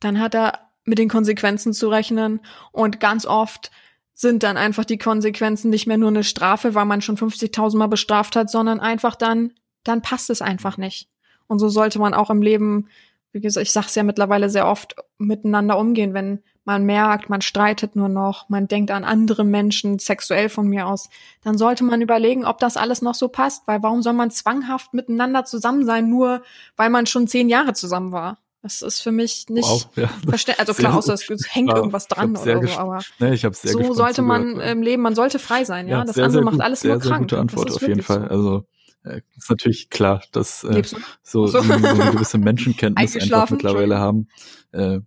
[0.00, 2.40] dann hat er mit den Konsequenzen zu rechnen
[2.72, 3.70] und ganz oft
[4.14, 7.86] sind dann einfach die Konsequenzen nicht mehr nur eine Strafe, weil man schon 50.000 Mal
[7.86, 9.52] bestraft hat, sondern einfach dann,
[9.84, 11.08] dann passt es einfach nicht.
[11.46, 12.88] Und so sollte man auch im Leben,
[13.32, 17.96] wie gesagt, ich sag's ja mittlerweile sehr oft, miteinander umgehen, wenn man merkt, man streitet
[17.96, 21.08] nur noch, man denkt an andere Menschen, sexuell von mir aus,
[21.42, 24.94] dann sollte man überlegen, ob das alles noch so passt, weil warum soll man zwanghaft
[24.94, 26.42] miteinander zusammen sein, nur
[26.76, 28.38] weil man schon zehn Jahre zusammen war?
[28.62, 30.08] Das ist für mich nicht Wow, ja.
[30.28, 30.60] verständlich.
[30.60, 33.40] Also Sehr klar, außer es hängt Ja, irgendwas dran sehr oder so, aber Ne, ich
[33.40, 36.04] sehr so sollte man im Leben, man sollte frei sein, ja.
[36.04, 37.22] das sehr, andere sehr macht gut, alles sehr, nur sehr krank.
[37.24, 38.20] gute Antwort auf jeden Fall.
[38.20, 38.28] So.
[38.28, 38.66] Also
[39.04, 40.82] äh, ist natürlich klar, dass äh,
[41.22, 41.60] so, So.
[41.60, 44.28] so, eine gewisse Menschenkenntnis einfach mittlerweile haben.
[44.70, 45.00] Äh,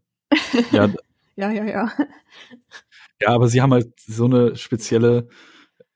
[0.71, 0.89] ja,
[1.37, 1.91] Ja, ja, ja.
[3.21, 5.27] ja, aber sie haben halt so eine spezielle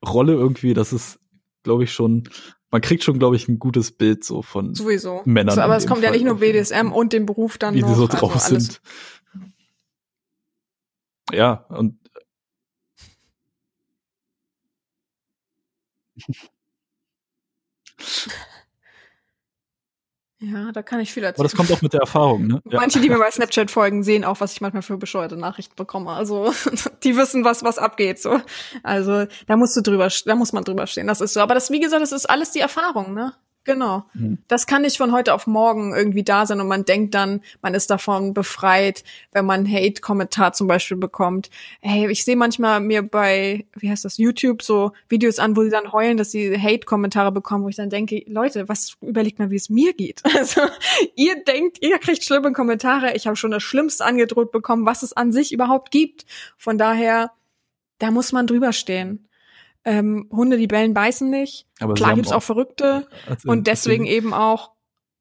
[0.05, 1.19] Rolle irgendwie, dass es,
[1.63, 2.23] glaube ich, schon,
[2.71, 5.21] man kriegt schon, glaube ich, ein gutes Bild so von Sowieso.
[5.25, 7.75] Männern So, aber es dem kommt ja Fall nicht nur BDSM und den Beruf dann
[7.75, 7.89] wie noch.
[7.89, 8.47] sie so also drauf alles.
[8.47, 8.81] sind.
[11.31, 11.99] Ja, und
[20.41, 21.43] Ja, da kann ich viel aber erzählen.
[21.43, 22.61] das kommt auch mit der Erfahrung, ne?
[22.63, 26.11] Manche, die mir bei Snapchat folgen, sehen auch, was ich manchmal für bescheuerte Nachrichten bekomme.
[26.11, 26.53] Also
[27.03, 28.19] die wissen, was was abgeht.
[28.21, 28.39] So,
[28.81, 31.07] also da musst du drüber, da muss man drüber stehen.
[31.07, 31.41] Das ist so.
[31.41, 33.33] Aber das, wie gesagt, das ist alles die Erfahrung, ne?
[33.65, 34.05] Genau.
[34.13, 34.39] Mhm.
[34.47, 37.73] Das kann nicht von heute auf morgen irgendwie da sein und man denkt dann, man
[37.73, 41.49] ist davon befreit, wenn man Hate-Kommentar zum Beispiel bekommt.
[41.81, 45.69] Hey, ich sehe manchmal mir bei, wie heißt das, YouTube so Videos an, wo sie
[45.69, 49.57] dann heulen, dass sie Hate-Kommentare bekommen, wo ich dann denke, Leute, was überlegt mal, wie
[49.57, 50.23] es mir geht.
[50.39, 50.61] Also
[51.15, 53.13] ihr denkt, ihr kriegt schlimme Kommentare.
[53.15, 56.25] Ich habe schon das Schlimmste angedroht bekommen, was es an sich überhaupt gibt.
[56.57, 57.31] Von daher,
[57.97, 59.28] da muss man drüber stehen.
[59.85, 61.65] Ähm, Hunde, die bellen, beißen nicht.
[61.79, 63.07] Aber Klar gibt's auch Verrückte.
[63.27, 64.71] also Und deswegen eben auch,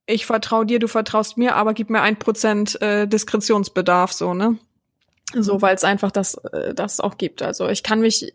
[0.07, 4.59] ich vertraue dir, du vertraust mir, aber gib mir ein Prozent äh, Diskretionsbedarf, so, ne?
[5.35, 7.43] So, weil es einfach das, äh, das auch gibt.
[7.43, 8.33] Also ich kann mich, ist,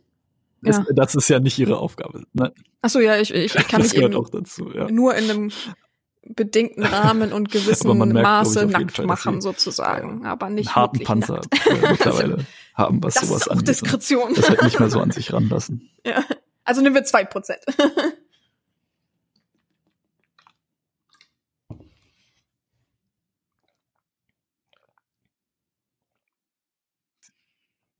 [0.61, 0.85] ja.
[0.93, 2.23] das ist ja nicht ihre Aufgabe.
[2.33, 2.53] Ne?
[2.81, 4.89] ach so, ja, ich, ich, ich kann das mich eben auch dazu, ja.
[4.89, 5.51] nur in einem
[6.25, 11.03] bedingten Rahmen und gewissen merkt, ich, Maße jeden nackt machen, sozusagen, aber nicht Einen harten
[11.03, 11.67] Panzer nackt.
[11.67, 12.37] äh, mittlerweile
[12.73, 13.67] haben, was Das sowas ist auch angeht.
[13.67, 13.73] ne?
[13.73, 14.33] Diskretion.
[14.35, 15.89] Das halt nicht mehr so an sich ranlassen.
[16.05, 16.23] ja.
[16.65, 17.59] Also nehmen wir zwei Prozent.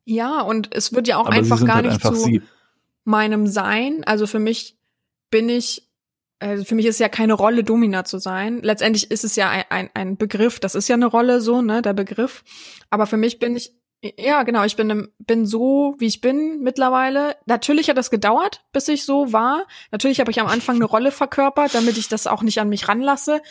[0.06, 2.42] Ja, und es wird ja auch Aber einfach gar halt nicht einfach zu sie.
[3.06, 4.04] meinem Sein.
[4.04, 4.78] Also für mich
[5.30, 5.88] bin ich,
[6.40, 8.60] also für mich ist ja keine Rolle, Domina zu sein.
[8.62, 11.82] Letztendlich ist es ja ein, ein, ein Begriff, das ist ja eine Rolle so, ne,
[11.82, 12.44] der Begriff.
[12.90, 13.74] Aber für mich bin ich,
[14.18, 17.38] ja, genau, ich bin, bin so, wie ich bin mittlerweile.
[17.46, 19.66] Natürlich hat das gedauert, bis ich so war.
[19.92, 22.90] Natürlich habe ich am Anfang eine Rolle verkörpert, damit ich das auch nicht an mich
[22.90, 23.42] ranlasse.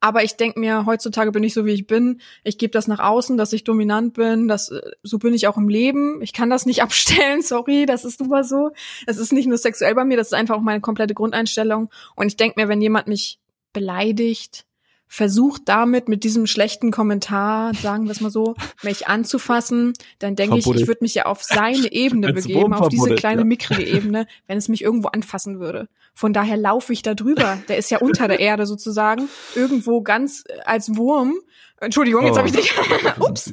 [0.00, 2.20] Aber ich denke mir, heutzutage bin ich so, wie ich bin.
[2.42, 4.48] Ich gebe das nach außen, dass ich dominant bin.
[4.48, 6.20] Das, äh, so bin ich auch im Leben.
[6.22, 8.70] Ich kann das nicht abstellen, sorry, das ist mal so.
[9.06, 11.88] Es ist nicht nur sexuell bei mir, das ist einfach auch meine komplette Grundeinstellung.
[12.16, 13.38] Und ich denke mir, wenn jemand mich
[13.72, 14.64] beleidigt,
[15.12, 20.56] versucht damit mit diesem schlechten Kommentar, sagen wir es mal so, mich anzufassen, dann denke
[20.56, 23.44] ich, ich würde mich ja auf seine Ebene begeben, auf diese kleine ja.
[23.44, 25.88] mickrige Ebene, wenn es mich irgendwo anfassen würde.
[26.14, 27.58] Von daher laufe ich da drüber.
[27.66, 31.34] Der ist ja unter der Erde sozusagen, irgendwo ganz äh, als Wurm.
[31.80, 32.72] Entschuldigung, jetzt Oh, habe ich dich.
[33.18, 33.52] Ups.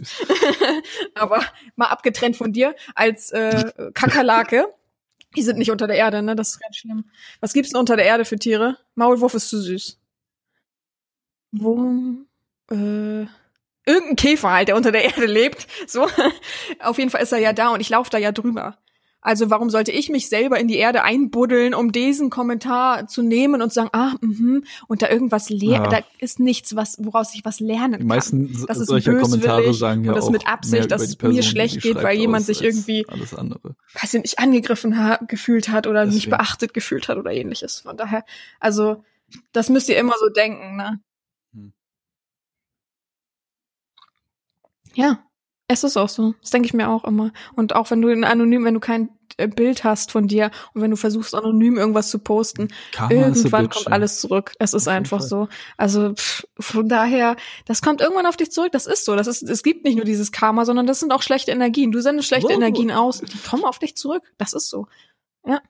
[1.16, 1.42] Aber
[1.76, 4.68] mal abgetrennt von dir als äh, Kakerlake.
[5.36, 6.36] Die sind nicht unter der Erde, ne?
[6.36, 7.06] Das ist ganz schlimm.
[7.40, 8.78] Was gibt's denn unter der Erde für Tiere?
[8.94, 9.98] Maulwurf ist zu süß.
[11.52, 12.28] Wurm,
[12.72, 13.26] äh,
[13.86, 15.68] irgendein Käfer halt, der unter der Erde lebt.
[15.88, 16.08] So.
[16.82, 18.78] Auf jeden Fall ist er ja da und ich laufe da ja drüber.
[19.20, 23.62] Also warum sollte ich mich selber in die Erde einbuddeln, um diesen Kommentar zu nehmen
[23.62, 25.88] und zu sagen, ah, mhm, und da irgendwas lernen, Ja.
[25.90, 28.08] da ist nichts, was, woraus ich was lernen Die kann.
[28.08, 31.10] meisten s- Das ist solcher Kommentare böswillig sagen ja und das auch mit Absicht, dass
[31.10, 33.76] die Person, mir die schlecht die geht, weil jemand sich irgendwie- alles andere.
[34.00, 36.32] weiß ich nicht, angegriffen ha gefühlt hat oder nicht Deswegen.
[36.38, 37.82] beachtet gefühlt hat oder ähnliches.
[37.82, 38.24] Von daher,
[38.60, 39.04] also,
[39.52, 41.02] das müsst ihr immer so denken, ne?
[44.98, 45.20] Ja,
[45.68, 46.34] es ist auch so.
[46.42, 47.32] Das denke ich mir auch immer.
[47.56, 50.82] Und auch wenn du in anonym, wenn du kein äh, Bild hast von dir und
[50.82, 54.54] wenn du versuchst, anonym irgendwas zu posten, Karma irgendwann kommt alles zurück.
[54.60, 55.50] Es ist Auf einfach so.
[55.76, 58.72] Also pff, von daher, das kommt irgendwann auf dich zurück.
[58.72, 59.16] Das ist so.
[59.16, 61.92] Das ist, es gibt nicht nur dieses Karma, sondern das sind auch schlechte Energien.
[61.92, 62.56] Du sendest schlechte Wow.
[62.56, 64.24] Energien aus, die kommen auf dich zurück.
[64.38, 64.88] Das ist so.
[65.46, 65.62] Ja.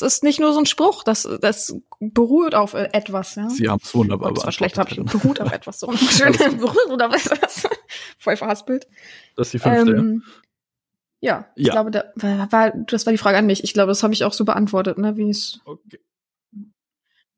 [0.00, 3.36] Das ist nicht nur so ein Spruch, das, das beruht auf äh, etwas.
[3.36, 3.48] Ja.
[3.48, 5.92] Sie haben es wunderbar das war schlecht, habe ich beruht auf etwas so.
[5.96, 7.68] Schön, beruht auf etwas.
[8.18, 8.88] Voll verhaspelt.
[9.36, 9.98] Das ist die fünfte, ja.
[9.98, 10.22] Ähm,
[11.20, 11.72] ja, ich Ja.
[11.72, 12.04] glaube, da
[12.50, 13.62] war, das war die Frage an mich.
[13.62, 16.00] Ich glaube, das habe ich auch so beantwortet, ne, wie es Okay.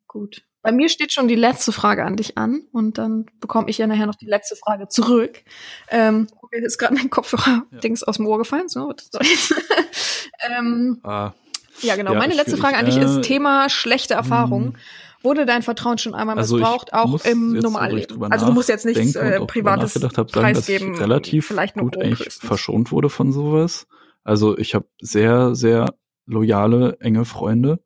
[0.06, 0.42] gut.
[0.62, 3.86] Bei mir steht schon die letzte Frage an dich an und dann bekomme ich ja
[3.86, 5.42] nachher noch die letzte Frage zurück.
[5.90, 8.68] Ähm, mir ist gerade mein Kopfhörer-Dings aus dem Ohr gefallen.
[8.68, 9.54] So, was soll jetzt?
[10.40, 11.32] ähm, Ah,
[11.82, 12.12] ja, genau.
[12.12, 12.56] Ja, Meine letzte.
[12.56, 14.68] Frage an dich Äh, ist Thema schlechte Erfahrungen.
[14.74, 14.76] hm.
[15.22, 18.22] Wurde dein Vertrauen schon einmal Also missbraucht, auch muss im Normalleben?
[18.32, 20.94] Also du musst jetzt nichts äh, auch Privates hab, sagen, dass ich preisgeben.
[20.98, 22.46] relativ vielleicht gut eigentlich höchstens.
[22.46, 23.88] verschont wurde von sowas.
[24.22, 25.94] Also ich habe sehr, sehr
[26.26, 27.80] loyale, enge Freunde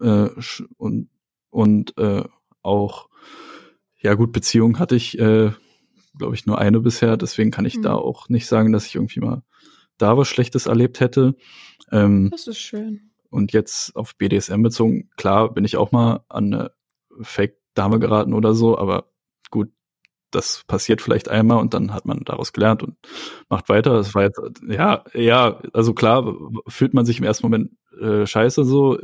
[0.00, 0.28] äh,
[0.76, 1.10] und
[1.50, 2.24] und äh,
[2.62, 3.08] auch
[4.00, 5.52] ja gut Beziehungen hatte ich, äh,
[6.18, 7.16] glaube ich, nur eine bisher.
[7.16, 7.82] Deswegen kann ich Mhm.
[7.82, 9.42] da auch nicht sagen, dass ich irgendwie mal
[9.98, 11.36] da was Schlechtes erlebt hätte.
[11.92, 13.10] Ähm, Das ist schön.
[13.34, 16.70] Und jetzt auf BDSM bezogen, klar bin ich auch mal an eine
[17.20, 19.06] Fake-Dame geraten oder so, aber
[19.50, 19.70] gut,
[20.30, 22.96] das passiert vielleicht einmal und dann hat man daraus gelernt und
[23.48, 23.94] macht weiter.
[23.94, 26.32] Das war jetzt, ja, ja, also klar
[26.68, 28.98] fühlt man sich im ersten Moment äh, scheiße so,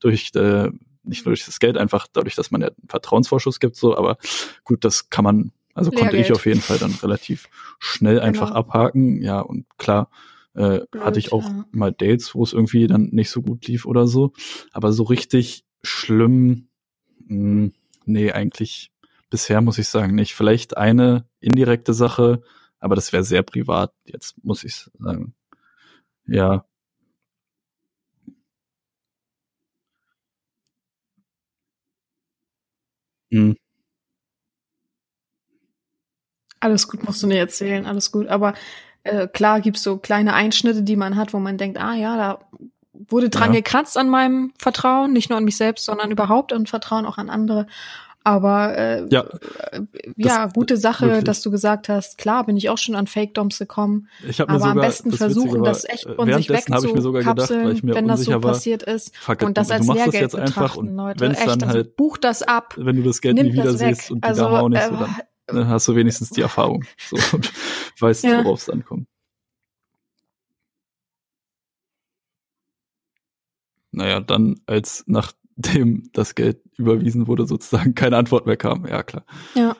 [0.00, 0.70] durch, äh,
[1.02, 4.16] nicht nur durch das Geld, einfach dadurch, dass man ja einen Vertrauensvorschuss gibt, so, aber
[4.64, 6.32] gut, das kann man, also konnte ich Lehrgeld.
[6.32, 8.58] auf jeden Fall dann relativ schnell einfach Genau.
[8.60, 10.08] abhaken, ja, und klar,
[10.54, 11.66] äh, Blöd, hatte ich auch ja.
[11.72, 14.32] mal Dates, wo es irgendwie dann nicht so gut lief oder so.
[14.72, 16.68] Aber so richtig schlimm,
[17.26, 17.70] mh,
[18.06, 18.90] nee, eigentlich
[19.30, 20.34] bisher muss ich sagen nicht.
[20.34, 22.42] Vielleicht eine indirekte Sache,
[22.80, 25.34] aber das wäre sehr privat, jetzt muss ich sagen.
[26.26, 26.64] Ja.
[33.30, 33.56] Hm,
[36.64, 38.26] Alles gut, musst du nicht erzählen, alles gut.
[38.28, 38.54] Aber
[39.04, 42.38] äh, klar gibt's so kleine Einschnitte, die man hat, wo man denkt, ah ja, da
[43.08, 43.60] wurde dran Ja.
[43.60, 47.28] gekratzt an meinem Vertrauen, nicht nur an mich selbst, sondern überhaupt an Vertrauen auch an
[47.30, 47.66] andere.
[48.26, 49.24] Aber äh, Ja,
[49.72, 49.82] äh,
[50.16, 51.24] ja, gute Sache, wirklich.
[51.24, 54.08] dass du gesagt hast, klar, bin ich auch schon an Fake-Doms gekommen.
[54.26, 58.24] ich Aber sogar, am besten das versuchen, war, das echt von sich wegzukapseln, wenn das
[58.24, 59.14] so war, passiert ist.
[59.16, 61.26] fuck, Und das als Lehrgeld betrachten, Leute.
[61.26, 62.74] Echt, dann also halt, buch das ab.
[62.78, 63.96] wenn du das Geld nie Nimm wieder das weg.
[63.96, 64.88] siehst und die Also, da hauen äh,
[65.46, 66.84] dann dann hast du wenigstens die Erfahrung.
[66.98, 67.52] So, und
[68.00, 68.44] weißt, Ja.
[68.44, 69.08] worauf es ankommt.
[73.92, 78.86] Naja, dann, als nachdem das Geld überwiesen wurde, sozusagen keine Antwort mehr kam.
[78.86, 79.24] Ja, klar.
[79.54, 79.76] Ja.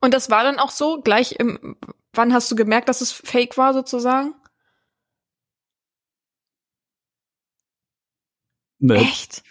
[0.00, 1.76] Und das war dann auch so, gleich im,
[2.12, 4.34] wann hast du gemerkt, dass es fake war, sozusagen?
[8.80, 9.42] Ne, Echt?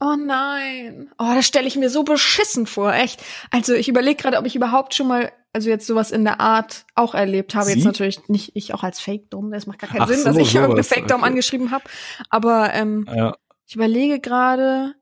[0.00, 1.10] Oh nein.
[1.18, 3.22] Oh, das stelle ich mir so beschissen vor, echt.
[3.50, 6.86] Also ich überlege gerade, ob ich überhaupt schon mal, also jetzt sowas in der Art
[6.94, 7.66] auch erlebt habe.
[7.66, 7.74] Sie?
[7.74, 10.36] Jetzt natürlich nicht ich auch als Fake-Dom, das macht gar keinen Ach Sinn, so, dass
[10.38, 11.28] ich irgendeine Fake-Dom okay.
[11.28, 11.84] angeschrieben habe.
[12.30, 13.36] Aber ähm, ja,
[13.66, 14.94] ich überlege gerade,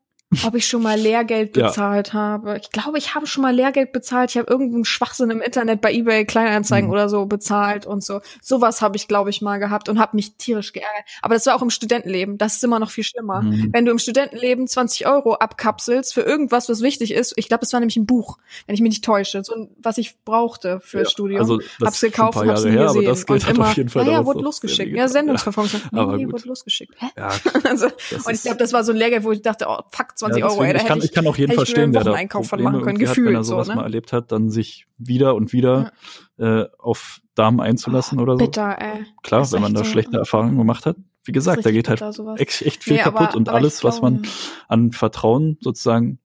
[0.44, 1.68] ob ich schon mal Lehrgeld Ja.
[1.68, 2.58] bezahlt habe.
[2.60, 4.30] Ich glaube, ich habe schon mal Lehrgeld bezahlt.
[4.30, 6.92] Ich habe irgendeinen Schwachsinn im Internet bei eBay Kleinanzeigen Mhm.
[6.92, 8.20] oder so bezahlt und so.
[8.42, 11.04] Sowas habe ich, glaube ich, mal gehabt und habe mich tierisch geärgert.
[11.22, 12.36] Aber das war auch im Studentenleben.
[12.36, 13.40] Das ist immer noch viel schlimmer.
[13.42, 13.70] Mhm.
[13.72, 17.32] Wenn du im Studentenleben 20 Euro abkapselst für irgendwas, was wichtig ist.
[17.36, 18.36] Ich glaube, es war nämlich ein Buch,
[18.66, 21.40] wenn ich mich nicht täusche, so ein, was ich brauchte fürs Ja, Studium.
[21.40, 22.98] also, das hab's ein gekauft paar hab's nie her, gesehen.
[22.98, 24.94] aber das Geld und immer, auf jeden Fall ja, ja, damals wurde losgeschickt.
[24.94, 25.08] Ja.
[25.08, 25.80] Sendungsverfolgung.
[25.90, 26.34] Nee, aber nee, gut.
[26.34, 26.94] wurde losgeschickt.
[26.98, 27.06] Hä?
[27.16, 27.28] Ja,
[27.64, 27.86] Also,
[28.26, 30.48] und ich glaube, das war so ein Lehrgeld, wo ich dachte, oh, fuck, 20 ja,
[30.48, 32.16] Euro, ey, deswegen, ich, kann, hätte ich kann auch jeden ich verstehen, einen der da
[32.16, 33.76] von Probleme machen können, irgendwie hat, wenn er gefühlt so, sowas ne?
[33.76, 35.92] mal erlebt hat, dann sich wieder und wieder
[36.38, 38.38] äh, auf Damen einzulassen oder so.
[38.38, 39.06] Bitter, ey.
[39.22, 39.90] Klar, wenn man da so.
[39.90, 40.96] schlechte Erfahrungen gemacht hat.
[41.22, 42.40] Wie gesagt, da geht halt sowas.
[42.40, 44.22] echt, echt viel Nee, aber- kaputt und aber ich alles, was man
[44.66, 46.18] an Vertrauen sozusagen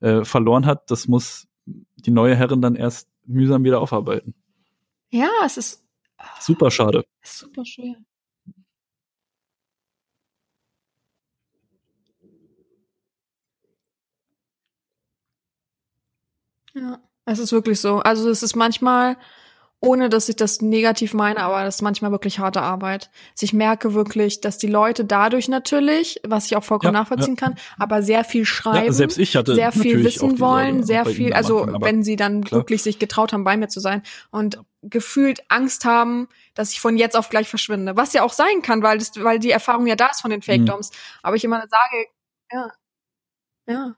[0.00, 4.34] äh, verloren hat, das muss die neue Herrin dann erst mühsam wieder aufarbeiten.
[5.10, 5.84] Ja, es ist,
[6.40, 7.04] Super schade.
[7.22, 7.94] super schwer.
[16.76, 18.00] Ja, es ist wirklich so.
[18.00, 19.16] Also es ist manchmal,
[19.80, 23.10] ohne dass ich das negativ meine, aber das ist manchmal wirklich harte Arbeit.
[23.32, 27.36] Also ich merke wirklich, dass die Leute dadurch natürlich, was ich auch vollkommen Ja, nachvollziehen
[27.36, 28.86] kann, aber sehr viel schreiben.
[28.86, 32.44] Ja, selbst ich hatte sehr viel wissen wollen, sehr viel, also Anfang, wenn sie dann
[32.44, 32.60] klar.
[32.60, 36.98] wirklich sich getraut haben, bei mir zu sein und gefühlt Angst haben, dass ich von
[36.98, 37.96] jetzt auf gleich verschwinde.
[37.96, 40.42] Was ja auch sein kann, weil das, weil die Erfahrung ja da ist von den
[40.42, 40.66] Fake Mhm.
[40.66, 40.90] Doms.
[41.22, 42.06] Aber ich immer sage,
[42.52, 42.70] ja,
[43.66, 43.94] ja.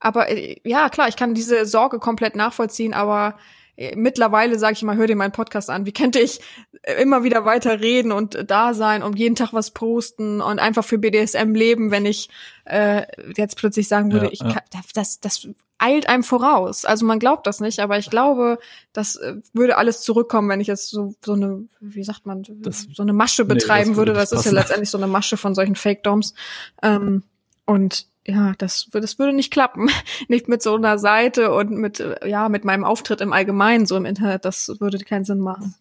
[0.00, 3.36] Aber äh, ja, klar, ich kann diese Sorge komplett nachvollziehen, aber
[3.76, 5.86] äh, mittlerweile sage ich mal, hör dir meinen Podcast an.
[5.86, 6.40] Wie könnte ich
[6.82, 10.84] äh, immer wieder weiter reden und da sein und jeden Tag was posten und einfach
[10.84, 12.28] für BDSM leben, wenn ich
[12.64, 13.02] äh,
[13.36, 14.52] jetzt plötzlich sagen würde, Ja, ich ja.
[14.52, 14.62] kann,
[14.94, 15.48] das, das
[15.82, 16.84] eilt einem voraus.
[16.84, 18.58] Also man glaubt das nicht, aber ich glaube,
[18.92, 19.18] das
[19.54, 23.14] würde alles zurückkommen, wenn ich jetzt so, so eine, wie sagt man, Das- so eine
[23.14, 24.20] Masche Nee, das betreiben würde würde.
[24.20, 26.34] Das ist ja letztendlich so eine Masche von solchen Fake-Doms.
[26.82, 27.22] Ähm,
[27.64, 29.88] und ja, das, das würde nicht klappen.
[30.28, 33.96] Nicht mit so einer Seite und mit, äh, ja, mit meinem Auftritt im Allgemeinen so
[33.96, 34.44] im Internet.
[34.44, 35.74] Das würde keinen Sinn machen.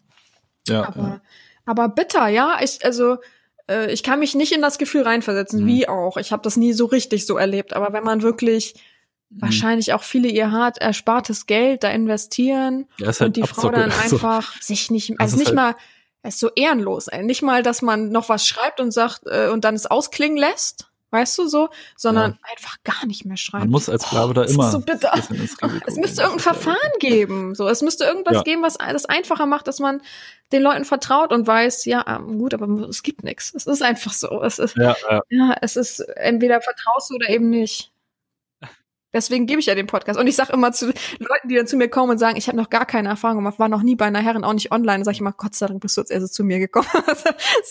[0.68, 1.22] Ja, Aber, ja.
[1.66, 2.58] aber bitter, ja.
[2.64, 3.18] Ich, also,
[3.70, 5.68] äh, ich kann mich nicht in das Gefühl reinversetzen, Mhm.
[5.68, 6.18] wie auch.
[6.18, 7.74] Ich habe das nie so richtig so erlebt.
[7.74, 8.76] Aber wenn man wirklich
[9.32, 9.42] Mhm.
[9.42, 13.70] wahrscheinlich auch viele ihr hart erspartes Geld da investieren Ja, ist und halt die Frau
[13.70, 14.14] dann Abzocke.
[14.16, 15.76] Einfach sich nicht, also nicht halt- mal,
[16.24, 17.24] es ist so ehrenlos, ey.
[17.24, 20.89] nicht mal, dass man noch was schreibt und sagt äh, und dann es ausklingen lässt,
[21.12, 23.64] weißt du so, sondern einfach gar nicht mehr schreibt.
[23.64, 25.12] Man muss als Sklave da das immer so bitter.
[25.14, 25.30] Es
[25.96, 27.56] müsste irgendein ja Verfahren geben.
[27.56, 28.44] So, es müsste irgendwas Ja.
[28.44, 30.02] geben, was das einfacher macht, dass man
[30.52, 33.54] den Leuten vertraut und weiß, ja, ähm, gut, aber es gibt nichts.
[33.54, 34.42] Es ist einfach so.
[34.44, 35.22] Es ist, Ja, ja.
[35.30, 37.92] ja, es ist entweder vertraust du oder eben nicht.
[39.12, 40.20] Deswegen gebe ich ja den Podcast.
[40.20, 42.58] Und ich sage immer zu Leuten, die dann zu mir kommen und sagen, ich habe
[42.58, 45.16] noch gar keine Erfahrung gemacht, war noch nie bei einer Herren, auch nicht online, sage
[45.16, 46.88] ich immer, Gott sei Dank bist du jetzt erst zu mir gekommen.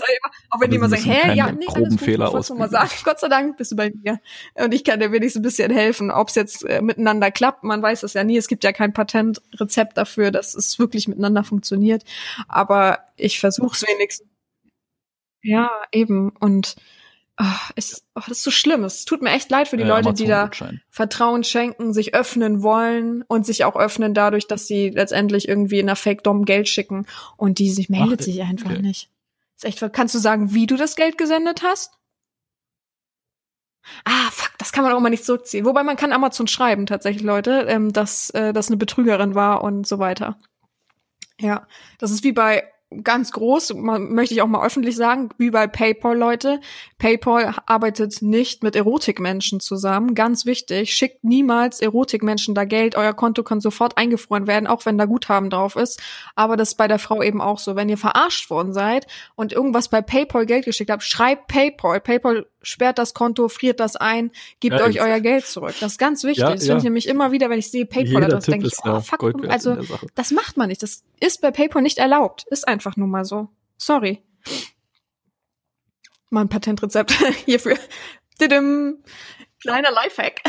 [0.09, 2.41] Immer, auch wenn Aber die immer sie sagen, hä, ja, nee, groben alles gut, Fehler
[2.41, 4.21] ich mal sagen, Gott sei Dank bist du bei mir.
[4.55, 7.65] Und ich kann dir wenigstens ein bisschen helfen, ob es jetzt äh, miteinander klappt.
[7.65, 11.45] Man weiß es ja nie, es gibt ja kein Patentrezept dafür, dass es wirklich miteinander
[11.45, 12.05] funktioniert.
[12.49, 14.29] Aber ich versuche es wenigstens.
[15.43, 16.31] Ja, eben.
[16.41, 16.77] Und
[17.39, 18.85] ach, es, oh, das ist so schlimm.
[18.85, 20.51] Es tut mir echt leid für die Ja, Leute, die da.
[20.91, 25.89] Vertrauen schenken, sich öffnen wollen und sich auch öffnen dadurch, dass sie letztendlich irgendwie in
[25.89, 27.07] einer Fake-Dom Geld schicken
[27.37, 28.83] und die sich meldet Ach, sich einfach okay.
[28.83, 29.09] nicht.
[29.57, 31.93] Ist echt, kannst du sagen, wie du das Geld gesendet hast?
[34.05, 35.65] Ah, fuck, das kann man auch mal nicht zurückziehen.
[35.65, 39.87] Wobei man kann Amazon schreiben, tatsächlich, Leute, ähm, dass äh, das eine Betrügerin war und
[39.87, 40.39] so weiter.
[41.41, 41.67] Ja,
[41.99, 42.65] das ist wie bei
[43.03, 46.61] ganz groß, möchte ich auch mal öffentlich sagen, wie bei PayPal, Leute.
[46.99, 50.15] PayPal arbeitet nicht mit Erotikmenschen zusammen.
[50.15, 52.97] Ganz wichtig, schickt niemals Erotikmenschen da Geld.
[52.97, 56.01] Euer Konto kann sofort eingefroren werden, auch wenn da Guthaben drauf ist.
[56.35, 57.77] Aber das ist bei der Frau eben auch so.
[57.77, 59.07] Wenn ihr verarscht worden seid
[59.37, 62.01] und irgendwas bei PayPal Geld geschickt habt, schreibt PayPal.
[62.01, 64.31] PayPal sperrt das Konto, friert das ein,
[64.61, 65.75] gebt Ja, euch euer Geld zurück.
[65.81, 66.43] Das ist ganz wichtig.
[66.43, 66.69] Ja, das ja.
[66.69, 68.83] finde ich nämlich immer wieder, wenn ich sehe PayPal, Jeder das Tipp denke ich, ist
[68.85, 69.77] oh, fuck, also
[70.15, 70.83] das macht man nicht.
[70.83, 72.47] Das ist bei PayPal nicht erlaubt.
[72.51, 73.49] Ist einfach nur mal so.
[73.77, 74.23] Sorry.
[76.31, 77.13] Mal ein Patentrezept
[77.45, 77.79] hierfür.
[78.41, 78.99] Didim.
[79.61, 80.43] Kleiner Lifehack.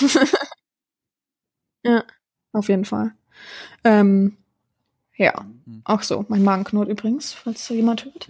[1.84, 2.02] ja,
[2.52, 3.14] auf jeden Fall.
[3.84, 4.36] Ähm,
[5.16, 5.46] ja,
[5.84, 6.24] auch so.
[6.28, 8.28] Mein Magen knurrt übrigens, falls so jemand hört.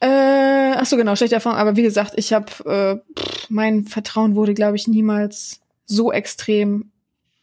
[0.00, 1.58] Äh, ach so, genau, schlechte Erfahrung.
[1.58, 6.90] Aber wie gesagt, ich habe, äh, pff, mein Vertrauen wurde, glaube ich, niemals so extrem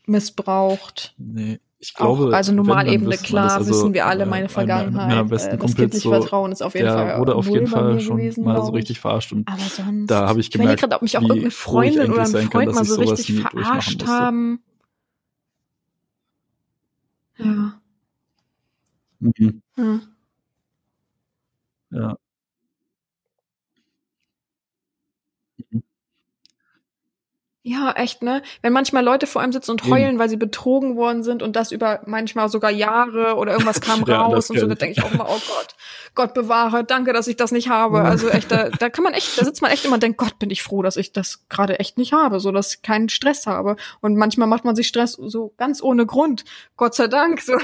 [0.06, 1.14] missbraucht.
[1.18, 3.58] Nee, ich glaube, auch, also Normalebene, klar.
[3.58, 5.08] Also, wissen wir alle äh, meine Vergangenheit.
[5.10, 8.00] meiner besten äh, das kindliche so, Vertrauen ist auf jeden Fall wurde auf jeden Fall
[8.00, 8.76] schon gewesen, mal so ich.
[8.76, 10.10] richtig verarscht und Aber sonst.
[10.10, 12.50] da habe ich ich gemerkt, gerade, ob mich auch irgendeine ich Freundin oder ein kann,
[12.50, 14.64] Freund dass mal ich so richtig verarscht haben.
[17.38, 17.82] Ja.
[19.20, 19.62] Mhm.
[19.78, 20.00] ja.
[21.92, 22.18] Ja.
[27.68, 28.44] Ja, echt, ne?
[28.62, 29.92] Wenn manchmal Leute vor einem sitzen und Eben.
[29.92, 34.04] heulen, weil sie betrogen worden sind und das über manchmal sogar Jahre oder irgendwas kam
[34.08, 35.76] Ja, raus und so, da denke ich auch immer, oh Gott,
[36.14, 38.02] Gott bewahre, danke, dass ich das nicht habe.
[38.02, 40.38] Also echt, da, da kann man echt, da sitzt man echt immer und denkt, Gott,
[40.38, 43.48] bin ich froh, dass ich das gerade echt nicht habe, so dass ich keinen Stress
[43.48, 43.78] habe.
[44.00, 46.46] Und manchmal macht man sich Stress so ganz ohne Grund.
[46.78, 47.42] Gott sei Dank.
[47.42, 47.58] So.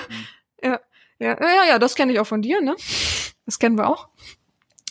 [0.64, 0.80] Ja,
[1.20, 2.76] ja, ja, ja, das kenne ich auch von dir, ne?
[3.46, 4.08] Das kennen wir auch.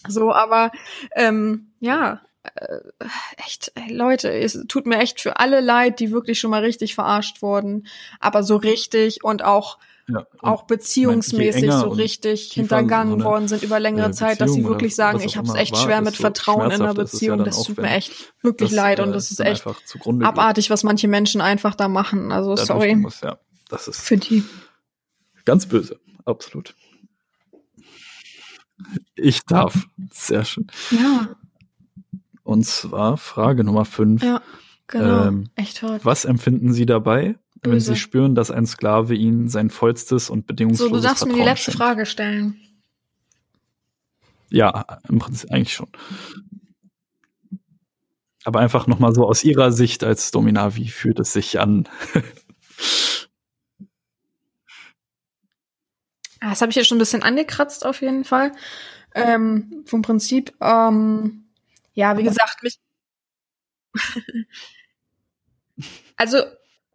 [0.06, 0.70] So, aber
[1.16, 2.78] ähm, ja, äh,
[3.44, 6.94] echt, ey, Leute, es tut mir echt für alle leid, die wirklich schon mal richtig
[6.94, 7.86] verarscht wurden,
[8.18, 10.26] aber so richtig und auch Ja.
[10.40, 14.74] auch beziehungsmäßig so richtig hintergangen so worden sind über längere äh, Zeit, dass sie Beziehung
[14.74, 17.38] wirklich sagen, ich habe es echt schwer mit so Vertrauen in einer ja Beziehung.
[17.38, 18.12] dann Das tut mir echt
[18.42, 21.88] wirklich das, leid und äh, das ist echt geht, abartig, was manche Menschen einfach da
[21.88, 22.32] machen.
[22.32, 23.38] Also dadurch sorry Muss, ja,
[23.68, 24.44] das ist für die.
[25.44, 26.74] ganz böse, absolut.
[29.14, 29.86] Ich darf.
[30.10, 30.66] Sehr schön.
[30.90, 31.36] Ja,
[32.50, 34.24] Und zwar Frage Nummer 5.
[34.24, 34.42] ja,
[34.88, 35.28] genau.
[35.28, 36.04] Ähm, echt verrückt.
[36.04, 37.92] Was empfinden Sie dabei, wenn Böse.
[37.94, 41.36] Sie spüren, dass ein Sklave Ihnen sein vollstes und So, bedingungsloses du darfst mir die
[41.36, 41.78] Vertrauen letzte schenkt?
[41.78, 42.60] Frage stellen.
[44.50, 45.86] Ja, im Prinzip eigentlich schon.
[48.42, 51.88] Aber einfach nochmal so aus Ihrer Sicht als Domina, wie fühlt es sich an?
[56.42, 58.52] Ah, Das habe ich ja schon ein bisschen angekratzt auf jeden Fall.
[59.14, 61.39] Ähm, vom Prinzip, ähm,
[61.94, 62.78] ja, wie gesagt, mich.
[66.16, 66.38] also,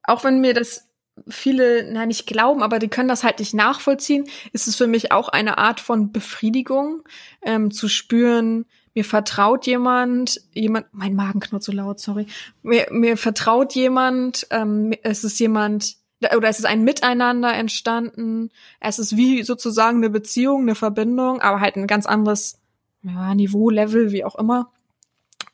[0.04, 0.88] auch wenn mir das
[1.30, 5.12] viele, na nicht glauben, aber die können das halt nicht nachvollziehen, ist es für mich
[5.12, 7.04] auch eine Art von Befriedigung,
[7.42, 12.28] ähm, zu spüren, mir vertraut jemand, jemand, mein Magen knurrt so laut, sorry,
[12.64, 15.96] mir, mir vertraut jemand, ähm, es ist jemand,
[16.36, 18.50] oder es ist ein Miteinander entstanden,
[18.80, 22.60] es ist wie sozusagen eine Beziehung, eine Verbindung, aber halt ein ganz anderes
[23.04, 24.72] ja, Niveau, Level, wie auch immer.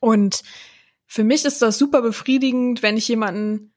[0.02, 0.44] Und
[1.06, 3.72] für mich ist das super befriedigend, wenn ich jemanden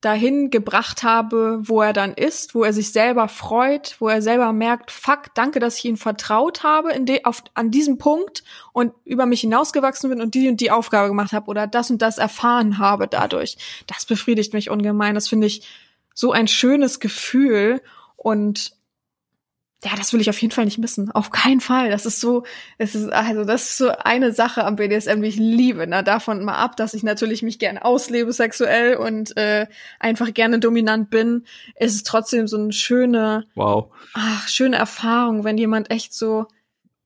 [0.00, 4.52] dahin gebracht habe, wo er dann ist, wo er sich selber freut, wo er selber
[4.52, 8.92] merkt, fuck, danke, dass ich ihn vertraut habe in de auf, an diesem Punkt und
[9.04, 12.18] über mich hinausgewachsen bin und die und die Aufgabe gemacht habe oder das und das
[12.18, 13.58] erfahren habe dadurch.
[13.88, 15.16] Das befriedigt mich ungemein.
[15.16, 15.66] Das finde ich
[16.14, 17.80] so ein schönes Gefühl
[18.16, 18.77] und
[19.84, 21.12] ja, das will ich auf jeden Fall nicht missen.
[21.12, 21.90] Auf keinen Fall.
[21.90, 22.42] Das ist so,
[22.78, 25.86] es ist, also das ist so eine Sache am BDSM, die ich liebe.
[25.86, 29.66] Na, davon mal ab, dass ich natürlich mich gerne auslebe sexuell und äh,
[30.00, 31.44] einfach gerne dominant bin,
[31.78, 33.92] ist es trotzdem so eine schöne, Wow.
[34.14, 36.46] ach, schöne Erfahrung, wenn jemand echt so,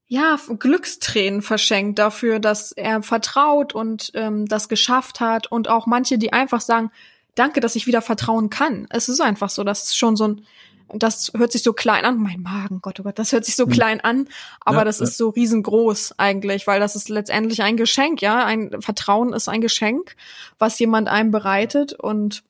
[0.06, 5.46] ja, Glückstränen verschenkt dafür, dass er vertraut und ähm, das geschafft hat.
[5.52, 6.90] Und auch manche, die einfach sagen,
[7.34, 8.86] danke, dass ich wieder vertrauen kann.
[8.88, 10.46] Es ist einfach so, das ist schon so ein,
[10.94, 12.18] das hört sich so klein an.
[12.18, 13.72] Mein Magen, Gott, oh Gott, das hört sich so Hm.
[13.72, 14.28] klein an,
[14.60, 15.04] aber Ja, das ja.
[15.04, 18.44] ist so riesengroß eigentlich, weil das ist letztendlich ein Geschenk, ja.
[18.44, 20.16] Ein Vertrauen ist ein Geschenk,
[20.58, 22.42] was jemand einem bereitet und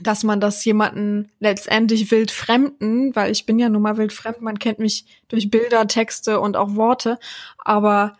[0.00, 4.78] dass man das jemanden letztendlich wildfremden, weil ich bin ja nun mal wildfremd, man kennt
[4.78, 7.18] mich durch Bilder, Texte und auch Worte,
[7.58, 8.18] aber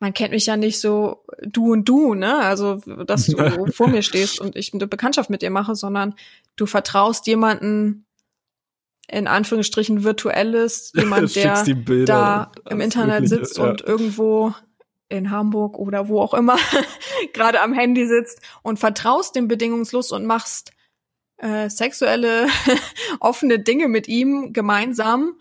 [0.00, 2.38] man kennt mich ja nicht so du und du, ne?
[2.38, 3.36] Also, dass du
[3.72, 6.14] vor mir stehst und ich eine Bekanntschaft mit dir mache, sondern
[6.56, 8.04] du vertraust jemanden
[9.08, 11.64] in Anführungsstrichen virtuelles, jemand, der
[12.04, 13.64] da im Internet Mögliche, sitzt ja.
[13.64, 14.54] und irgendwo
[15.08, 16.56] in Hamburg oder wo auch immer
[17.32, 20.72] gerade am Handy sitzt und vertraust dem bedingungslos und machst
[21.38, 22.46] äh, sexuelle
[23.20, 25.34] offene Dinge mit ihm gemeinsam.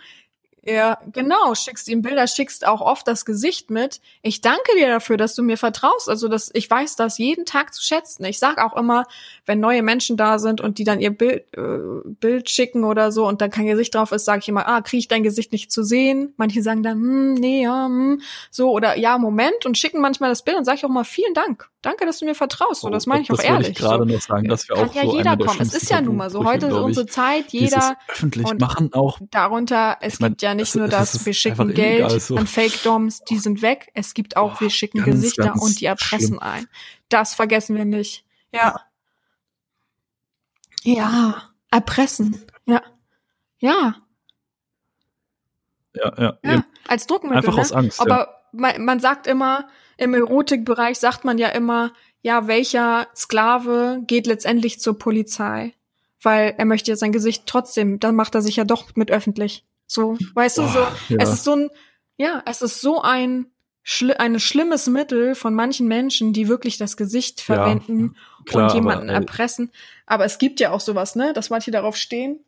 [0.66, 4.00] Ja, genau, schickst ihm Bilder, schickst auch oft das Gesicht mit.
[4.22, 6.08] Ich danke dir dafür, dass du mir vertraust.
[6.08, 8.24] Also, dass ich weiß das jeden Tag zu schätzen.
[8.24, 9.06] Ich sag auch immer,
[9.46, 13.28] wenn neue Menschen da sind und die dann ihr Bild, äh, Bild schicken oder so
[13.28, 15.70] und dann kein Gesicht drauf ist, sage ich immer, ah, kriege ich dein Gesicht nicht
[15.70, 16.34] zu sehen.
[16.38, 20.44] Manche sagen dann, hm, nee, ja, hm, so oder ja, Moment und schicken manchmal das
[20.44, 21.70] Bild und sage ich auch mal vielen Dank.
[21.84, 22.82] Danke, dass du mir vertraust.
[22.82, 23.70] So, das meine ich auch Oh, das wollte ehrlich.
[23.70, 24.16] Ich gerade so.
[24.16, 25.62] noch sagen, dass wir Kann auch ja so jeder kommen.
[25.62, 26.44] Es ist ja nun mal so.
[26.46, 27.06] Heute ist unsere.
[27.06, 27.50] Zeit.
[27.52, 31.34] Jeder öffentlich und machen auch darunter, es mein, gibt ja nicht es- nur das, wir
[31.34, 32.38] schicken Geld illegal so.
[32.38, 33.92] an Fake-Doms, die sind weg.
[33.94, 36.40] Es gibt auch, Boah, wir schicken ganz, Gesichter ganz und die erpressen schlimm.
[36.40, 36.68] ein.
[37.10, 38.26] Das vergessen wir nicht.
[38.54, 38.80] Ja.
[40.84, 41.50] Ja.
[41.70, 42.42] Erpressen.
[42.66, 42.82] Ja.
[43.60, 43.96] Ja.
[45.94, 46.64] ja, ja, Ja.
[46.88, 47.38] Als Druckmittel.
[47.38, 47.62] einfach ne?
[47.62, 48.00] aus Angst.
[48.00, 48.06] ja.
[48.06, 49.68] Aber man, man sagt immer,
[50.04, 55.74] im Erotikbereich sagt man ja immer, ja, welcher Sklave geht letztendlich zur Polizei?
[56.22, 59.66] Weil er möchte ja sein Gesicht trotzdem, dann macht er sich ja doch mit öffentlich.
[59.88, 61.18] So, weißt du, so, Boah, ja.
[61.20, 61.70] es ist so ein,
[62.18, 63.48] ja, es ist so ein,
[63.84, 68.16] schli ein schlimmes Mittel von manchen Menschen, die wirklich das Gesicht Ja, verwenden
[68.46, 69.72] Klar, und jemanden aber, erpressen.
[70.06, 72.40] Aber es gibt ja auch sowas, ne, dass manche darauf stehen.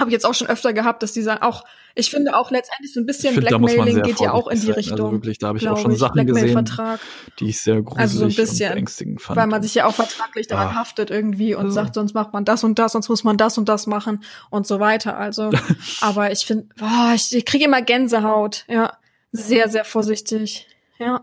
[0.00, 1.62] Habe ich jetzt auch schon öfter gehabt, dass die sagen, auch,
[1.94, 4.74] ich finde auch letztendlich so ein bisschen find, Blackmailing geht ja auch in die sein.
[4.74, 4.98] Richtung.
[5.00, 7.00] Also wirklich, da habe ich auch schon Sachen gesehen, Blackmail-Vertrag,
[7.38, 9.36] die ich sehr gruselig Also so ein bisschen, und beängstigend fand.
[9.38, 10.74] weil man sich ja auch vertraglich daran Ah.
[10.76, 11.74] haftet irgendwie und Also.
[11.74, 14.66] sagt, sonst macht man das und das, sonst muss man das und das machen und
[14.66, 15.16] so weiter.
[15.18, 15.50] Also,
[16.00, 18.64] aber ich finde, boah, ich, ich kriege immer Gänsehaut.
[18.68, 18.96] Ja,
[19.32, 20.66] sehr, sehr vorsichtig.
[20.98, 21.22] Ja.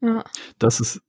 [0.00, 0.22] Ja.
[0.58, 1.00] das ist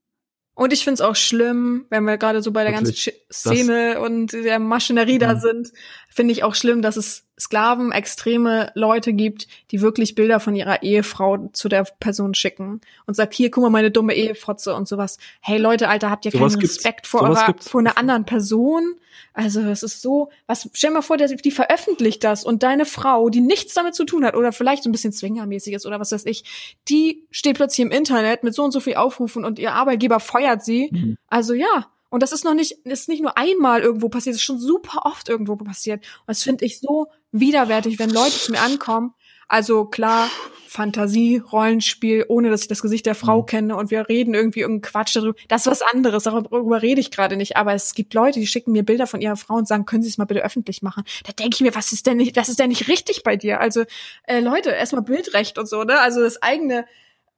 [0.56, 4.00] Und ich find's auch schlimm, wenn wir gerade so bei der ganzen Wirklich, Sch- Szene
[4.00, 5.40] und der Maschinerie da Mhm.
[5.40, 5.72] sind,
[6.10, 10.84] finde ich auch schlimm, dass es Sklaven, extreme Leute gibt, die wirklich Bilder von ihrer
[10.84, 15.18] Ehefrau zu der Person schicken und sagt, hier, guck mal, meine dumme Ehefotze und sowas.
[15.42, 16.62] Hey Leute, Alter, habt ihr Sowas keinen.
[16.62, 18.96] Respekt vor Sowas eurer, vor einer anderen Person?
[19.34, 23.42] Also, es ist so, was, stell mal vor, die veröffentlicht das und deine Frau, die
[23.42, 26.26] nichts damit zu tun hat oder vielleicht so ein bisschen zwingermäßig ist oder was weiß
[26.26, 30.20] ich, die steht plötzlich im Internet mit so und so viel Aufrufen und ihr Arbeitgeber
[30.22, 30.90] feuert sie.
[30.92, 31.18] Mhm.
[31.28, 31.88] Also ja.
[32.10, 35.02] Und das ist noch nicht, ist nicht nur einmal irgendwo passiert, es ist schon super
[35.04, 36.00] oft irgendwo passiert.
[36.20, 37.08] Und das finde ich so
[37.40, 39.14] widerwärtig, wenn Leute zu mir ankommen.
[39.48, 40.30] Also klar,
[40.68, 43.46] Fantasie, Rollenspiel, ohne dass ich das Gesicht der Frau Mhm.
[43.46, 45.38] kenne und wir reden irgendwie irgendeinen Quatsch darüber.
[45.48, 47.56] Das ist was anderes, darüber rede ich gerade nicht.
[47.56, 50.10] Aber es gibt Leute, die schicken mir Bilder von ihrer Frau und sagen, können Sie
[50.10, 51.04] es mal bitte öffentlich machen?
[51.26, 53.62] Da denke ich mir, was ist denn nicht, das ist denn nicht richtig bei dir?
[53.62, 53.84] Also,
[54.24, 56.00] äh, Leute, erstmal Bildrecht und so, ne?
[56.00, 56.86] Also das eigene,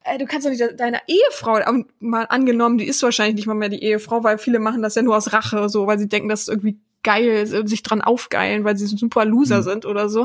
[0.03, 1.59] äh, du kannst doch nicht de- deine Ehefrau,
[1.99, 5.01] mal angenommen, die ist wahrscheinlich nicht mal mehr die Ehefrau, weil viele machen das ja
[5.03, 6.77] nur aus Rache, so, weil sie denken, das ist irgendwie
[7.07, 9.63] geil, äh, sich dran aufgeilen, weil sie so super Loser Mhm.
[9.63, 10.23] sind oder so.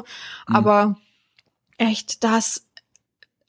[0.48, 0.56] Mhm.
[0.56, 0.96] Aber
[1.78, 2.66] echt, das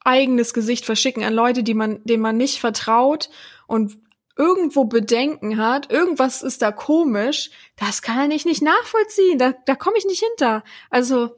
[0.05, 3.29] eigenes Gesicht verschicken an Leute, die man, denen man nicht vertraut
[3.65, 3.97] und
[4.37, 9.39] irgendwo Bedenken hat, irgendwas ist da komisch, das kann ich nicht nachvollziehen.
[9.39, 10.63] Da, da komme ich nicht hinter.
[10.89, 11.35] Also,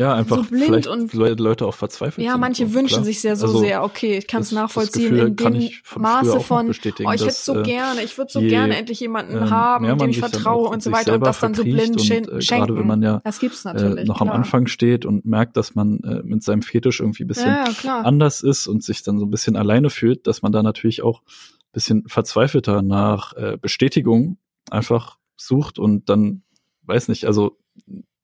[0.00, 3.04] Ja, einfach so blind und- Le- Leute auch verzweifelt ja, manche so, wünschen klar.
[3.04, 6.26] sich sehr so Also, sehr, okay, ich kann es nachvollziehen Gefühl in dem von Maße
[6.36, 9.36] noch von, oh, ich hätte dass, so äh, gerne, ich würde so gerne endlich jemanden
[9.36, 12.24] ähm, haben, dem ich vertraue und so weiter und das dann so blind und, schen
[12.28, 12.66] äh, schenken.
[12.66, 14.08] gerade wenn man ja, das gibt's äh, natürlich.
[14.08, 14.38] noch am klar.
[14.38, 18.40] Anfang steht und merkt, dass man äh, mit seinem Fetisch irgendwie ein bisschen Ja, anders
[18.42, 21.72] ist und sich dann so ein bisschen alleine fühlt, dass man da natürlich auch ein
[21.72, 24.38] bisschen verzweifelter nach äh, Bestätigung
[24.70, 26.42] einfach sucht und dann,
[26.84, 27.58] weiß nicht, also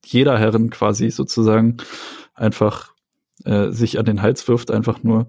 [0.05, 1.77] jeder Herren quasi sozusagen
[2.33, 2.93] einfach
[3.45, 5.27] äh, sich an den Hals wirft, einfach nur,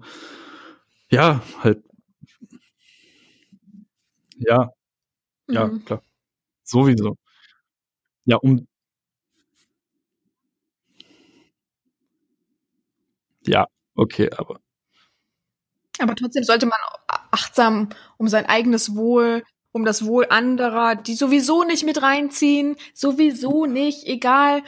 [1.09, 1.83] ja, halt,
[4.37, 4.69] ja,
[5.49, 5.85] ja, Mhm.
[5.85, 6.03] klar,
[6.63, 7.17] sowieso.
[8.25, 8.67] Ja, um,
[13.45, 14.59] ja, okay, aber
[15.99, 16.79] Aber trotzdem sollte man
[17.31, 23.65] achtsam um sein eigenes Wohl, um das Wohl anderer, die sowieso nicht mit reinziehen, sowieso
[23.65, 24.63] nicht, egal.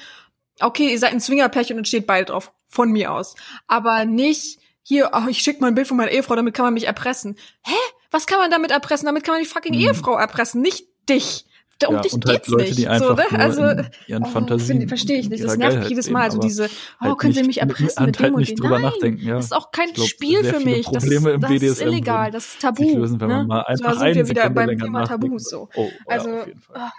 [0.59, 3.35] Okay, ihr seid ein Zwingerpärchen und steht beide drauf, von mir aus.
[3.67, 6.73] Aber nicht hier, oh, ich schicke mal ein Bild von meiner Ehefrau, damit kann man
[6.73, 7.37] mich erpressen.
[7.63, 7.73] Hä?
[8.11, 9.05] Was kann man damit erpressen?
[9.05, 9.81] Damit kann man die fucking Mhm.
[9.81, 11.45] Ehefrau erpressen, nicht dich.
[11.81, 12.77] Da- Um ja, dich und halt geht's Leute, nicht.
[12.77, 13.25] die einfach so, ne?
[13.31, 15.43] nur Also, in ihren oh, Fantasien find- verstehe ich nicht.
[15.43, 16.29] Das nervt mich jedes Mal.
[16.31, 16.69] So aber diese, oh,
[17.05, 18.69] halt können Sie nicht- mich erpressen halt mit dem halt und nicht dem?
[18.69, 19.35] Nein, nachdenken, ja.
[19.35, 20.85] das ist auch kein glaub, Spiel für mich.
[20.87, 22.83] Das, das ist illegal, das ist tabu.
[22.97, 23.33] lösen, wenn ne?
[23.37, 25.03] man mal So, einfach da sind wir wieder beim Thema.
[25.05, 25.69] Tabus so.
[25.75, 26.75] Oh, Also, ja, auf jeden Fall.
[26.77, 26.91] ah.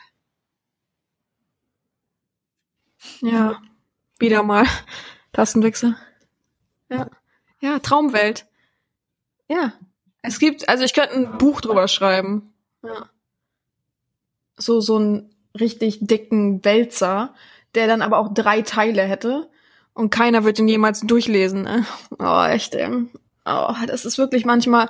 [3.20, 3.60] Ja,
[4.18, 4.66] wieder mal.
[5.32, 5.96] Tastenwechsel.
[6.90, 7.08] Ja.
[7.60, 8.46] Ja, Traumwelt.
[9.48, 9.72] Ja.
[10.22, 12.52] Es gibt, also ich könnte ein Buch drüber schreiben.
[12.84, 13.08] Ja.
[14.56, 17.34] So, so einen richtig dicken Wälzer,
[17.74, 19.48] der dann aber auch drei Teile hätte.
[19.94, 21.62] Und keiner wird ihn jemals durchlesen.
[21.62, 21.84] Ne?
[22.18, 23.06] Oh, echt, ey.
[23.44, 24.88] Oh, das ist wirklich manchmal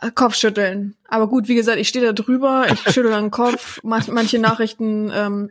[0.00, 0.96] äh, Kopfschütteln.
[1.06, 3.78] Aber gut, wie gesagt, ich stehe da drüber, ich schüttel den Kopf.
[3.82, 5.50] Manch, manche Nachrichten ähm,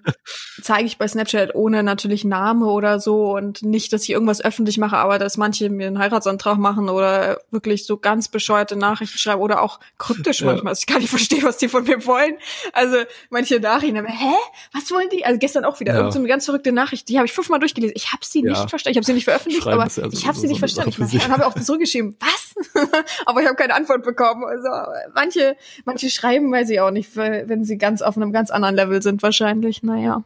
[0.62, 4.78] zeige ich bei Snapchat ohne natürlich Name oder so und nicht, dass ich irgendwas öffentlich
[4.78, 9.42] mache, aber dass manche mir einen Heiratsantrag machen oder wirklich so ganz bescheuerte Nachrichten schreiben
[9.42, 10.48] oder auch kryptisch Ja.
[10.48, 12.36] manchmal, dass ich gar nicht verstehe, was die von mir wollen.
[12.74, 12.98] Also
[13.30, 14.34] manche Nachrichten, aber, hä?
[14.74, 15.24] Was wollen die?
[15.26, 16.12] Also gestern auch wieder Ja.
[16.12, 17.94] so eine ganz verrückte Nachricht, die habe ich fünfmal durchgelesen.
[17.96, 18.50] Ich habe sie Ja.
[18.52, 18.94] nicht verstanden.
[18.94, 21.16] Ich habe sie nicht veröffentlicht, Schreiben aber ja ich habe sowieso sie nicht so verstanden.
[21.16, 22.54] Ich meine, habe auch zurückgeschrieben, was?
[23.26, 24.44] aber ich habe keine Antwort bekommen.
[24.46, 24.70] Also
[25.14, 25.43] manche,
[25.86, 29.22] manche schreiben, weiß ich auch nicht, wenn sie ganz auf einem ganz anderen Level sind
[29.24, 29.84] wahrscheinlich.
[29.84, 30.24] Naja,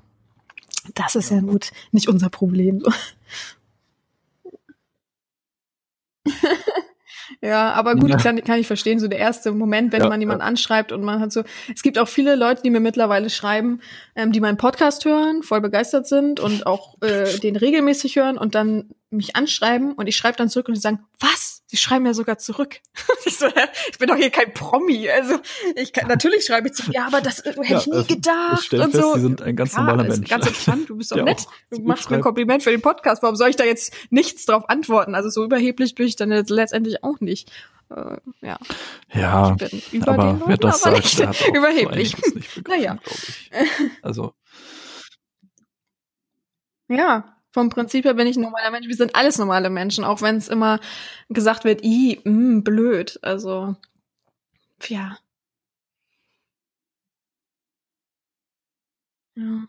[0.95, 2.83] das ist ja gut, nicht unser Problem.
[7.41, 8.17] Ja, aber gut, Ja.
[8.17, 11.19] kann, kann ich verstehen, so der erste Moment, wenn Ja, man jemanden anschreibt und man
[11.19, 13.81] hat so, es gibt auch viele Leute, die mir mittlerweile schreiben,
[14.15, 18.55] ähm, die meinen Podcast hören, voll begeistert sind und auch äh, den regelmäßig hören und
[18.55, 21.63] dann mich anschreiben und ich schreibe dann zurück und die sagen, was?
[21.67, 22.77] Sie schreiben ja sogar zurück.
[23.25, 23.47] ich, so,
[23.91, 25.39] ich bin doch hier kein Promi, also
[25.75, 28.59] ich kann, natürlich schreibe ich zurück, ja, aber das hätte Ja, ich nie also, gedacht
[28.59, 29.13] ich stelle und fest, so.
[29.15, 30.29] Sie sind ein ganz Klar, normaler Mensch.
[30.29, 31.45] Ganz entspannt, du bist doch Der nett.
[31.71, 32.21] Du machst mir ein.
[32.21, 33.23] Kompliment für den Podcast.
[33.23, 35.15] Warum soll ich da jetzt nichts drauf antworten?
[35.15, 37.51] Also so überheblich bin ich dann jetzt letztendlich auch nicht.
[37.89, 38.57] Äh, ja,
[39.13, 42.17] Ja, ich bin über aber den wer Leuten, das aber sagt, nicht hat überheblich.
[42.17, 42.97] nicht begriffen, Naja.
[44.01, 44.33] Also,
[46.89, 48.87] Ja, vom Prinzip her bin ich ein normaler Mensch.
[48.87, 50.79] Wir sind alles normale Menschen, auch wenn es immer
[51.27, 53.17] gesagt wird, i, mm, blöd.
[53.23, 53.75] Also,
[54.87, 55.17] ja.
[59.35, 59.67] Ja.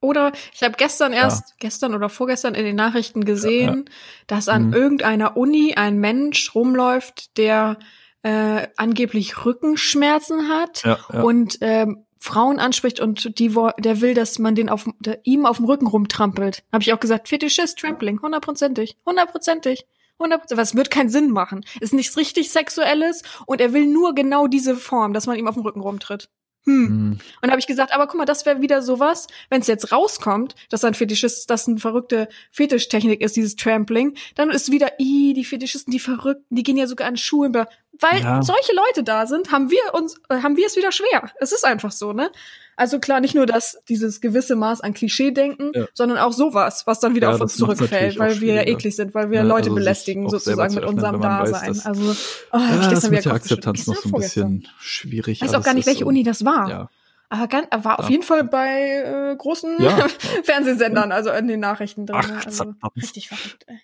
[0.00, 3.88] Oder ich habe gestern erst, gestern oder vorgestern in den Nachrichten gesehen,
[4.26, 4.72] dass an Mhm.
[4.74, 7.78] irgendeiner Uni ein Mensch rumläuft, der
[8.22, 11.22] äh, angeblich Rückenschmerzen hat ja, ja.
[11.22, 15.56] und ähm, Frauen anspricht und die der will, dass man den auf der, ihm auf
[15.56, 16.62] dem Rücken rumtrampelt.
[16.72, 19.86] Habe ich auch gesagt, Fetischist, Trampling, hundertprozentig, hundertprozentig.
[20.20, 21.64] 100%, was wird keinen Sinn machen.
[21.80, 25.54] Ist nichts richtig Sexuelles und er will nur genau diese Form, dass man ihm auf
[25.54, 26.28] dem Rücken rumtritt.
[26.64, 26.86] Hm.
[26.86, 27.18] Hm.
[27.42, 30.54] Und habe ich gesagt, aber guck mal, das wäre wieder sowas, wenn es jetzt rauskommt,
[30.70, 35.44] dass ein Fetischist, das eine verrückte Fetischtechnik ist, dieses Trampling, dann ist wieder, i, die
[35.44, 37.52] Fetischisten, die Verrückten, die gehen ja sogar an Schulen.
[38.00, 38.42] Weil Ja.
[38.42, 41.30] solche Leute da sind, haben wir uns, äh, haben wir es wieder schwer.
[41.40, 42.30] Es ist einfach so, ne?
[42.74, 45.84] Also klar, nicht nur das, dieses gewisse Maß an Klischee-Denken, Ja.
[45.92, 49.14] sondern auch sowas, was dann wieder Ja, auf uns zurückfällt, weil wir ja eklig sind,
[49.14, 51.68] weil wir Leute also belästigen, sozusagen mit unserem weiß, Dasein.
[51.68, 52.14] dass- also,
[52.52, 53.32] oh, Ja, ich das mit der.
[53.34, 55.42] Akzeptanz noch so ein bisschen schwierig.
[55.42, 56.68] Ich weiß auch gar nicht, welche Uni das war.
[56.70, 56.90] Ja.
[57.28, 59.76] Aber ganz, war auf jeden Fall bei äh, großen.
[60.44, 62.20] Fernsehsendern, also in den Nachrichten drin.
[62.22, 62.40] Ach, ne?
[62.44, 63.80] also richtig verrückt, ey.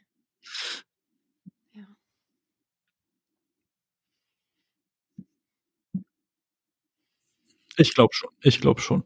[7.78, 8.30] Ich glaube schon.
[8.42, 9.04] Ich glaube schon.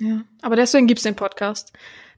[0.00, 0.22] ja.
[0.42, 1.72] Aber deswegen gibt's den Podcast.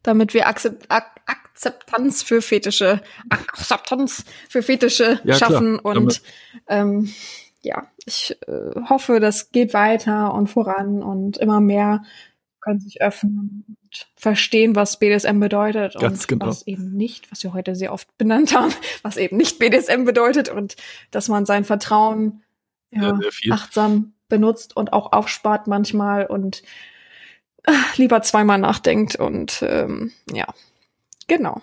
[0.05, 5.51] Damit wir Akzept Ak Akzeptanz für Fetische, Akzeptanz für Fetische Ja, klar.
[5.51, 6.23] schaffen und Damit-
[6.69, 7.15] ähm,
[7.62, 12.03] ja, ich äh, hoffe, das geht weiter und voran und immer mehr
[12.61, 16.47] können sich öffnen und verstehen, was BDSM bedeutet Ganz und genau.
[16.47, 18.73] was eben nicht, was wir heute sehr oft benannt haben,
[19.03, 20.74] was eben nicht BDSM bedeutet und
[21.12, 22.43] dass man sein Vertrauen
[22.90, 26.62] ja, Ja, achtsam benutzt und auch aufspart manchmal und
[27.64, 30.46] äh, lieber zweimal nachdenkt und ähm, ja,
[31.28, 31.60] genau.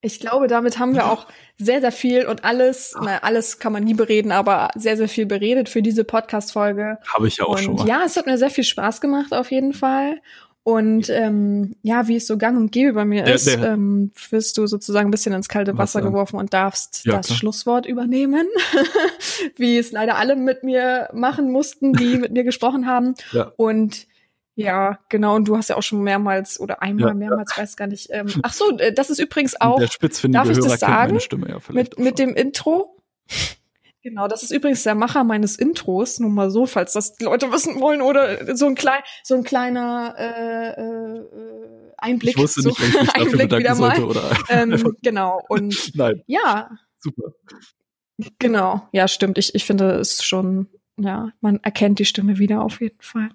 [0.00, 1.26] Ich glaube, damit haben wir auch
[1.58, 5.26] sehr, sehr viel und alles, na, alles kann man nie bereden, aber sehr, sehr viel
[5.26, 6.98] beredet für diese Podcast-Folge.
[7.12, 7.88] Habe ich ja auch und schon mal.
[7.88, 10.20] ja, es hat mir sehr viel Spaß gemacht, auf jeden Fall.
[10.66, 14.10] Und ähm, ja, wie es so gang und gäbe bei mir Der- ist, der- ähm,
[14.30, 16.10] wirst du sozusagen ein bisschen ins kalte Wasser Wasser.
[16.10, 17.38] geworfen und darfst Ja, das klar.
[17.38, 18.48] Schlusswort übernehmen,
[19.56, 23.14] wie es leider alle mit mir machen mussten, die mit mir gesprochen haben.
[23.30, 23.52] Ja.
[23.56, 24.08] Und
[24.56, 27.86] ja, genau, und du hast ja auch schon mehrmals oder einmal Ja, mehrmals, weiß gar
[27.86, 28.08] nicht.
[28.10, 31.20] Ähm, ach so, äh, das ist übrigens auch der spitzfindige darf ich Hörer das sagen?
[31.20, 31.96] Stimme ja vielleicht.
[31.96, 32.96] mit, mit dem Intro.
[34.06, 37.50] Genau, das ist übrigens der Macher meines Intros, nur mal so, falls das die Leute
[37.50, 42.68] wissen wollen, oder so ein klein, so ein kleiner äh, äh, Einblick, ich wusste so
[42.68, 43.96] nicht, wenn ich mich dafür Einblick bedanken wieder mal.
[43.96, 46.70] sollte oder Ähm, genau, und Nein, ja,
[47.00, 47.32] super.
[48.38, 49.38] genau, ja, stimmt.
[49.38, 53.30] Ich, ich finde es schon, ja, man erkennt die Stimme wieder auf jeden Fall.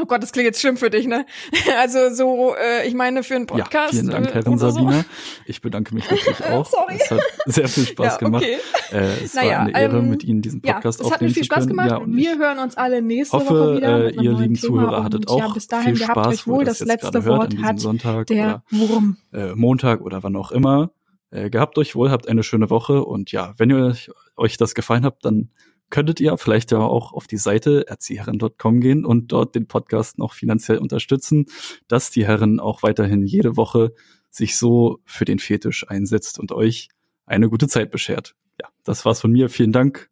[0.00, 1.26] Oh Gott, das klingt jetzt schlimm für dich, ne?
[1.78, 3.94] Also so, äh, ich meine für einen Podcast.
[3.94, 4.78] ja, vielen Dank, Herrin oder so.
[4.78, 5.04] Sabina.
[5.46, 6.66] Ich bedanke mich natürlich auch.
[6.70, 6.98] Sorry.
[7.00, 8.44] Es hat sehr viel Spaß Ja, gemacht.
[8.44, 8.58] okay.
[8.92, 11.30] Äh, es Naja, war eine Ehre, ähm, mit Ihnen diesen Ja, Podcast es hat mir
[11.30, 11.68] viel Spaß können.
[11.70, 11.88] gemacht.
[11.90, 14.04] Ja, und wir hören uns alle nächste hoffe, Woche wieder.
[14.06, 14.56] äh, ihr lieben Thema.
[14.56, 16.64] Zuhörer hattet Und auch ja, bis dahin viel gehabt Spaß, euch wohl.
[16.64, 19.16] das Das letzte Wort hat Sonntag der Wurm.
[19.32, 20.90] äh, Montag oder wann auch immer.
[21.30, 24.74] Äh, gehabt euch wohl, habt eine schöne Woche und ja, wenn ihr euch, euch das
[24.74, 25.50] gefallen habt, dann
[25.90, 30.34] könntet ihr vielleicht ja auch auf die Seite erzieherin.com gehen und dort den Podcast noch
[30.34, 31.46] finanziell unterstützen,
[31.88, 33.94] dass die Herren auch weiterhin jede Woche
[34.30, 36.88] sich so für den Fetisch einsetzt und euch
[37.26, 38.34] eine gute Zeit beschert.
[38.60, 39.48] Ja, das war's von mir.
[39.48, 40.10] Vielen Dank.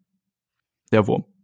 [0.92, 1.35] Der Wurm.